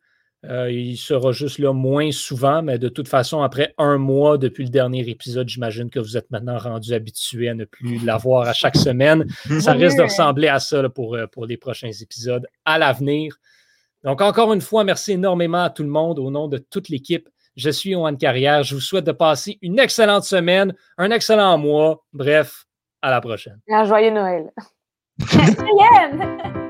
Euh, 0.46 0.70
il 0.72 0.98
sera 0.98 1.32
juste 1.32 1.58
là 1.58 1.74
moins 1.74 2.12
souvent, 2.12 2.62
mais 2.62 2.78
de 2.78 2.90
toute 2.90 3.08
façon, 3.08 3.42
après 3.42 3.74
un 3.78 3.98
mois 3.98 4.38
depuis 4.38 4.66
le 4.66 4.70
dernier 4.70 5.10
épisode, 5.10 5.48
j'imagine 5.48 5.90
que 5.90 6.00
vous 6.00 6.18
êtes 6.18 6.30
maintenant 6.32 6.58
rendu 6.58 6.94
habitué 6.94 7.50
à 7.50 7.54
ne 7.54 7.64
plus 7.66 8.04
l'avoir 8.06 8.48
à 8.48 8.54
chaque 8.54 8.76
semaine. 8.76 9.26
Ça 9.60 9.72
risque 9.72 9.98
de 9.98 10.04
ressembler 10.04 10.50
à 10.50 10.60
ça 10.60 10.88
pour, 10.90 11.16
euh, 11.16 11.26
pour 11.28 11.46
les 11.46 11.58
prochains 11.58 11.92
épisodes 11.92 12.46
à 12.66 12.78
l'avenir. 12.78 13.38
Donc, 14.04 14.22
encore 14.22 14.54
une 14.54 14.62
fois, 14.62 14.84
merci 14.84 15.14
énormément 15.14 15.64
à 15.64 15.70
tout 15.70 15.84
le 15.84 15.90
monde 15.90 16.20
au 16.20 16.30
nom 16.30 16.48
de 16.48 16.58
toute 16.58 16.90
l'équipe. 16.90 17.28
Je 17.56 17.70
suis 17.70 17.96
Owen 17.96 18.18
Carrière. 18.18 18.64
Je 18.64 18.76
vous 18.76 18.82
souhaite 18.82 19.06
de 19.06 19.12
passer 19.12 19.58
une 19.62 19.80
excellente 19.80 20.24
semaine, 20.24 20.74
un 20.98 21.12
excellent 21.12 21.58
mois. 21.58 22.06
Bref, 22.14 22.66
à 23.02 23.12
la 23.12 23.22
prochaine. 23.22 23.60
Un 23.70 23.86
joyeux 23.86 24.12
Noël. 24.12 24.52